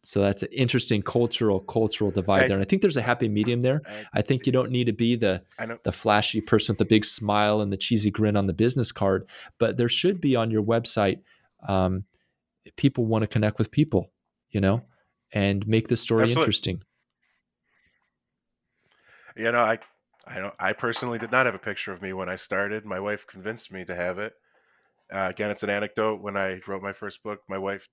so 0.04 0.22
that's 0.22 0.44
an 0.44 0.54
interesting 0.54 1.02
cultural 1.02 1.60
cultural 1.60 2.12
divide 2.12 2.44
I, 2.44 2.48
there. 2.48 2.56
And 2.56 2.66
I 2.66 2.70
think 2.70 2.82
there's 2.82 2.96
a 2.96 3.02
happy 3.02 3.28
medium 3.28 3.62
there. 3.62 3.82
I, 3.86 4.20
I 4.20 4.22
think 4.22 4.46
you 4.46 4.54
don't 4.54 4.72
need 4.72 4.86
to 4.86 4.94
be 4.94 5.18
the 5.18 5.44
the 5.84 5.92
flashy 5.92 6.40
person 6.40 6.72
with 6.72 6.80
the 6.80 6.86
big 6.86 7.04
smile 7.04 7.60
and 7.60 7.74
the 7.74 7.78
cheesy 7.78 8.10
grin 8.10 8.38
on 8.38 8.48
the 8.48 8.54
business 8.54 8.94
card, 8.94 9.28
but 9.60 9.76
there 9.76 9.90
should 9.90 10.22
be 10.22 10.34
on 10.38 10.50
your 10.50 10.64
website. 10.64 11.20
Um, 11.68 12.06
people 12.78 13.06
want 13.06 13.24
to 13.24 13.28
connect 13.28 13.58
with 13.58 13.70
people, 13.70 14.14
you 14.52 14.62
know 14.62 14.82
and 15.38 15.68
make 15.68 15.88
the 15.88 15.98
story 15.98 16.24
Absolutely. 16.24 16.42
interesting. 16.42 16.82
You 19.36 19.52
know, 19.52 19.60
I 19.60 19.80
I 20.26 20.40
don't 20.40 20.54
I 20.60 20.74
personally 20.74 21.20
did 21.20 21.32
not 21.32 21.46
have 21.46 21.56
a 21.56 21.60
picture 21.60 21.92
of 21.92 22.02
me 22.02 22.12
when 22.14 22.28
I 22.28 22.36
started. 22.36 22.86
My 22.86 23.00
wife 23.00 23.28
convinced 23.28 23.72
me 23.72 23.86
to 23.86 23.96
have 23.96 24.18
it. 24.18 24.34
Uh, 25.14 25.28
again, 25.30 25.52
it's 25.52 25.64
an 25.64 25.70
anecdote. 25.70 26.22
When 26.22 26.36
I 26.36 26.60
wrote 26.68 26.82
my 26.82 26.94
first 26.94 27.22
book, 27.24 27.42
my 27.48 27.58
wife 27.58 27.88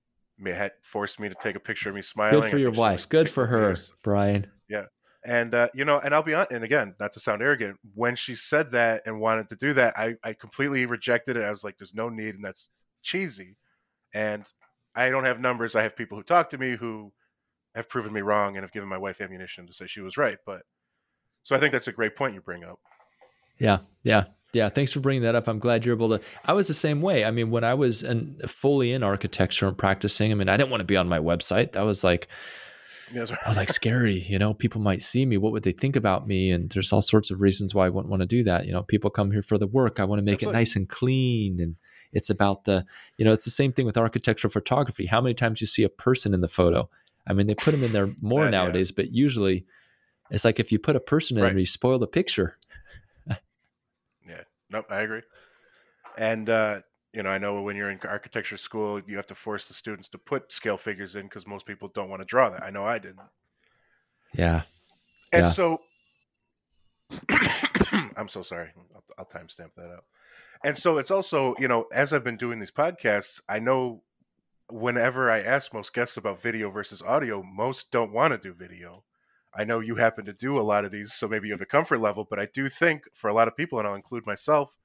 had 0.44 0.72
forced 0.82 1.20
me 1.20 1.28
to 1.28 1.34
take 1.40 1.54
a 1.54 1.60
picture 1.60 1.90
of 1.90 1.94
me 1.94 2.02
smiling. 2.02 2.40
Good 2.40 2.50
for 2.50 2.58
your 2.58 2.72
wife. 2.72 3.08
Good 3.08 3.28
for 3.28 3.46
her, 3.46 3.68
years. 3.68 3.92
Brian. 4.02 4.46
Yeah. 4.68 4.86
And 5.24 5.54
uh, 5.54 5.68
you 5.74 5.84
know, 5.84 6.00
and 6.00 6.14
I'll 6.14 6.22
be 6.22 6.34
on. 6.34 6.46
And 6.50 6.64
again, 6.64 6.94
not 6.98 7.12
to 7.12 7.20
sound 7.20 7.42
arrogant, 7.42 7.78
when 7.94 8.16
she 8.16 8.34
said 8.34 8.70
that 8.72 9.02
and 9.04 9.20
wanted 9.20 9.48
to 9.50 9.56
do 9.56 9.74
that, 9.74 9.98
I, 9.98 10.14
I 10.24 10.32
completely 10.32 10.86
rejected 10.86 11.36
it. 11.36 11.44
I 11.44 11.50
was 11.50 11.62
like, 11.62 11.76
"There's 11.78 11.94
no 11.94 12.08
need," 12.08 12.34
and 12.34 12.44
that's 12.44 12.70
cheesy. 13.02 13.56
And 14.14 14.44
I 14.94 15.10
don't 15.10 15.24
have 15.24 15.40
numbers. 15.40 15.74
I 15.74 15.82
have 15.82 15.96
people 15.96 16.16
who 16.16 16.24
talk 16.24 16.50
to 16.50 16.58
me 16.58 16.76
who 16.76 17.12
have 17.74 17.88
proven 17.88 18.12
me 18.12 18.20
wrong 18.20 18.56
and 18.56 18.64
have 18.64 18.72
given 18.72 18.88
my 18.88 18.98
wife 18.98 19.20
ammunition 19.20 19.66
to 19.66 19.72
say 19.72 19.86
she 19.86 20.00
was 20.00 20.16
right. 20.16 20.38
But 20.46 20.62
so 21.42 21.54
I 21.54 21.58
think 21.58 21.72
that's 21.72 21.88
a 21.88 21.92
great 21.92 22.16
point 22.16 22.34
you 22.34 22.40
bring 22.40 22.64
up. 22.64 22.78
Yeah, 23.58 23.78
yeah, 24.02 24.24
yeah. 24.52 24.68
Thanks 24.68 24.92
for 24.92 25.00
bringing 25.00 25.22
that 25.22 25.34
up. 25.34 25.48
I'm 25.48 25.58
glad 25.58 25.84
you're 25.84 25.94
able 25.94 26.10
to. 26.10 26.24
I 26.44 26.52
was 26.52 26.68
the 26.68 26.74
same 26.74 27.02
way. 27.02 27.24
I 27.24 27.30
mean, 27.30 27.50
when 27.50 27.64
I 27.64 27.74
was 27.74 28.02
in, 28.02 28.40
fully 28.46 28.92
in 28.92 29.02
architecture 29.02 29.68
and 29.68 29.76
practicing, 29.76 30.32
I 30.32 30.34
mean, 30.34 30.48
I 30.48 30.56
didn't 30.56 30.70
want 30.70 30.80
to 30.80 30.86
be 30.86 30.96
on 30.96 31.08
my 31.08 31.18
website. 31.18 31.72
That 31.72 31.82
was 31.82 32.02
like, 32.02 32.28
yes, 33.12 33.30
I 33.30 33.48
was 33.48 33.56
like 33.56 33.68
scary. 33.72 34.20
You 34.20 34.38
know, 34.38 34.54
people 34.54 34.80
might 34.80 35.02
see 35.02 35.26
me. 35.26 35.36
What 35.36 35.52
would 35.52 35.62
they 35.62 35.72
think 35.72 35.96
about 35.96 36.26
me? 36.26 36.50
And 36.50 36.70
there's 36.70 36.92
all 36.92 37.02
sorts 37.02 37.30
of 37.30 37.40
reasons 37.40 37.74
why 37.74 37.86
I 37.86 37.90
wouldn't 37.90 38.10
want 38.10 38.20
to 38.20 38.26
do 38.26 38.42
that. 38.44 38.66
You 38.66 38.72
know, 38.72 38.82
people 38.82 39.10
come 39.10 39.30
here 39.30 39.42
for 39.42 39.58
the 39.58 39.66
work. 39.66 40.00
I 40.00 40.04
want 40.04 40.18
to 40.18 40.24
make 40.24 40.36
Absolutely. 40.36 40.56
it 40.56 40.60
nice 40.60 40.76
and 40.76 40.88
clean 40.88 41.60
and. 41.60 41.76
It's 42.16 42.30
about 42.30 42.64
the, 42.64 42.84
you 43.16 43.24
know, 43.24 43.32
it's 43.32 43.44
the 43.44 43.50
same 43.50 43.72
thing 43.72 43.86
with 43.86 43.98
architectural 43.98 44.48
photography. 44.48 45.06
How 45.06 45.20
many 45.20 45.34
times 45.34 45.60
you 45.60 45.66
see 45.66 45.82
a 45.82 45.88
person 45.88 46.32
in 46.32 46.42
the 46.42 46.46
photo? 46.46 46.88
I 47.26 47.32
mean, 47.32 47.46
they 47.46 47.54
put 47.54 47.72
them 47.72 47.82
in 47.84 47.92
there 47.92 48.10
more 48.20 48.46
uh, 48.46 48.50
nowadays, 48.50 48.90
yeah. 48.90 48.96
but 48.96 49.12
usually 49.12 49.66
it's 50.30 50.44
like 50.44 50.60
if 50.60 50.72
you 50.72 50.78
put 50.78 50.96
a 50.96 51.00
person 51.00 51.36
in 51.36 51.42
right. 51.42 51.50
there, 51.50 51.58
you 51.58 51.66
spoil 51.66 51.98
the 51.98 52.06
picture. 52.06 52.58
yeah, 53.28 54.42
nope, 54.70 54.86
I 54.90 55.00
agree. 55.00 55.22
And 56.16 56.48
uh, 56.48 56.80
you 57.12 57.22
know, 57.22 57.30
I 57.30 57.38
know 57.38 57.62
when 57.62 57.76
you're 57.76 57.90
in 57.90 58.00
architecture 58.04 58.56
school, 58.56 59.00
you 59.06 59.16
have 59.16 59.26
to 59.28 59.34
force 59.34 59.68
the 59.68 59.74
students 59.74 60.08
to 60.08 60.18
put 60.18 60.52
scale 60.52 60.76
figures 60.76 61.14
in 61.14 61.22
because 61.22 61.46
most 61.46 61.64
people 61.64 61.88
don't 61.88 62.08
want 62.08 62.20
to 62.20 62.26
draw 62.26 62.50
that. 62.50 62.62
I 62.62 62.70
know 62.70 62.84
I 62.84 62.98
didn't. 62.98 63.20
Yeah. 64.32 64.62
And 65.32 65.46
yeah. 65.46 65.50
so, 65.52 65.80
I'm 68.16 68.28
so 68.28 68.42
sorry. 68.42 68.70
I'll, 68.94 69.04
I'll 69.18 69.24
timestamp 69.26 69.74
that 69.76 69.92
out. 69.92 70.04
And 70.64 70.76
so 70.76 70.98
it's 70.98 71.10
also, 71.10 71.54
you 71.58 71.68
know, 71.68 71.86
as 71.92 72.12
I've 72.12 72.24
been 72.24 72.36
doing 72.36 72.58
these 72.58 72.70
podcasts, 72.70 73.40
I 73.48 73.58
know 73.58 74.02
whenever 74.70 75.30
I 75.30 75.40
ask 75.40 75.74
most 75.74 75.92
guests 75.92 76.16
about 76.16 76.40
video 76.40 76.70
versus 76.70 77.02
audio, 77.02 77.42
most 77.42 77.90
don't 77.90 78.12
want 78.12 78.32
to 78.32 78.38
do 78.38 78.54
video. 78.54 79.04
I 79.56 79.64
know 79.64 79.80
you 79.80 79.96
happen 79.96 80.24
to 80.24 80.32
do 80.32 80.58
a 80.58 80.62
lot 80.62 80.84
of 80.84 80.90
these, 80.90 81.12
so 81.12 81.28
maybe 81.28 81.48
you 81.48 81.54
have 81.54 81.60
a 81.60 81.66
comfort 81.66 82.00
level, 82.00 82.26
but 82.28 82.40
I 82.40 82.46
do 82.52 82.68
think 82.68 83.04
for 83.14 83.28
a 83.28 83.34
lot 83.34 83.46
of 83.46 83.56
people, 83.56 83.78
and 83.78 83.86
I'll 83.86 83.94
include 83.94 84.26
myself, 84.26 84.76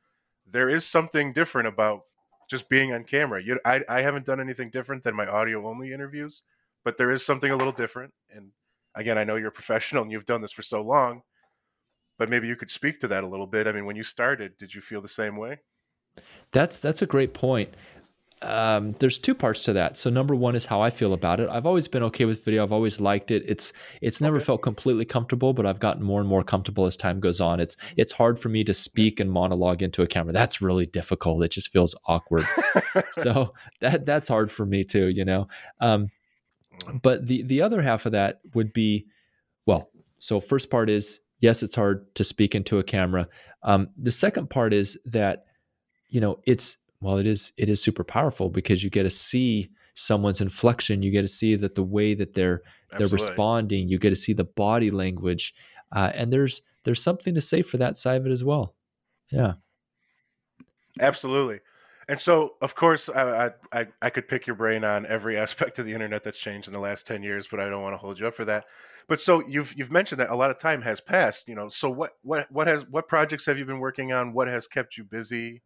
there 0.46 0.70
is 0.70 0.86
something 0.86 1.34
different 1.34 1.68
about 1.68 2.02
just 2.50 2.70
being 2.70 2.94
on 2.94 3.04
camera. 3.04 3.42
You, 3.44 3.60
I, 3.65 3.82
I 3.89 4.02
haven't 4.02 4.26
done 4.26 4.39
anything 4.39 4.70
different 4.70 5.04
than 5.04 5.15
my 5.15 5.28
audio 5.28 5.68
only 5.68 5.94
interviews, 5.94 6.44
but 6.84 6.98
there 6.98 7.12
is 7.12 7.26
something 7.26 7.52
a 7.52 7.56
little 7.56 7.74
different. 7.74 8.13
And 8.34 8.52
again, 8.96 9.18
I 9.18 9.24
know 9.24 9.38
you're 9.38 9.50
a 9.50 9.52
professional 9.63 10.04
and 10.04 10.12
you've 10.12 10.26
done 10.26 10.42
this 10.42 10.52
for 10.52 10.63
so 10.63 10.82
long, 10.82 11.24
but 12.18 12.30
maybe 12.30 12.48
you 12.48 12.56
could 12.56 12.70
speak 12.70 13.00
to 13.00 13.08
that 13.08 13.24
a 13.24 13.28
little 13.28 13.48
bit. 13.48 13.65
I 13.65 13.72
mean, 13.72 13.86
when 13.86 13.96
you 13.96 14.04
started, 14.04 14.58
did 14.58 14.76
you 14.76 14.82
feel 14.82 15.02
the 15.02 15.08
same 15.08 15.38
way? 15.38 15.60
That's 16.52 16.80
that's 16.80 17.02
a 17.02 17.06
great 17.06 17.34
point 17.34 17.74
um, 18.41 18.94
there's 19.00 19.19
two 19.19 19.35
parts 19.35 19.63
to 19.63 19.73
that. 19.73 19.98
So 19.98 20.10
number 20.10 20.33
one 20.33 20.56
is 20.56 20.65
how 20.65 20.81
I 20.81 20.90
feel 20.90 21.13
about 21.13 21.40
it. 21.40 21.50
I've 21.50 21.65
always 21.65 21.87
been 21.87 22.04
okay 22.04 22.23
with 22.25 22.46
video. 22.46 22.63
I've 22.63 22.71
always 22.71 23.02
liked 23.02 23.31
it. 23.31 23.44
It's 23.46 23.73
it's 24.02 24.21
never 24.21 24.37
okay. 24.37 24.46
felt 24.46 24.62
completely 24.62 25.04
comfortable, 25.04 25.52
but 25.54 25.65
I've 25.65 25.79
gotten 25.79 26.04
more 26.04 26.21
and 26.21 26.29
more 26.29 26.44
comfortable 26.44 26.85
as 26.85 26.96
time 26.96 27.19
goes 27.19 27.42
on. 27.42 27.60
It's 27.60 27.75
it's 27.98 28.13
hard 28.13 28.40
for 28.40 28.48
me 28.48 28.63
to 28.63 28.73
speak 28.73 29.19
and 29.19 29.29
monologue 29.29 29.81
into 29.81 30.04
a 30.04 30.08
camera. 30.08 30.31
That's 30.31 30.62
really 30.62 30.85
difficult. 30.85 31.44
It 31.44 31.52
just 31.52 31.71
feels 31.71 31.96
awkward. 32.06 32.46
so 33.12 33.54
that 33.81 34.06
that's 34.06 34.29
hard 34.29 34.50
for 34.50 34.65
me 34.65 34.85
too. 34.85 35.10
You 35.10 35.25
know. 35.25 35.48
Um, 35.81 36.08
but 37.02 37.27
the 37.27 37.42
the 37.44 37.62
other 37.62 37.81
half 37.81 38.06
of 38.06 38.13
that 38.13 38.40
would 38.54 38.71
be, 38.71 39.06
well, 39.65 39.90
so 40.17 40.40
first 40.40 40.69
part 40.69 40.90
is 40.90 41.19
yes, 41.40 41.62
it's 41.62 41.75
hard 41.75 42.13
to 42.15 42.23
speak 42.23 42.56
into 42.56 42.79
a 42.79 42.83
camera. 42.83 43.27
Um, 43.63 43.90
the 43.98 44.12
second 44.12 44.50
part 44.50 44.73
is 44.73 44.98
that 45.06 45.46
you 46.08 46.21
know 46.21 46.40
it's 46.46 46.77
well 47.02 47.17
it 47.17 47.27
is 47.27 47.52
it 47.58 47.69
is 47.69 47.81
super 47.81 48.04
powerful 48.04 48.50
because 48.50 48.83
you 48.83 48.89
get 48.89 49.04
to 49.04 49.10
see 49.10 49.69
someone's 49.95 50.41
inflection 50.41 51.02
you 51.02 51.12
get 51.12 51.21
to 51.21 51.27
see 51.27 51.56
that 51.56 51.75
the 51.75 51.83
way 51.83 52.13
that 52.13 52.33
they're 52.33 52.62
they're 52.97 53.08
responding 53.08 53.87
you 53.87 54.00
get 54.00 54.10
to 54.10 54.15
see 54.15 54.33
the 54.33 54.43
body 54.43 54.89
language 54.89 55.54
uh, 55.91 56.12
and 56.13 56.31
there's 56.31 56.62
there's 56.83 57.02
something 57.02 57.35
to 57.35 57.41
say 57.41 57.62
for 57.62 57.77
that 57.77 57.97
side 57.97 58.21
of 58.21 58.25
it 58.25 58.31
as 58.31 58.43
well 58.43 58.75
yeah 59.31 59.54
Absolutely. 61.00 61.60
And 62.08 62.19
so, 62.19 62.56
of 62.62 62.73
course, 62.73 63.08
I, 63.08 63.52
I 63.71 63.87
I 64.02 64.10
could 64.10 64.27
pick 64.27 64.47
your 64.47 64.56
brain 64.56 64.83
on 64.83 65.06
every 65.06 65.37
aspect 65.43 65.77
of 65.77 65.85
the 65.85 65.93
internet 65.93 66.23
that's 66.23 66.39
changed 66.39 66.67
in 66.67 66.73
the 66.73 66.79
last 66.79 67.06
ten 67.06 67.21
years, 67.21 67.47
but 67.47 67.60
I 67.60 67.69
don't 67.69 67.83
want 67.83 67.93
to 67.93 67.97
hold 67.97 68.19
you 68.19 68.27
up 68.27 68.35
for 68.35 68.45
that. 68.45 68.65
But 69.08 69.21
so 69.21 69.43
you've 69.47 69.73
you've 69.75 69.91
mentioned 69.91 70.19
that 70.19 70.29
a 70.29 70.35
lot 70.35 70.50
of 70.50 70.58
time 70.58 70.81
has 70.81 71.02
passed. 71.02 71.47
You 71.47 71.56
know, 71.56 71.69
so 71.69 71.89
what 71.89 72.13
what 72.23 72.52
what 72.52 72.67
has 72.67 72.87
what 72.89 73.08
projects 73.08 73.45
have 73.45 73.60
you 73.60 73.65
been 73.65 73.79
working 73.79 74.12
on? 74.12 74.33
What 74.33 74.47
has 74.47 74.65
kept 74.65 74.97
you 74.97 75.04
busy 75.04 75.62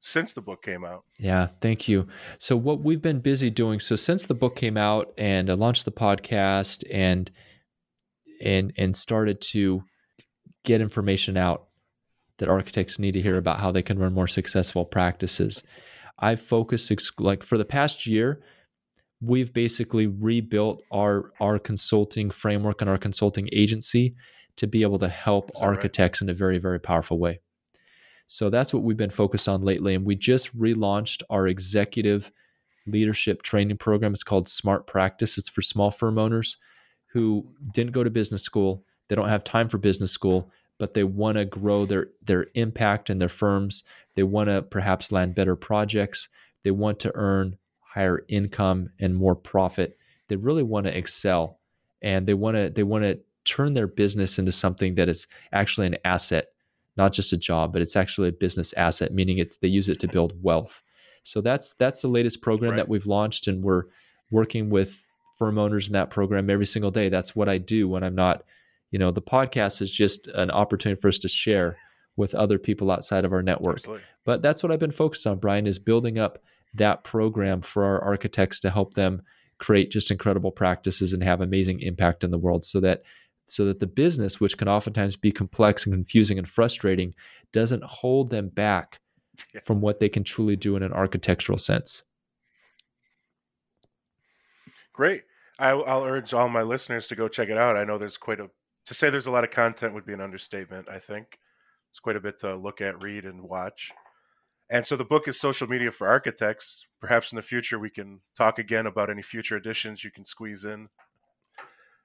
since 0.00 0.32
the 0.32 0.40
book 0.40 0.62
came 0.62 0.84
out? 0.84 1.04
Yeah, 1.18 1.48
thank 1.60 1.88
you. 1.88 2.06
So 2.38 2.56
what 2.56 2.80
we've 2.80 3.02
been 3.02 3.20
busy 3.20 3.50
doing 3.50 3.80
so 3.80 3.96
since 3.96 4.24
the 4.24 4.34
book 4.34 4.56
came 4.56 4.76
out 4.76 5.12
and 5.18 5.50
I 5.50 5.54
launched 5.54 5.84
the 5.84 5.92
podcast 5.92 6.84
and 6.90 7.30
and 8.40 8.72
and 8.76 8.94
started 8.94 9.40
to 9.52 9.82
get 10.64 10.80
information 10.80 11.36
out 11.36 11.68
that 12.38 12.48
architects 12.48 12.98
need 12.98 13.12
to 13.12 13.22
hear 13.22 13.38
about 13.38 13.60
how 13.60 13.72
they 13.72 13.82
can 13.82 13.98
run 13.98 14.12
more 14.12 14.26
successful 14.26 14.84
practices. 14.84 15.62
I've 16.18 16.40
focused 16.40 16.92
like 17.20 17.42
for 17.42 17.58
the 17.58 17.64
past 17.64 18.06
year, 18.06 18.42
we've 19.20 19.52
basically 19.52 20.06
rebuilt 20.06 20.82
our 20.90 21.32
our 21.40 21.58
consulting 21.58 22.30
framework 22.30 22.80
and 22.80 22.90
our 22.90 22.98
consulting 22.98 23.48
agency 23.52 24.14
to 24.56 24.66
be 24.66 24.82
able 24.82 24.98
to 24.98 25.08
help 25.08 25.50
architects 25.60 26.20
right? 26.20 26.28
in 26.28 26.34
a 26.34 26.34
very 26.34 26.58
very 26.58 26.80
powerful 26.80 27.18
way. 27.18 27.40
So 28.26 28.50
that's 28.50 28.74
what 28.74 28.82
we've 28.82 28.96
been 28.96 29.10
focused 29.10 29.48
on 29.48 29.62
lately 29.62 29.94
and 29.94 30.04
we 30.04 30.16
just 30.16 30.56
relaunched 30.58 31.22
our 31.30 31.46
executive 31.46 32.30
leadership 32.86 33.42
training 33.42 33.78
program. 33.78 34.14
It's 34.14 34.22
called 34.22 34.48
Smart 34.48 34.86
Practice. 34.86 35.38
It's 35.38 35.48
for 35.48 35.62
small 35.62 35.90
firm 35.90 36.18
owners 36.18 36.56
who 37.06 37.46
didn't 37.72 37.92
go 37.92 38.04
to 38.04 38.10
business 38.10 38.42
school, 38.42 38.84
they 39.08 39.14
don't 39.14 39.28
have 39.28 39.44
time 39.44 39.68
for 39.68 39.78
business 39.78 40.12
school, 40.12 40.50
but 40.78 40.94
they 40.94 41.04
want 41.04 41.38
to 41.38 41.44
grow 41.44 41.86
their 41.86 42.08
their 42.22 42.46
impact 42.54 43.10
in 43.10 43.18
their 43.18 43.28
firms. 43.28 43.84
They 44.14 44.22
want 44.22 44.48
to 44.48 44.62
perhaps 44.62 45.12
land 45.12 45.34
better 45.34 45.56
projects. 45.56 46.28
They 46.62 46.70
want 46.70 47.00
to 47.00 47.12
earn 47.14 47.56
higher 47.80 48.24
income 48.28 48.90
and 48.98 49.14
more 49.14 49.34
profit. 49.34 49.96
They 50.28 50.36
really 50.36 50.62
want 50.62 50.86
to 50.86 50.96
excel, 50.96 51.60
and 52.02 52.26
they 52.26 52.34
want 52.34 52.56
to 52.56 52.70
they 52.70 52.82
want 52.82 53.04
to 53.04 53.20
turn 53.44 53.74
their 53.74 53.86
business 53.86 54.38
into 54.38 54.52
something 54.52 54.96
that 54.96 55.08
is 55.08 55.28
actually 55.52 55.86
an 55.86 55.96
asset, 56.04 56.48
not 56.96 57.12
just 57.12 57.32
a 57.32 57.36
job, 57.36 57.72
but 57.72 57.82
it's 57.82 57.96
actually 57.96 58.28
a 58.28 58.32
business 58.32 58.72
asset, 58.74 59.12
meaning 59.12 59.38
it's 59.38 59.58
they 59.58 59.68
use 59.68 59.88
it 59.88 60.00
to 60.00 60.08
build 60.08 60.32
wealth. 60.42 60.82
So 61.22 61.40
that's 61.40 61.74
that's 61.74 62.02
the 62.02 62.08
latest 62.08 62.40
program 62.40 62.72
right. 62.72 62.76
that 62.78 62.88
we've 62.88 63.06
launched, 63.06 63.48
and 63.48 63.62
we're 63.62 63.84
working 64.30 64.70
with 64.70 65.04
firm 65.36 65.58
owners 65.58 65.88
in 65.88 65.92
that 65.92 66.10
program 66.10 66.48
every 66.48 66.66
single 66.66 66.90
day. 66.90 67.08
That's 67.08 67.36
what 67.36 67.48
I 67.48 67.58
do 67.58 67.88
when 67.88 68.02
I'm 68.02 68.14
not 68.14 68.44
you 68.90 68.98
know 68.98 69.10
the 69.10 69.22
podcast 69.22 69.82
is 69.82 69.92
just 69.92 70.26
an 70.28 70.50
opportunity 70.50 71.00
for 71.00 71.08
us 71.08 71.18
to 71.18 71.28
share 71.28 71.76
with 72.16 72.34
other 72.34 72.58
people 72.58 72.90
outside 72.90 73.24
of 73.24 73.32
our 73.32 73.42
network 73.42 73.76
Absolutely. 73.76 74.04
but 74.24 74.42
that's 74.42 74.62
what 74.62 74.72
i've 74.72 74.78
been 74.78 74.90
focused 74.90 75.26
on 75.26 75.38
brian 75.38 75.66
is 75.66 75.78
building 75.78 76.18
up 76.18 76.38
that 76.74 77.04
program 77.04 77.60
for 77.60 77.84
our 77.84 78.02
architects 78.02 78.60
to 78.60 78.70
help 78.70 78.94
them 78.94 79.22
create 79.58 79.90
just 79.90 80.10
incredible 80.10 80.50
practices 80.50 81.12
and 81.12 81.22
have 81.22 81.40
amazing 81.40 81.80
impact 81.80 82.24
in 82.24 82.30
the 82.30 82.38
world 82.38 82.64
so 82.64 82.80
that 82.80 83.02
so 83.46 83.64
that 83.64 83.80
the 83.80 83.86
business 83.86 84.40
which 84.40 84.58
can 84.58 84.68
oftentimes 84.68 85.16
be 85.16 85.32
complex 85.32 85.86
and 85.86 85.94
confusing 85.94 86.38
and 86.38 86.48
frustrating 86.48 87.14
doesn't 87.52 87.84
hold 87.84 88.30
them 88.30 88.48
back 88.48 89.00
yeah. 89.54 89.60
from 89.64 89.80
what 89.80 90.00
they 90.00 90.08
can 90.08 90.24
truly 90.24 90.56
do 90.56 90.76
in 90.76 90.82
an 90.82 90.92
architectural 90.92 91.58
sense 91.58 92.02
great 94.92 95.22
I'll, 95.58 95.84
I'll 95.86 96.04
urge 96.04 96.34
all 96.34 96.48
my 96.48 96.62
listeners 96.62 97.06
to 97.08 97.16
go 97.16 97.28
check 97.28 97.48
it 97.48 97.58
out 97.58 97.76
i 97.76 97.84
know 97.84 97.98
there's 97.98 98.16
quite 98.16 98.40
a 98.40 98.50
to 98.86 98.94
say 98.94 99.10
there's 99.10 99.26
a 99.26 99.30
lot 99.30 99.44
of 99.44 99.50
content 99.50 99.94
would 99.94 100.06
be 100.06 100.12
an 100.12 100.20
understatement. 100.20 100.88
I 100.88 100.98
think 100.98 101.38
it's 101.90 102.00
quite 102.00 102.16
a 102.16 102.20
bit 102.20 102.38
to 102.40 102.56
look 102.56 102.80
at, 102.80 103.02
read, 103.02 103.24
and 103.24 103.42
watch. 103.42 103.90
And 104.70 104.86
so 104.86 104.96
the 104.96 105.04
book 105.04 105.28
is 105.28 105.38
Social 105.38 105.68
Media 105.68 105.90
for 105.90 106.08
Architects. 106.08 106.86
Perhaps 107.00 107.32
in 107.32 107.36
the 107.36 107.42
future 107.42 107.78
we 107.78 107.90
can 107.90 108.20
talk 108.36 108.58
again 108.58 108.86
about 108.86 109.10
any 109.10 109.22
future 109.22 109.56
editions 109.56 110.02
you 110.02 110.10
can 110.10 110.24
squeeze 110.24 110.64
in. 110.64 110.88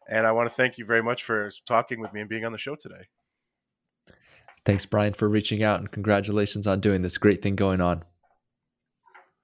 And 0.10 0.28
I 0.28 0.32
want 0.32 0.49
to 0.49 0.54
thank 0.54 0.78
you 0.78 0.86
very 0.86 1.04
much 1.04 1.24
for 1.24 1.52
talking 1.66 1.99
with 1.99 2.14
me 2.14 2.22
and 2.22 2.30
being 2.30 2.45
on 2.45 2.52
the 2.52 2.58
show 2.58 2.76
today. 2.76 3.08
Thanks, 4.66 4.86
Brian, 4.86 5.14
for 5.14 5.28
reaching 5.28 5.64
out, 5.64 5.80
and 5.80 5.91
congratulations 5.91 6.68
on 6.68 6.82
doing 6.82 7.02
this 7.02 7.18
great 7.18 7.41
thing 7.41 7.56
going 7.56 7.82
on. 7.82 8.04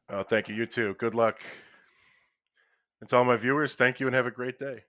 Oh, 0.10 0.24
thank 0.24 0.48
you. 0.48 0.56
You 0.56 0.66
too. 0.66 0.96
Good 1.00 1.16
luck. 1.16 1.40
And 3.02 3.10
to 3.10 3.18
all 3.18 3.26
my 3.26 3.38
viewers, 3.38 3.76
thank 3.76 4.00
you 4.00 4.08
and 4.08 4.16
have 4.16 4.26
a 4.26 4.32
great 4.32 4.58
day. 4.58 4.84